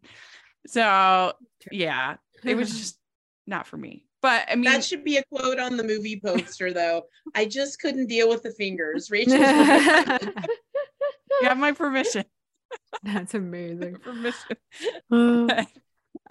So 0.68 1.34
yeah, 1.72 2.18
it 2.44 2.56
was 2.56 2.70
just 2.78 3.00
not 3.48 3.68
for 3.68 3.78
me. 3.78 4.06
But 4.22 4.46
I 4.50 4.56
mean, 4.56 4.66
that 4.66 4.84
should 4.84 5.04
be 5.04 5.18
a 5.18 5.24
quote 5.26 5.60
on 5.60 5.78
the 5.78 5.84
movie 5.84 6.20
poster, 6.24 6.74
though. 6.74 7.04
I 7.36 7.46
just 7.46 7.80
couldn't 7.80 8.08
deal 8.08 8.28
with 8.28 8.44
the 8.44 8.52
fingers. 8.52 9.10
Rachel, 9.10 9.38
you 9.38 9.42
have 11.44 11.58
my 11.58 11.72
permission. 11.72 12.26
That's 13.04 13.34
amazing. 13.34 13.96
permission. 14.04 14.58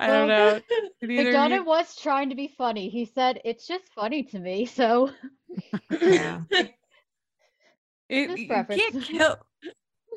I 0.00 0.06
don't 0.06 0.28
know. 0.28 0.60
Did 1.00 1.10
either 1.10 1.32
McDonagh 1.32 1.54
you- 1.56 1.64
was 1.64 1.96
trying 1.96 2.28
to 2.30 2.36
be 2.36 2.48
funny. 2.58 2.88
He 2.90 3.04
said, 3.06 3.40
"It's 3.44 3.66
just 3.66 3.84
funny 3.94 4.22
to 4.24 4.38
me." 4.38 4.66
So 4.66 5.10
yeah. 5.90 6.42
It, 8.10 8.28
Just 8.28 8.38
you 8.38 8.48
preference. 8.48 8.80
can't 8.82 9.04
kill 9.04 9.36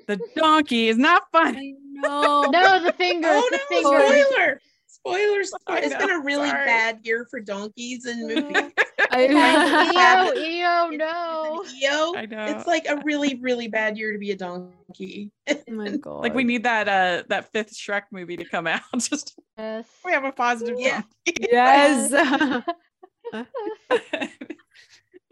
the 0.08 0.18
donkey. 0.36 0.88
Is 0.88 0.98
not 0.98 1.24
funny. 1.34 1.76
No. 1.92 2.44
no, 2.44 2.82
the 2.82 2.94
fingers, 2.94 3.30
oh 3.34 3.50
the 3.52 3.58
no! 3.58 4.00
fingers. 4.00 4.26
Spoiler! 4.32 4.62
Spoilers! 5.06 5.52
I 5.68 5.80
It's 5.80 5.96
been 5.96 6.12
a 6.12 6.20
really 6.20 6.50
sorry. 6.50 6.66
bad 6.66 7.00
year 7.04 7.26
for 7.30 7.40
donkeys 7.40 8.06
and 8.06 8.28
movies. 8.28 8.72
I, 9.12 9.26
EO, 9.26 10.34
EO, 10.94 10.96
no. 10.96 11.66
EO, 11.82 12.14
I 12.16 12.26
know. 12.28 12.46
it's 12.46 12.68
like 12.68 12.86
a 12.88 13.02
really, 13.04 13.36
really 13.42 13.68
bad 13.68 13.98
year 13.98 14.14
to 14.14 14.20
be 14.20 14.32
a 14.32 14.36
donkey. 14.36 15.32
oh 15.50 15.56
my 15.70 15.98
god. 15.98 16.22
Like 16.22 16.36
we 16.36 16.44
need 16.44 16.64
that 16.64 16.88
uh 16.88 17.24
that 17.30 17.52
fifth 17.52 17.74
Shrek 17.76 18.04
movie 18.12 18.38
to 18.38 18.46
come 18.46 18.68
out. 18.68 18.82
Just 18.98 19.40
Yes. 19.58 19.86
we 20.06 20.12
have 20.12 20.24
a 20.24 20.32
positive 20.32 20.76
Yeah. 20.80 21.02
donkey. 21.26 21.48
Yes. 21.52 22.14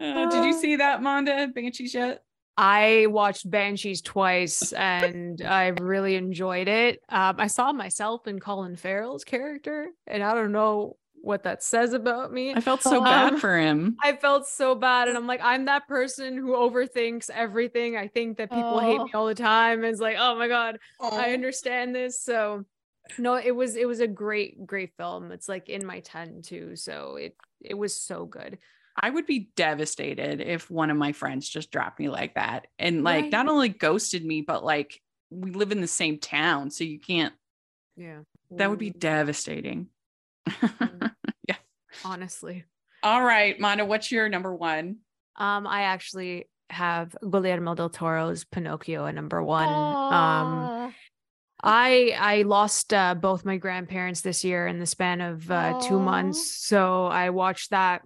Uh, 0.02 0.30
did 0.30 0.44
you 0.46 0.52
see 0.58 0.76
that, 0.76 1.00
Monda? 1.02 1.52
Banshees 1.54 1.92
yet? 1.92 2.22
I 2.62 3.06
watched 3.08 3.50
Banshees 3.50 4.02
twice 4.02 4.72
and 4.74 5.40
I 5.40 5.68
really 5.68 6.16
enjoyed 6.16 6.68
it. 6.68 7.00
Um, 7.08 7.36
I 7.38 7.46
saw 7.46 7.72
myself 7.72 8.26
in 8.26 8.38
Colin 8.38 8.76
Farrell's 8.76 9.24
character, 9.24 9.88
and 10.06 10.22
I 10.22 10.34
don't 10.34 10.52
know 10.52 10.96
what 11.22 11.42
that 11.44 11.62
says 11.62 11.94
about 11.94 12.32
me. 12.32 12.52
I 12.54 12.60
felt 12.60 12.82
so 12.82 13.02
bad 13.02 13.34
Um, 13.34 13.40
for 13.40 13.56
him. 13.58 13.96
I 14.02 14.12
felt 14.16 14.46
so 14.46 14.74
bad. 14.74 15.08
And 15.08 15.16
I'm 15.16 15.26
like, 15.26 15.40
I'm 15.42 15.64
that 15.66 15.88
person 15.88 16.36
who 16.36 16.52
overthinks 16.52 17.30
everything. 17.30 17.96
I 17.96 18.08
think 18.08 18.36
that 18.38 18.50
people 18.50 18.78
hate 18.78 18.98
me 19.02 19.10
Oh. 19.14 19.18
all 19.20 19.26
the 19.26 19.34
time. 19.34 19.78
And 19.84 19.86
it's 19.92 20.00
like, 20.00 20.16
oh 20.18 20.34
my 20.36 20.48
God, 20.48 20.78
I 21.00 21.32
understand 21.32 21.94
this. 21.94 22.20
So 22.20 22.64
no, 23.18 23.34
it 23.36 23.54
was 23.54 23.76
it 23.76 23.86
was 23.88 24.00
a 24.00 24.06
great, 24.06 24.66
great 24.66 24.92
film. 24.98 25.32
It's 25.32 25.48
like 25.48 25.68
in 25.70 25.86
my 25.86 26.00
10 26.00 26.42
too. 26.42 26.76
So 26.76 27.16
it 27.16 27.34
it 27.60 27.74
was 27.74 27.96
so 27.96 28.24
good. 28.26 28.58
I 29.02 29.08
would 29.10 29.26
be 29.26 29.50
devastated 29.56 30.40
if 30.40 30.70
one 30.70 30.90
of 30.90 30.96
my 30.96 31.12
friends 31.12 31.48
just 31.48 31.70
dropped 31.70 31.98
me 31.98 32.08
like 32.08 32.34
that 32.34 32.66
and 32.78 33.02
like 33.02 33.22
Right. 33.24 33.32
not 33.32 33.48
only 33.48 33.68
ghosted 33.70 34.24
me, 34.24 34.42
but 34.42 34.64
like 34.64 35.00
we 35.30 35.50
live 35.52 35.72
in 35.72 35.80
the 35.80 35.86
same 35.86 36.18
town. 36.18 36.70
So 36.70 36.84
you 36.84 36.98
can't, 37.00 37.32
Yeah. 37.96 38.20
that 38.50 38.68
would 38.68 38.78
be 38.78 38.90
devastating. 38.90 39.88
yeah. 41.48 41.56
honestly. 42.04 42.64
All 43.02 43.24
right, 43.24 43.58
Mana, 43.58 43.84
what's 43.86 44.12
your 44.12 44.28
number 44.28 44.54
one? 44.54 44.98
Um, 45.36 45.66
I 45.66 45.82
actually 45.82 46.48
have 46.68 47.16
Guillermo 47.22 47.74
del 47.74 47.88
Toro's 47.90 48.44
Pinocchio 48.44 49.06
at 49.06 49.14
number 49.14 49.42
one. 49.42 49.68
Um 49.68 50.94
I 51.62 52.16
I 52.18 52.42
lost 52.42 52.94
uh, 52.94 53.14
both 53.14 53.44
my 53.44 53.56
grandparents 53.58 54.22
this 54.22 54.44
year 54.44 54.66
in 54.66 54.78
the 54.78 54.86
span 54.86 55.20
of 55.20 55.50
uh, 55.50 55.78
two 55.82 55.98
months. 55.98 56.56
So 56.66 57.04
I 57.06 57.30
watched 57.30 57.70
that 57.70 58.02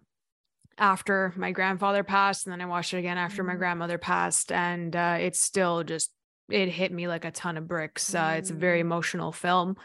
after 0.78 1.32
my 1.36 1.52
grandfather 1.52 2.04
passed, 2.04 2.46
and 2.46 2.52
then 2.52 2.60
I 2.60 2.66
watched 2.66 2.94
it 2.94 2.98
again 2.98 3.18
after 3.18 3.42
my 3.42 3.54
Mm. 3.54 3.58
grandmother 3.58 3.98
passed, 3.98 4.52
and 4.52 4.94
uh, 4.94 5.16
it's 5.20 5.40
still 5.40 5.84
just 5.84 6.12
it 6.50 6.68
hit 6.68 6.92
me 6.92 7.08
like 7.08 7.24
a 7.24 7.30
ton 7.30 7.56
of 7.56 7.66
bricks. 7.66 8.14
Uh, 8.14 8.36
it's 8.38 8.50
a 8.50 8.54
very 8.54 8.78
Mm. 8.78 8.82
emotional 8.82 9.32
film. 9.32 9.76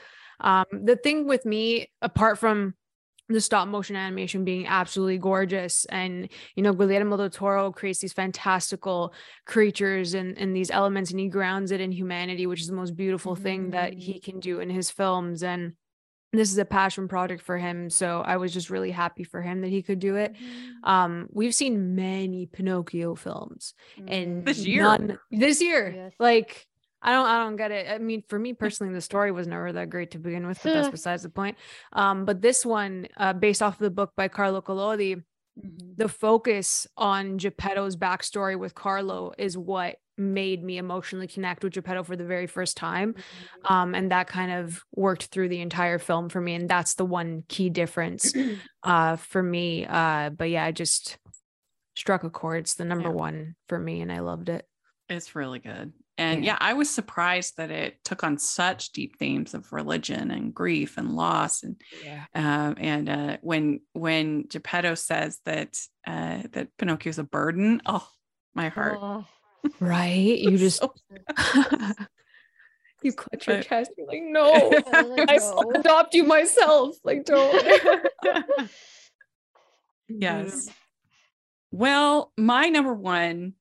Um, 0.42 0.66
the 0.72 0.96
thing 0.98 1.26
with 1.28 1.46
me, 1.46 1.90
apart 2.02 2.38
from 2.38 2.74
the 3.30 3.40
stop 3.40 3.68
motion 3.68 3.96
animation 3.96 4.44
being 4.44 4.66
absolutely 4.66 5.20
gorgeous 5.20 5.86
and 5.86 6.30
you 6.56 6.64
know 6.64 6.74
Guillermo 6.74 7.16
del 7.16 7.30
Toro 7.30 7.72
creates 7.72 8.00
these 8.00 8.12
fantastical 8.12 9.14
creatures 9.46 10.16
and, 10.16 10.36
and 10.38 10.56
these 10.56 10.72
elements 10.72 11.12
and 11.12 11.20
he 11.20 11.28
grounds 11.28 11.72
it 11.72 11.80
in 11.80 11.92
humanity 11.92 12.48
which 12.48 12.60
is 12.60 12.66
the 12.68 12.74
most 12.74 12.96
beautiful 12.96 13.36
thing 13.36 13.70
that 13.70 13.94
he 13.94 14.20
can 14.20 14.40
do 14.40 14.60
in 14.60 14.70
his 14.72 14.90
films 14.90 15.44
and 15.44 15.74
this 16.32 16.52
is 16.52 16.58
a 16.58 16.66
passion 16.66 17.08
project 17.08 17.42
for 17.42 17.58
him 17.58 17.90
so 17.90 18.22
i 18.22 18.38
was 18.38 18.54
just 18.54 18.70
really 18.70 18.92
happy 18.92 19.24
for 19.24 19.42
him 19.42 19.62
that 19.62 19.70
he 19.70 19.82
could 19.82 20.00
do 20.00 20.16
it. 20.16 20.36
Um 20.84 21.28
we've 21.32 21.56
seen 21.56 21.96
many 21.96 22.46
pinocchio 22.46 23.16
films 23.16 23.74
and 24.08 24.46
This 24.46 24.60
year. 24.66 24.84
none- 24.84 25.20
this 25.32 25.62
year 25.62 25.92
Yes. 25.96 26.14
like 26.20 26.68
i 27.02 27.12
don't 27.14 27.26
i 27.28 27.44
don't 27.44 27.56
get 27.56 27.72
it. 27.72 27.88
I 27.90 27.98
mean 27.98 28.24
for 28.28 28.38
me 28.38 28.54
personally 28.64 28.94
the 28.94 29.02
story 29.02 29.32
was 29.32 29.48
never 29.48 29.72
that 29.74 29.90
great 29.90 30.12
to 30.12 30.20
begin 30.20 30.46
with 30.46 30.60
but 30.62 30.74
that's 30.74 30.90
besides 30.90 31.24
the 31.24 31.30
point. 31.30 31.58
Um 31.94 32.26
but 32.26 32.42
this 32.42 32.66
one 32.66 33.08
uh 33.18 33.34
based 33.34 33.62
off 33.64 33.74
of 33.76 33.80
the 33.80 33.90
book 33.90 34.12
by 34.16 34.28
carlo 34.28 34.62
collodi 34.62 35.24
Mhm. 35.64 35.98
the 35.98 36.08
focus 36.10 36.88
on 36.98 37.38
Geppetto's 37.38 37.96
backstory 37.96 38.58
with 38.58 38.76
Carlo 38.76 39.34
is 39.38 39.58
what 39.58 39.98
made 40.18 40.64
me 40.64 40.78
emotionally 40.78 41.28
connect 41.28 41.64
with 41.64 41.74
Geppetto 41.74 42.04
for 42.04 42.16
the 42.16 42.26
very 42.26 42.46
first 42.48 42.76
time. 42.78 43.16
Um, 43.66 43.96
and 43.96 44.12
that 44.12 44.28
kind 44.28 44.52
of 44.52 44.84
worked 44.96 45.26
through 45.26 45.50
the 45.50 45.62
entire 45.62 45.98
film 45.98 46.28
for 46.30 46.42
me. 46.42 46.56
And 46.56 46.70
that's 46.70 46.96
the 46.96 47.06
one 47.06 47.44
key 47.48 47.70
difference 47.70 48.34
uh, 48.84 49.16
for 49.16 49.42
me. 49.42 49.86
Uh, 49.86 50.30
but 50.32 50.50
yeah, 50.50 50.66
I 50.66 50.72
just 50.72 51.18
struck 51.96 52.24
a 52.24 52.30
chord. 52.30 52.60
It's 52.62 52.76
the 52.76 52.86
number 52.86 53.10
Yeah. 53.10 53.16
one 53.16 53.56
for 53.68 53.80
me, 53.80 54.02
and 54.02 54.12
I 54.12 54.20
loved 54.20 54.50
it. 54.50 54.66
It's 55.10 55.36
really 55.36 55.60
good. 55.60 55.94
And 56.20 56.44
Yeah. 56.44 56.52
yeah, 56.54 56.58
I 56.60 56.74
was 56.74 56.90
surprised 56.90 57.56
that 57.58 57.72
it 57.72 58.04
took 58.04 58.24
on 58.26 58.38
such 58.38 58.92
deep 58.92 59.18
themes 59.18 59.54
of 59.54 59.72
religion 59.72 60.32
and 60.32 60.54
grief 60.54 60.98
and 60.98 61.16
loss 61.16 61.64
and 61.64 61.80
Yeah. 62.04 62.26
um, 62.36 62.76
and 62.78 63.10
uh, 63.10 63.38
when 63.42 63.80
when 63.94 64.44
Geppetto 64.48 64.96
says 64.96 65.40
that 65.46 65.78
uh, 66.06 66.44
that 66.52 66.76
Pinocchio's 66.78 67.20
a 67.20 67.24
burden, 67.24 67.82
oh 67.86 68.06
my 68.54 68.68
heart. 68.70 68.98
Aw. 69.02 69.24
Right. 69.80 70.38
You 70.40 70.58
just 70.66 70.80
So- 70.80 70.94
you 73.02 73.14
clutch 73.22 73.48
your 73.48 73.58
Uh, 73.58 73.64
chest. 73.64 73.92
You're 73.98 74.08
like, 74.08 74.22
no, 74.24 74.52
I 74.94 75.04
was 75.40 75.54
I 75.76 75.80
adopt 75.80 76.14
you 76.16 76.26
myself. 76.26 76.98
Like, 77.06 77.24
don't. 77.24 78.70
yes. 80.10 80.70
Well, 81.72 82.34
my 82.38 82.68
number 82.70 82.94
one 82.94 83.54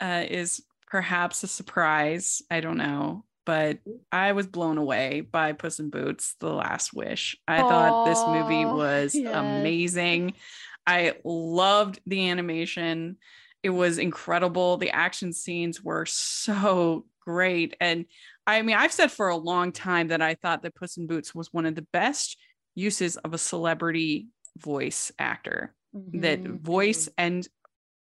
uh, 0.00 0.24
is 0.28 0.62
perhaps 0.86 1.42
a 1.42 1.48
surprise. 1.48 2.42
I 2.50 2.60
don't 2.60 2.76
know, 2.78 3.24
but 3.46 3.78
I 4.12 4.32
was 4.32 4.46
blown 4.46 4.78
away 4.78 5.20
by 5.20 5.52
Puss 5.52 5.78
in 5.80 5.90
Boots: 5.90 6.36
The 6.40 6.52
Last 6.52 6.92
Wish. 6.94 7.36
I 7.48 7.60
thought 7.60 8.04
this 8.04 8.22
movie 8.26 8.64
was 8.64 9.14
yes. 9.14 9.34
amazing. 9.34 10.34
I 10.86 11.14
loved 11.24 12.00
the 12.06 12.28
animation. 12.30 13.16
It 13.62 13.70
was 13.70 13.98
incredible. 13.98 14.76
The 14.76 14.90
action 14.90 15.32
scenes 15.32 15.82
were 15.82 16.04
so 16.06 17.06
great. 17.20 17.74
And 17.80 18.04
I 18.46 18.60
mean, 18.60 18.76
I've 18.76 18.92
said 18.92 19.10
for 19.10 19.28
a 19.28 19.36
long 19.36 19.72
time 19.72 20.08
that 20.08 20.20
I 20.20 20.34
thought 20.34 20.62
that 20.62 20.74
Puss 20.74 20.98
in 20.98 21.06
Boots 21.06 21.34
was 21.34 21.50
one 21.52 21.64
of 21.64 21.74
the 21.74 21.86
best 21.92 22.36
uses 22.74 23.16
of 23.16 23.32
a 23.32 23.38
celebrity 23.38 24.26
voice 24.58 25.10
actor 25.18 25.74
that 26.12 26.42
Mhm. 26.42 26.60
voice 26.60 27.08
and 27.16 27.48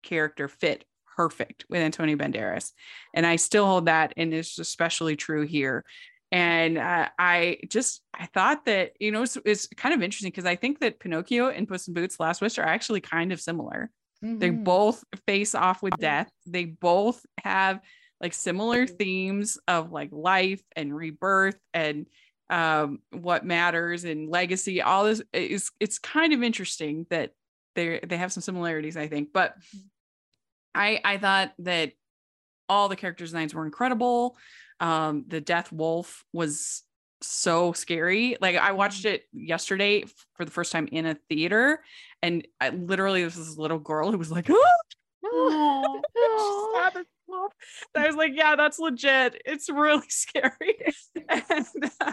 character 0.02 0.48
fit 0.48 0.84
perfect 1.14 1.64
with 1.68 1.80
Antonio 1.80 2.16
Banderas. 2.16 2.72
And 3.14 3.26
I 3.26 3.36
still 3.36 3.66
hold 3.66 3.86
that. 3.86 4.14
And 4.16 4.32
it's 4.34 4.58
especially 4.58 5.16
true 5.16 5.46
here. 5.46 5.84
And 6.32 6.78
uh, 6.78 7.08
I 7.18 7.58
just, 7.68 8.02
I 8.12 8.26
thought 8.26 8.64
that, 8.64 8.92
you 8.98 9.12
know, 9.12 9.22
it's, 9.22 9.38
it's 9.44 9.68
kind 9.68 9.94
of 9.94 10.02
interesting 10.02 10.30
because 10.30 10.46
I 10.46 10.56
think 10.56 10.80
that 10.80 10.98
Pinocchio 10.98 11.48
and 11.48 11.68
Puss 11.68 11.86
in 11.86 11.94
Boots 11.94 12.18
Last 12.18 12.40
Wish 12.40 12.58
are 12.58 12.66
actually 12.66 13.00
kind 13.00 13.32
of 13.32 13.40
similar. 13.40 13.90
They 14.22 14.48
Mhm. 14.48 14.64
both 14.64 15.04
face 15.26 15.54
off 15.54 15.82
with 15.82 15.96
death. 15.98 16.30
They 16.46 16.64
both 16.64 17.24
have 17.42 17.80
like 18.20 18.32
similar 18.32 18.86
themes 18.86 19.58
of 19.68 19.92
like 19.92 20.08
life 20.12 20.62
and 20.74 20.96
rebirth 20.96 21.58
and 21.74 22.06
um, 22.48 23.00
what 23.10 23.44
matters 23.44 24.04
and 24.04 24.28
legacy. 24.30 24.80
All 24.80 25.04
this 25.04 25.22
is 25.32 25.70
it's 25.78 25.98
kind 25.98 26.32
of 26.32 26.42
interesting 26.42 27.06
that 27.10 27.32
they 27.74 28.00
they 28.06 28.16
have 28.16 28.32
some 28.32 28.40
similarities, 28.40 28.96
I 28.96 29.08
think. 29.08 29.28
But 29.34 29.56
I 30.74 31.00
I 31.04 31.18
thought 31.18 31.52
that 31.60 31.92
all 32.68 32.88
the 32.88 32.96
character 32.96 33.24
designs 33.24 33.54
were 33.54 33.64
incredible. 33.64 34.36
Um, 34.80 35.24
the 35.28 35.40
Death 35.40 35.72
Wolf 35.72 36.24
was 36.32 36.82
so 37.22 37.72
scary. 37.72 38.36
Like 38.40 38.56
I 38.56 38.72
watched 38.72 39.04
it 39.04 39.24
yesterday 39.32 40.04
for 40.36 40.44
the 40.44 40.50
first 40.50 40.72
time 40.72 40.88
in 40.90 41.06
a 41.06 41.16
theater, 41.28 41.82
and 42.22 42.46
I 42.60 42.70
literally 42.70 43.20
there 43.20 43.26
was 43.26 43.36
this 43.36 43.56
little 43.56 43.78
girl 43.78 44.10
who 44.10 44.18
was 44.18 44.30
like, 44.30 44.46
"Oh, 44.50 44.74
Aw. 45.24 46.00
she 46.16 46.78
saw 46.78 46.90
the 46.90 47.06
wolf." 47.26 47.52
And 47.94 48.04
I 48.04 48.06
was 48.06 48.16
like, 48.16 48.32
"Yeah, 48.34 48.56
that's 48.56 48.78
legit. 48.78 49.40
It's 49.44 49.68
really 49.68 50.04
scary." 50.08 50.94
and, 51.28 51.66
uh, 52.00 52.12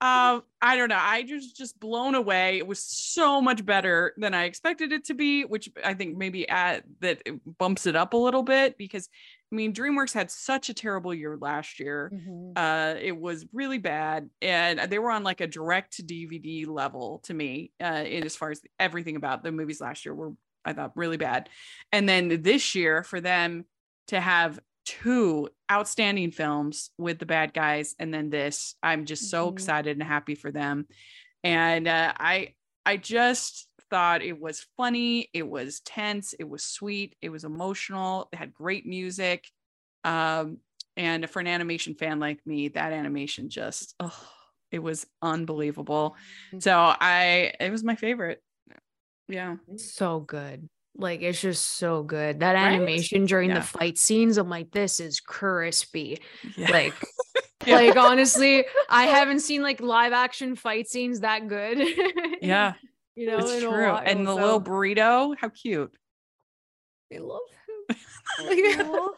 um, 0.00 0.42
I 0.60 0.76
don't 0.76 0.90
know. 0.90 0.98
I 1.00 1.22
just 1.22 1.56
just 1.56 1.80
blown 1.80 2.14
away. 2.14 2.58
It 2.58 2.66
was 2.66 2.82
so 2.82 3.40
much 3.40 3.64
better 3.64 4.12
than 4.18 4.34
I 4.34 4.44
expected 4.44 4.92
it 4.92 5.04
to 5.06 5.14
be, 5.14 5.44
which 5.44 5.70
I 5.82 5.94
think 5.94 6.18
maybe 6.18 6.46
at 6.48 6.84
that 7.00 7.22
it 7.24 7.40
bumps 7.58 7.86
it 7.86 7.96
up 7.96 8.12
a 8.12 8.16
little 8.18 8.42
bit 8.42 8.76
because 8.76 9.08
I 9.50 9.54
mean, 9.54 9.72
DreamWorks 9.72 10.12
had 10.12 10.30
such 10.30 10.68
a 10.68 10.74
terrible 10.74 11.14
year 11.14 11.38
last 11.40 11.80
year. 11.80 12.12
Mhm. 12.12 12.52
Uh, 12.56 12.98
it 13.00 13.16
was 13.16 13.46
really 13.52 13.78
bad, 13.78 14.28
and 14.42 14.80
they 14.80 14.98
were 14.98 15.10
on 15.10 15.22
like 15.22 15.40
a 15.40 15.46
direct 15.46 15.96
to 15.96 16.02
DVD 16.02 16.66
level 16.66 17.20
to 17.20 17.32
me. 17.32 17.70
Uh, 17.82 18.04
in 18.06 18.24
as 18.24 18.36
far 18.36 18.50
as 18.50 18.60
everything 18.78 19.16
about 19.16 19.42
the 19.44 19.52
movies 19.52 19.80
last 19.80 20.04
year 20.04 20.14
were, 20.14 20.32
I 20.64 20.74
thought, 20.74 20.92
really 20.96 21.16
bad. 21.16 21.48
And 21.92 22.08
then 22.08 22.42
this 22.42 22.74
year, 22.74 23.02
for 23.02 23.20
them 23.20 23.64
to 24.08 24.20
have 24.20 24.60
two 24.86 25.48
outstanding 25.70 26.30
films 26.30 26.90
with 26.96 27.18
the 27.18 27.26
bad 27.26 27.52
guys, 27.52 27.94
and 27.98 28.14
then 28.14 28.30
this, 28.30 28.76
I'm 28.82 29.04
just 29.04 29.28
so 29.28 29.48
Mhm. 29.50 29.52
excited 29.52 29.96
and 29.98 30.02
happy 30.02 30.34
for 30.34 30.50
them. 30.50 30.86
And 31.44 31.86
uh, 31.86 32.14
I, 32.18 32.54
I 32.86 32.96
just 32.96 33.68
thought 33.90 34.22
it 34.22 34.40
was 34.40 34.66
funny. 34.76 35.28
It 35.34 35.46
was 35.46 35.80
tense. 35.80 36.32
It 36.32 36.48
was 36.48 36.64
sweet. 36.64 37.16
It 37.20 37.28
was 37.28 37.44
emotional. 37.44 38.28
It 38.32 38.36
had 38.36 38.54
great 38.54 38.86
music. 38.86 39.48
Um, 40.04 40.58
and 40.96 41.28
for 41.28 41.40
an 41.40 41.46
animation 41.46 41.94
fan 41.94 42.18
like 42.20 42.40
me, 42.46 42.68
that 42.68 42.92
animation 42.92 43.50
just, 43.50 43.94
oh, 44.00 44.28
it 44.70 44.78
was 44.78 45.06
unbelievable. 45.20 46.16
So 46.58 46.72
I, 46.76 47.52
it 47.60 47.70
was 47.70 47.84
my 47.84 47.96
favorite. 47.96 48.42
Yeah. 49.28 49.56
so 49.76 50.20
good. 50.20 50.68
Like 50.98 51.22
it's 51.22 51.40
just 51.40 51.64
so 51.76 52.02
good. 52.02 52.40
That 52.40 52.54
Right? 52.54 52.72
animation 52.72 53.26
during 53.26 53.50
Yeah. 53.50 53.56
the 53.60 53.66
fight 53.66 53.98
scenes, 53.98 54.38
I'm 54.38 54.48
like, 54.48 54.70
this 54.70 54.98
is 55.00 55.20
crispy. 55.20 56.20
Yeah. 56.56 56.70
Like, 56.70 56.94
Yeah. 57.66 57.74
like 57.76 57.96
honestly, 57.96 58.64
I 58.88 59.04
haven't 59.04 59.40
seen 59.40 59.62
like 59.62 59.80
live 59.80 60.12
action 60.12 60.54
fight 60.56 60.88
scenes 60.88 61.20
that 61.20 61.48
good. 61.48 61.78
yeah, 62.40 62.74
you 63.16 63.26
know, 63.26 63.38
it's 63.38 63.60
true. 63.62 63.70
while, 63.70 64.02
And 64.04 64.26
the 64.26 64.34
so 64.34 64.40
little 64.40 64.60
burrito, 64.60 65.34
how 65.40 65.48
cute. 65.50 65.92
I 67.12 67.18
love 67.18 67.40
him. 67.50 67.96
Like, 68.44 68.58
Aw. 68.86 69.08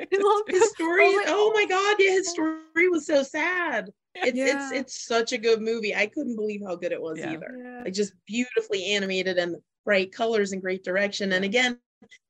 I 0.00 0.06
love 0.18 0.42
His 0.48 0.70
story, 0.70 1.04
I 1.04 1.16
like, 1.16 1.26
oh 1.28 1.52
my 1.54 1.64
oh 1.64 1.68
God, 1.68 1.96
yeah, 1.98 2.12
his 2.12 2.30
story 2.30 2.88
was 2.90 3.06
so 3.06 3.22
sad. 3.22 3.90
It's 4.14 4.38
it's 4.38 4.72
it's 4.72 5.04
such 5.06 5.32
a 5.32 5.38
good 5.38 5.60
movie. 5.60 5.94
I 5.94 6.06
couldn't 6.06 6.36
believe 6.36 6.62
how 6.66 6.76
good 6.76 6.92
it 6.92 7.00
was 7.00 7.18
either. 7.20 7.82
Like 7.84 7.92
just 7.92 8.14
beautifully 8.26 8.86
animated 8.86 9.36
and 9.36 9.56
bright 9.86 10.12
colors 10.12 10.52
and 10.52 10.60
great 10.60 10.84
direction. 10.84 11.32
And 11.32 11.44
again, 11.46 11.78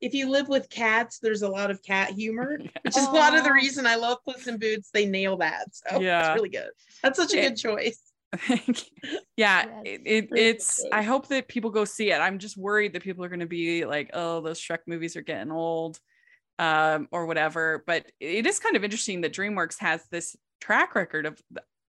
if 0.00 0.14
you 0.14 0.30
live 0.30 0.46
with 0.48 0.70
cats, 0.70 1.18
there's 1.18 1.42
a 1.42 1.48
lot 1.48 1.72
of 1.72 1.82
cat 1.82 2.10
humor, 2.10 2.58
which 2.82 2.96
is 2.96 3.04
a 3.04 3.10
lot 3.10 3.36
of 3.36 3.42
the 3.42 3.52
reason 3.52 3.84
I 3.86 3.96
love 3.96 4.18
Puss 4.24 4.46
in 4.46 4.58
Boots. 4.58 4.90
They 4.92 5.06
nail 5.06 5.38
that. 5.38 5.66
So 5.74 6.00
Yeah. 6.00 6.20
it's 6.30 6.36
really 6.36 6.50
good. 6.50 6.70
That's 7.02 7.18
such 7.18 7.34
a 7.34 7.38
It- 7.38 7.48
good 7.48 7.56
choice. 7.56 7.98
yeah, 8.48 9.64
Yes, 9.66 9.68
it, 9.84 10.02
it, 10.04 10.28
it's. 10.36 10.84
I 10.92 11.02
hope 11.02 11.28
that 11.28 11.48
people 11.48 11.70
go 11.70 11.84
see 11.84 12.10
it. 12.10 12.18
I'm 12.18 12.38
just 12.38 12.56
worried 12.58 12.92
that 12.92 13.02
people 13.02 13.24
are 13.24 13.28
going 13.28 13.40
to 13.40 13.46
be 13.46 13.86
like, 13.86 14.10
"Oh, 14.12 14.40
those 14.42 14.60
Shrek 14.60 14.80
movies 14.86 15.16
are 15.16 15.22
getting 15.22 15.52
old," 15.52 15.98
um, 16.58 17.08
or 17.12 17.24
whatever. 17.26 17.82
But 17.86 18.04
it 18.20 18.44
is 18.46 18.58
kind 18.58 18.76
of 18.76 18.84
interesting 18.84 19.22
that 19.22 19.32
DreamWorks 19.32 19.78
has 19.78 20.02
this 20.10 20.36
track 20.60 20.94
record 20.96 21.24
of 21.24 21.40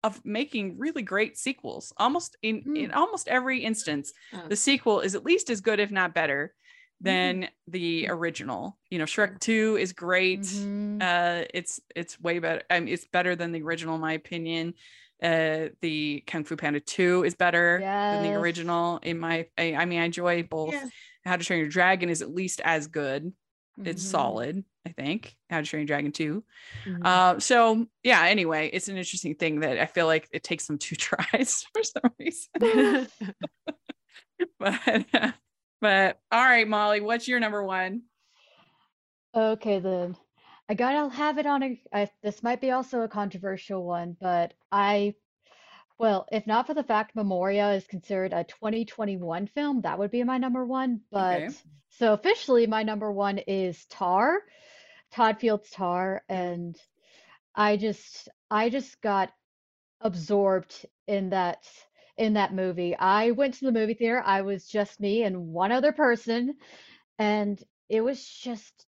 of 0.04 0.20
making 0.24 0.78
really 0.78 1.02
great 1.02 1.36
sequels. 1.38 1.92
Almost 1.96 2.36
in 2.42 2.76
in 2.76 2.92
almost 2.92 3.26
every 3.26 3.64
instance, 3.64 4.12
Oh. 4.32 4.46
the 4.48 4.54
sequel 4.56 5.00
is 5.00 5.14
at 5.16 5.24
least 5.24 5.50
as 5.50 5.60
good, 5.60 5.80
if 5.80 5.90
not 5.90 6.14
better, 6.14 6.54
Mm-hmm. 7.02 7.04
than 7.10 7.48
the 7.66 8.06
original. 8.08 8.78
You 8.90 8.98
know, 9.00 9.04
Shrek 9.04 9.40
Two 9.40 9.76
is 9.80 9.92
great. 9.92 10.42
Mhm. 10.42 11.02
Uh, 11.02 11.44
it's 11.52 11.80
it's 11.96 12.20
way 12.20 12.38
better. 12.38 12.62
I 12.70 12.78
mean, 12.80 12.94
it's 12.94 13.06
better 13.06 13.34
than 13.34 13.50
the 13.50 13.62
original, 13.62 13.96
in 13.96 14.00
my 14.00 14.12
opinion. 14.12 14.74
Uh, 15.22 15.68
the 15.80 16.22
Kung 16.26 16.44
Fu 16.44 16.54
Panda 16.56 16.80
Two 16.80 17.24
is 17.24 17.34
better 17.34 17.78
than 17.80 18.22
the 18.22 18.34
original. 18.34 18.98
In 19.02 19.18
my, 19.18 19.46
I, 19.58 19.74
I 19.74 19.84
mean, 19.86 20.00
I 20.00 20.04
enjoy 20.04 20.42
both. 20.44 20.72
Yeah. 20.74 20.86
How 21.24 21.36
to 21.36 21.44
Train 21.44 21.60
Your 21.60 21.68
Dragon 21.68 22.10
is 22.10 22.20
at 22.22 22.30
least 22.30 22.60
as 22.64 22.86
good. 22.86 23.32
It's 23.84 24.04
Mhm. 24.04 24.10
solid, 24.10 24.64
I 24.86 24.90
think. 24.90 25.36
How 25.50 25.60
to 25.60 25.66
Train 25.66 25.80
Your 25.80 25.86
Dragon 25.86 26.12
Two. 26.12 26.44
Mhm. 26.86 27.04
Uh, 27.04 27.40
so 27.40 27.86
yeah. 28.02 28.22
Anyway, 28.26 28.70
it's 28.72 28.88
an 28.88 28.96
interesting 28.96 29.34
thing 29.34 29.60
that 29.60 29.78
I 29.78 29.86
feel 29.86 30.06
like 30.06 30.28
it 30.32 30.44
takes 30.44 30.66
them 30.66 30.78
two 30.78 30.96
tries 30.96 31.64
for 31.72 31.82
some 31.82 32.12
reason. 32.18 32.50
but 34.58 35.06
but 35.80 36.20
all 36.30 36.44
right, 36.44 36.68
Molly, 36.68 37.00
what's 37.00 37.26
your 37.28 37.40
number 37.40 37.62
one? 37.64 38.02
Okay, 39.34 39.80
then. 39.80 40.16
I 40.68 40.74
gotta 40.74 41.14
have 41.14 41.38
it 41.38 41.46
on 41.46 41.62
a. 41.62 41.80
I, 41.92 42.08
this 42.22 42.42
might 42.42 42.60
be 42.60 42.70
also 42.70 43.02
a 43.02 43.08
controversial 43.08 43.84
one, 43.84 44.16
but 44.20 44.54
I, 44.72 45.14
well, 45.98 46.26
if 46.32 46.46
not 46.46 46.66
for 46.66 46.74
the 46.74 46.82
fact 46.82 47.14
Memoria 47.16 47.72
is 47.72 47.86
considered 47.86 48.32
a 48.32 48.44
2021 48.44 49.46
film, 49.48 49.82
that 49.82 49.98
would 49.98 50.10
be 50.10 50.24
my 50.24 50.38
number 50.38 50.64
one. 50.64 51.00
But 51.10 51.46
Okay. 51.46 51.54
so 51.90 52.12
officially, 52.12 52.66
my 52.66 52.82
number 52.82 53.10
one 53.12 53.38
is 53.38 53.84
Tar, 53.86 54.38
Todd 55.12 55.38
Field's 55.40 55.70
Tar, 55.70 56.22
and 56.28 56.76
I 57.54 57.76
just, 57.76 58.28
I 58.50 58.70
just 58.70 59.00
got 59.00 59.32
absorbed 60.00 60.86
in 61.06 61.30
that 61.30 61.66
in 62.16 62.34
that 62.34 62.54
movie. 62.54 62.96
I 62.96 63.32
went 63.32 63.54
to 63.54 63.64
the 63.64 63.72
movie 63.72 63.94
theater. 63.94 64.22
I 64.24 64.42
was 64.42 64.66
just 64.66 65.00
me 65.00 65.22
and 65.24 65.48
one 65.48 65.72
other 65.72 65.92
person, 65.92 66.56
and 67.18 67.62
it 67.88 68.00
was 68.02 68.24
just 68.24 68.86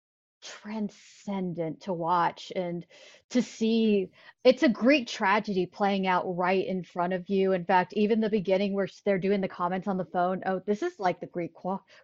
transcendent 0.43 1.81
to 1.83 1.93
watch 1.93 2.53
and 2.55 2.87
to 3.31 3.43
see 3.43 4.11
it's 4.45 4.63
a 4.63 4.69
Greek 4.69 5.07
tragedy 5.07 5.67
playing 5.67 6.07
out 6.07 6.25
right 6.37 6.67
in 6.67 6.83
front 6.83 7.13
of 7.13 7.29
you. 7.29 7.53
In 7.53 7.65
fact, 7.65 7.93
even 7.95 8.21
the 8.21 8.31
beginning 8.31 8.73
where 8.73 8.89
they're 9.05 9.19
doing 9.19 9.41
the 9.41 9.49
comments 9.49 9.89
on 9.89 9.97
the 9.97 10.05
phone, 10.05 10.43
oh, 10.47 10.61
this 10.67 10.83
is 10.83 10.99
like 10.99 11.21
the 11.21 11.27
Greek 11.27 11.53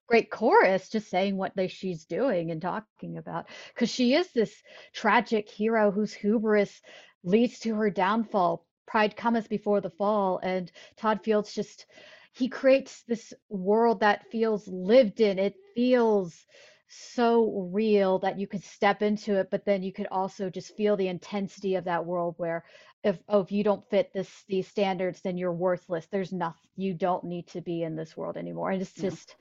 great 0.07 0.31
chorus 0.31 0.89
just 0.89 1.09
saying 1.09 1.37
what 1.37 1.55
they 1.55 1.69
she's 1.69 2.05
doing 2.05 2.51
and 2.51 2.61
talking 2.61 3.17
about 3.19 3.47
because 3.73 3.91
she 3.91 4.15
is 4.15 4.31
this 4.33 4.55
tragic 4.93 5.49
hero 5.49 5.91
whose 5.91 6.13
hubris 6.13 6.81
leads 7.23 7.59
to 7.61 7.75
her 7.75 7.91
downfall. 7.91 8.67
Pride 8.87 9.17
cometh 9.17 9.49
before 9.49 9.81
the 9.81 9.91
fall, 9.91 10.39
and 10.43 10.71
Todd 10.97 11.21
Fields 11.25 11.55
just 11.55 11.87
he 12.33 12.49
creates 12.49 13.03
this 13.03 13.33
world 13.49 14.01
that 14.01 14.31
feels 14.31 14.67
lived 14.67 15.21
in. 15.21 15.39
It 15.39 15.55
feels 15.75 16.47
so 16.89 17.69
real 17.73 18.19
that 18.21 18.39
you 18.39 18.47
could 18.47 18.63
step 18.63 19.03
into 19.03 19.37
it, 19.39 19.49
but 19.51 19.65
then 19.65 19.83
you 19.83 19.93
could 19.93 20.07
also 20.11 20.51
just 20.51 20.77
feel 20.77 20.97
the 20.97 21.09
intensity 21.09 21.75
of 21.77 21.85
that 21.85 22.05
world 22.07 22.35
where 22.39 22.65
if 23.03 23.19
oh 23.29 23.41
if 23.41 23.53
you 23.53 23.65
don't 23.65 23.89
fit 23.91 24.13
this 24.13 24.45
these 24.49 24.69
standards, 24.69 25.21
then 25.23 25.37
you're 25.39 25.53
worthless. 25.53 26.07
There's 26.07 26.33
nothing 26.33 26.69
you 26.77 26.95
don't 26.95 27.25
need 27.25 27.47
to 27.49 27.61
be 27.61 27.83
in 27.83 27.97
this 27.97 28.17
world 28.17 28.37
anymore. 28.37 28.71
And 28.71 28.83
it's 28.83 28.95
Yeah. 28.97 29.11
just 29.11 29.37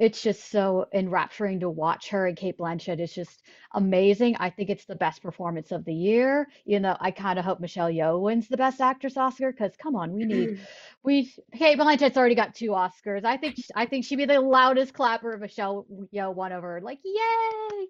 it's 0.00 0.22
just 0.22 0.50
so 0.50 0.86
enrapturing 0.94 1.60
to 1.60 1.68
watch 1.68 2.08
her 2.08 2.26
and 2.26 2.36
Cate 2.36 2.56
Blanchett 2.58 3.00
It's 3.00 3.14
just 3.14 3.42
amazing. 3.74 4.34
I 4.40 4.48
think 4.48 4.70
it's 4.70 4.86
the 4.86 4.96
best 4.96 5.22
performance 5.22 5.72
of 5.72 5.84
the 5.84 5.92
year. 5.94 6.48
You 6.64 6.80
know, 6.80 6.96
I 7.00 7.10
kind 7.10 7.38
of 7.38 7.44
hope 7.44 7.60
Michelle 7.60 7.90
Yeoh 7.90 8.20
wins 8.22 8.48
the 8.48 8.56
best 8.56 8.80
actress 8.80 9.18
Oscar 9.18 9.52
because 9.52 9.76
come 9.76 9.96
on, 9.96 10.12
we 10.14 10.24
need 10.24 10.58
we 11.04 11.32
Cate 11.54 11.78
Blanchett's 11.78 12.16
already 12.16 12.34
got 12.34 12.54
two 12.54 12.70
Oscars. 12.70 13.26
I 13.26 13.36
think 13.36 13.56
I 13.76 13.84
think 13.84 14.06
she'd 14.06 14.16
be 14.16 14.24
the 14.24 14.40
loudest 14.40 14.94
clapper 14.94 15.34
if 15.34 15.40
Michelle 15.40 15.86
Yeoh 16.14 16.34
won 16.34 16.52
over. 16.54 16.80
Like, 16.82 17.00
yay! 17.04 17.86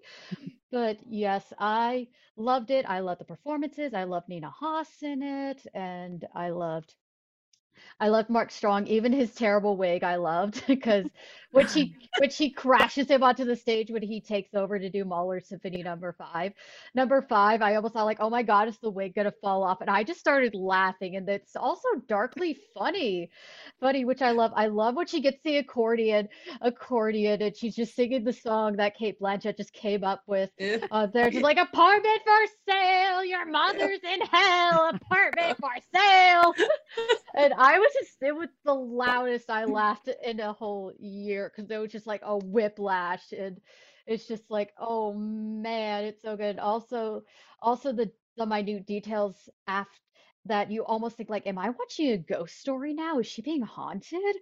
But 0.71 0.99
yes, 1.09 1.53
I 1.59 2.07
loved 2.35 2.71
it. 2.71 2.85
I 2.89 2.99
loved 2.99 3.21
the 3.21 3.25
performances. 3.25 3.93
I 3.93 4.03
loved 4.03 4.27
Nina 4.29 4.49
Hoss 4.49 5.01
in 5.01 5.23
it, 5.23 5.65
and 5.73 6.25
I 6.35 6.49
loved 6.49 6.93
I 7.99 8.09
loved 8.09 8.29
Mark 8.29 8.51
Strong, 8.51 8.87
even 8.87 9.13
his 9.13 9.33
terrible 9.33 9.77
wig. 9.77 10.03
I 10.03 10.15
loved 10.15 10.65
because 10.67 11.05
which 11.51 11.73
he 11.73 11.95
which 12.19 12.37
he 12.37 12.49
crashes 12.49 13.07
him 13.07 13.23
onto 13.23 13.45
the 13.45 13.55
stage 13.55 13.89
when 13.89 14.01
he 14.01 14.21
takes 14.21 14.53
over 14.53 14.77
to 14.77 14.89
do 14.89 15.05
Mahler's 15.05 15.47
Symphony 15.47 15.83
Number 15.83 16.13
Five. 16.13 16.53
Number 16.95 17.21
five, 17.21 17.61
I 17.61 17.75
almost 17.75 17.93
thought 17.93 18.05
like, 18.05 18.19
oh 18.19 18.29
my 18.29 18.43
god, 18.43 18.67
is 18.67 18.77
the 18.79 18.89
wig 18.89 19.15
gonna 19.15 19.33
fall 19.41 19.63
off? 19.63 19.81
And 19.81 19.89
I 19.89 20.03
just 20.03 20.19
started 20.19 20.55
laughing, 20.55 21.15
and 21.15 21.27
it's 21.27 21.55
also 21.55 21.87
darkly 22.07 22.57
funny, 22.73 23.29
funny, 23.79 24.05
which 24.05 24.21
I 24.21 24.31
love. 24.31 24.51
I 24.55 24.67
love 24.67 24.95
when 24.95 25.07
she 25.07 25.21
gets 25.21 25.41
the 25.43 25.57
accordion, 25.57 26.29
accordion, 26.61 27.41
and 27.41 27.55
she's 27.55 27.75
just 27.75 27.95
singing 27.95 28.23
the 28.23 28.33
song 28.33 28.77
that 28.77 28.95
Cate 28.95 29.19
Blanchett 29.19 29.57
just 29.57 29.73
came 29.73 30.03
up 30.03 30.23
with. 30.27 30.49
Uh, 30.91 31.07
they're 31.07 31.31
just 31.31 31.43
like 31.43 31.57
apartment 31.57 32.19
for 32.25 32.71
sale. 32.71 33.23
Your 33.25 33.45
mother's 33.45 33.99
in 34.03 34.21
hell. 34.21 34.89
Apartment 34.93 35.57
for 35.59 35.71
sale. 35.93 36.53
and 37.35 37.53
I 37.53 37.79
was 37.79 37.91
just 37.99 38.17
it 38.21 38.35
was 38.35 38.49
the 38.65 38.73
loudest 38.73 39.49
I 39.49 39.65
laughed 39.65 40.09
in 40.23 40.39
a 40.39 40.53
whole 40.53 40.93
year 40.99 41.40
because 41.49 41.69
it 41.71 41.77
was 41.77 41.91
just 41.91 42.07
like 42.07 42.21
a 42.23 42.37
whiplash 42.37 43.31
and 43.31 43.59
it's 44.07 44.27
just 44.27 44.43
like 44.49 44.71
oh 44.77 45.13
man 45.13 46.03
it's 46.05 46.21
so 46.21 46.35
good. 46.35 46.59
Also 46.59 47.23
also 47.61 47.91
the 47.93 48.11
the 48.37 48.45
minute 48.45 48.85
details 48.85 49.49
after 49.67 49.97
that 50.45 50.71
you 50.71 50.83
almost 50.83 51.17
think 51.17 51.29
like 51.29 51.47
am 51.47 51.57
I 51.57 51.69
watching 51.69 52.11
a 52.11 52.17
ghost 52.17 52.59
story 52.59 52.93
now? 52.93 53.19
Is 53.19 53.27
she 53.27 53.41
being 53.41 53.61
haunted? 53.61 54.35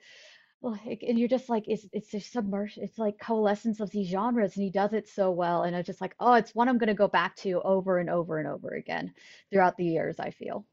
Like, 0.62 1.04
and 1.08 1.18
you're 1.18 1.30
just 1.30 1.48
like, 1.48 1.64
it's 1.68 1.88
it's 1.94 2.12
just 2.12 2.34
submerged. 2.34 2.80
It's 2.80 2.98
like 2.98 3.18
coalescence 3.18 3.80
of 3.80 3.92
these 3.92 4.10
genres, 4.10 4.58
and 4.58 4.64
he 4.66 4.70
does 4.70 4.92
it 4.92 5.08
so 5.08 5.32
well. 5.32 5.64
And 5.64 5.74
I'm 5.74 5.86
just 5.86 6.02
like, 6.02 6.16
oh, 6.20 6.34
it's 6.34 6.54
one 6.54 6.68
I'm 6.68 6.78
gonna 6.78 6.94
go 6.94 7.08
back 7.08 7.38
to 7.38 7.62
over 7.62 7.98
and 7.98 8.10
over 8.10 8.40
and 8.40 8.48
over 8.48 8.70
again 8.72 9.14
throughout 9.52 9.78
the 9.78 9.86
years. 9.86 10.20
I 10.20 10.32
feel. 10.32 10.66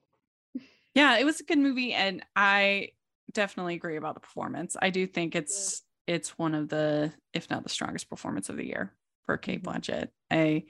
yeah 0.94 1.18
it 1.18 1.24
was 1.24 1.40
a 1.40 1.44
good 1.44 1.58
movie 1.58 1.92
and 1.92 2.24
i 2.34 2.88
definitely 3.32 3.74
agree 3.74 3.96
about 3.96 4.14
the 4.14 4.20
performance 4.20 4.76
i 4.80 4.90
do 4.90 5.06
think 5.06 5.34
it's 5.34 5.82
it's 6.06 6.38
one 6.38 6.54
of 6.54 6.68
the 6.68 7.12
if 7.32 7.48
not 7.50 7.62
the 7.62 7.68
strongest 7.68 8.08
performance 8.08 8.48
of 8.48 8.56
the 8.56 8.66
year 8.66 8.92
for 9.24 9.36
cate 9.36 9.62
Mhm. 9.62 9.66
blanchett. 9.66 10.08
I 10.30 10.64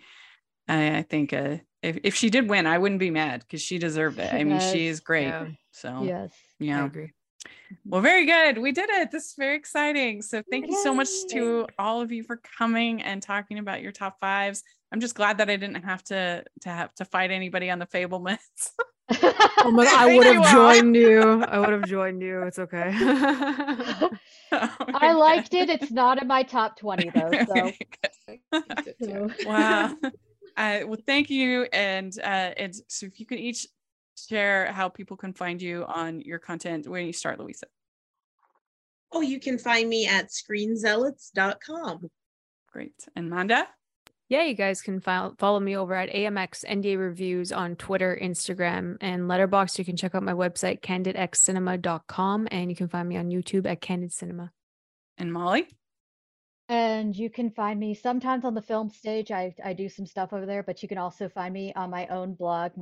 i, 0.68 0.98
I 0.98 1.02
think 1.02 1.32
uh, 1.32 1.58
if, 1.82 1.98
if 2.02 2.14
she 2.14 2.30
did 2.30 2.48
win 2.48 2.66
i 2.66 2.78
wouldn't 2.78 3.00
be 3.00 3.10
mad 3.10 3.40
because 3.40 3.62
she 3.62 3.78
deserved 3.78 4.18
it. 4.18 4.32
I 4.32 4.44
mean 4.44 4.60
she 4.60 4.86
is 4.86 5.00
great 5.00 5.26
Yeah. 5.28 5.48
so 5.72 6.02
Yes. 6.04 6.32
yeah. 6.58 6.82
I 6.82 6.86
agree. 6.86 7.12
well 7.84 8.00
very 8.00 8.26
good. 8.26 8.58
We 8.58 8.72
did 8.72 8.88
it. 8.90 9.10
This 9.10 9.26
is 9.26 9.34
very 9.38 9.56
exciting. 9.56 10.22
So 10.22 10.42
thank 10.50 10.66
you 10.68 10.76
so 10.82 10.94
much 10.94 11.08
to 11.30 11.66
all 11.78 12.00
of 12.00 12.10
you 12.12 12.22
for 12.24 12.36
coming 12.58 13.02
and 13.02 13.22
talking 13.22 13.58
about 13.58 13.82
your 13.82 13.92
top 13.92 14.18
fives. 14.20 14.62
I'm 14.92 15.00
just 15.00 15.14
glad 15.14 15.38
that 15.38 15.50
i 15.50 15.56
didn't 15.56 15.82
have 15.84 16.02
to 16.04 16.44
to 16.62 16.68
have 16.68 16.94
to 16.94 17.04
fight 17.04 17.30
anybody 17.30 17.68
on 17.70 17.78
the 17.78 17.86
Fabelmans 17.86 18.38
Oh 19.08 19.70
my, 19.70 19.84
I 19.86 20.06
Thank 20.06 20.18
would 20.18 20.34
have 20.34 20.52
joined 20.52 20.96
you. 20.96 21.42
I 21.42 21.58
would 21.58 21.70
have 21.70 21.86
joined 21.86 22.22
you. 22.22 22.42
It's 22.42 22.58
okay. 22.58 22.90
I 24.52 25.12
liked 25.12 25.54
it. 25.54 25.68
It's 25.68 25.90
not 25.90 26.20
in 26.20 26.28
my 26.28 26.42
top 26.42 26.78
20 26.78 27.10
though. 27.10 27.30
So, 27.46 27.72
good. 28.52 28.94
so- 29.00 29.30
wow. 29.46 29.94
Uh, 30.56 30.80
well, 30.86 30.98
thank 31.06 31.30
you. 31.30 31.66
And 31.72 32.16
uh, 32.18 32.52
and 32.56 32.74
so 32.88 33.06
if 33.06 33.20
you 33.20 33.26
could 33.26 33.38
each 33.38 33.66
share 34.16 34.72
how 34.72 34.88
people 34.88 35.16
can 35.16 35.32
find 35.32 35.60
you 35.60 35.84
on 35.86 36.20
your 36.22 36.38
content, 36.38 36.88
where 36.88 37.00
do 37.00 37.06
you 37.06 37.12
start, 37.12 37.38
Louisa. 37.38 37.66
Oh, 39.12 39.20
you 39.20 39.38
can 39.38 39.58
find 39.58 39.88
me 39.88 40.06
at 40.06 40.30
screenzealots.com. 40.30 42.10
Great. 42.72 42.94
And 43.14 43.30
Manda? 43.30 43.68
Yeah, 44.28 44.42
you 44.42 44.54
guys 44.54 44.82
can 44.82 45.00
file, 45.00 45.36
follow 45.38 45.60
me 45.60 45.76
over 45.76 45.94
at 45.94 46.10
AMX 46.10 46.64
NDA 46.64 46.98
Reviews 46.98 47.52
on 47.52 47.76
Twitter, 47.76 48.18
Instagram, 48.20 48.96
and 49.00 49.22
Letterboxd. 49.22 49.78
You 49.78 49.84
can 49.84 49.96
check 49.96 50.16
out 50.16 50.24
my 50.24 50.32
website, 50.32 50.80
candidxcinema.com, 50.80 52.48
and 52.50 52.68
you 52.68 52.76
can 52.76 52.88
find 52.88 53.08
me 53.08 53.16
on 53.16 53.30
YouTube 53.30 53.66
at 53.66 53.80
Candid 53.80 54.12
Cinema. 54.12 54.50
And 55.16 55.32
Molly? 55.32 55.68
And 56.68 57.14
you 57.14 57.30
can 57.30 57.50
find 57.50 57.78
me 57.78 57.94
sometimes 57.94 58.44
on 58.44 58.54
the 58.54 58.62
film 58.62 58.90
stage. 58.90 59.30
I, 59.30 59.54
I 59.64 59.72
do 59.72 59.88
some 59.88 60.06
stuff 60.06 60.32
over 60.32 60.44
there, 60.44 60.64
but 60.64 60.82
you 60.82 60.88
can 60.88 60.98
also 60.98 61.28
find 61.28 61.54
me 61.54 61.72
on 61.74 61.90
my 61.90 62.08
own 62.08 62.34
blog, 62.34 62.72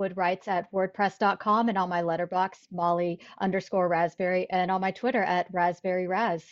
woodwrites 0.00 0.48
at 0.48 0.72
wordpress.com 0.72 1.68
and 1.68 1.76
on 1.76 1.90
my 1.90 2.00
Letterboxd, 2.00 2.68
Molly 2.72 3.20
underscore 3.38 3.88
raspberry, 3.88 4.46
and 4.48 4.70
on 4.70 4.80
my 4.80 4.92
Twitter 4.92 5.22
at 5.22 5.46
raspberry 5.52 6.06
raz 6.06 6.42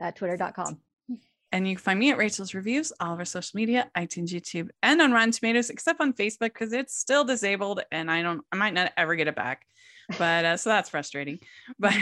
at 0.00 0.16
twitter.com. 0.16 0.80
And 1.52 1.66
you 1.66 1.76
can 1.76 1.82
find 1.82 1.98
me 1.98 2.10
at 2.10 2.18
Rachel's 2.18 2.54
Reviews, 2.54 2.92
all 3.00 3.14
of 3.14 3.18
our 3.18 3.24
social 3.24 3.56
media, 3.56 3.90
iTunes, 3.96 4.28
YouTube, 4.28 4.68
and 4.82 5.00
on 5.00 5.12
Rotten 5.12 5.32
Tomatoes, 5.32 5.70
except 5.70 6.00
on 6.00 6.12
Facebook 6.12 6.52
because 6.52 6.72
it's 6.72 6.96
still 6.96 7.24
disabled 7.24 7.80
and 7.90 8.10
I 8.10 8.22
don't, 8.22 8.42
I 8.52 8.56
might 8.56 8.74
not 8.74 8.92
ever 8.96 9.16
get 9.16 9.28
it 9.28 9.36
back. 9.36 9.64
But 10.16 10.44
uh, 10.44 10.56
so 10.56 10.70
that's 10.70 10.88
frustrating. 10.88 11.38
But 11.78 11.94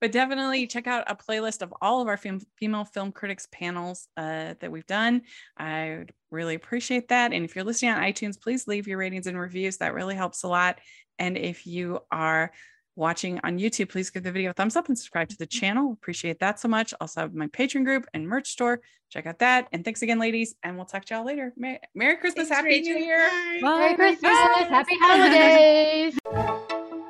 but 0.00 0.12
definitely 0.12 0.66
check 0.66 0.86
out 0.86 1.10
a 1.10 1.16
playlist 1.16 1.62
of 1.62 1.74
all 1.82 2.00
of 2.00 2.08
our 2.08 2.16
fem- 2.16 2.40
female 2.56 2.84
film 2.84 3.10
critics 3.12 3.48
panels 3.50 4.06
uh, 4.16 4.54
that 4.60 4.70
we've 4.70 4.86
done. 4.86 5.22
I 5.58 6.04
really 6.30 6.54
appreciate 6.54 7.08
that. 7.08 7.32
And 7.32 7.44
if 7.44 7.56
you're 7.56 7.64
listening 7.64 7.92
on 7.92 8.02
iTunes, 8.02 8.40
please 8.40 8.68
leave 8.68 8.86
your 8.86 8.98
ratings 8.98 9.26
and 9.26 9.38
reviews. 9.38 9.78
That 9.78 9.94
really 9.94 10.14
helps 10.14 10.44
a 10.44 10.48
lot. 10.48 10.78
And 11.18 11.36
if 11.36 11.66
you 11.66 12.00
are 12.12 12.52
watching 12.96 13.40
on 13.44 13.58
YouTube, 13.58 13.90
please 13.90 14.10
give 14.10 14.22
the 14.22 14.32
video 14.32 14.50
a 14.50 14.52
thumbs 14.52 14.76
up 14.76 14.88
and 14.88 14.98
subscribe 14.98 15.28
to 15.28 15.36
the 15.36 15.46
mm-hmm. 15.46 15.58
channel. 15.58 15.92
Appreciate 15.92 16.38
that 16.40 16.60
so 16.60 16.68
much. 16.68 16.92
Also 17.00 17.22
have 17.22 17.34
my 17.34 17.46
Patreon 17.48 17.84
group 17.84 18.06
and 18.14 18.26
merch 18.28 18.50
store. 18.50 18.80
Check 19.10 19.26
out 19.26 19.38
that. 19.40 19.68
And 19.72 19.84
thanks 19.84 20.02
again, 20.02 20.18
ladies. 20.18 20.54
And 20.62 20.76
we'll 20.76 20.86
talk 20.86 21.04
to 21.06 21.14
y'all 21.14 21.26
later. 21.26 21.52
Merry, 21.56 21.80
Merry 21.94 22.16
Christmas. 22.16 22.48
Thanks, 22.48 22.56
Happy 22.56 22.68
Rachel. 22.68 22.94
New 22.94 23.04
Year. 23.04 23.30
Bye. 23.60 23.78
Merry 23.78 24.16
Christmas. 24.16 24.32
Happy 24.68 24.96
holidays. 25.00 26.18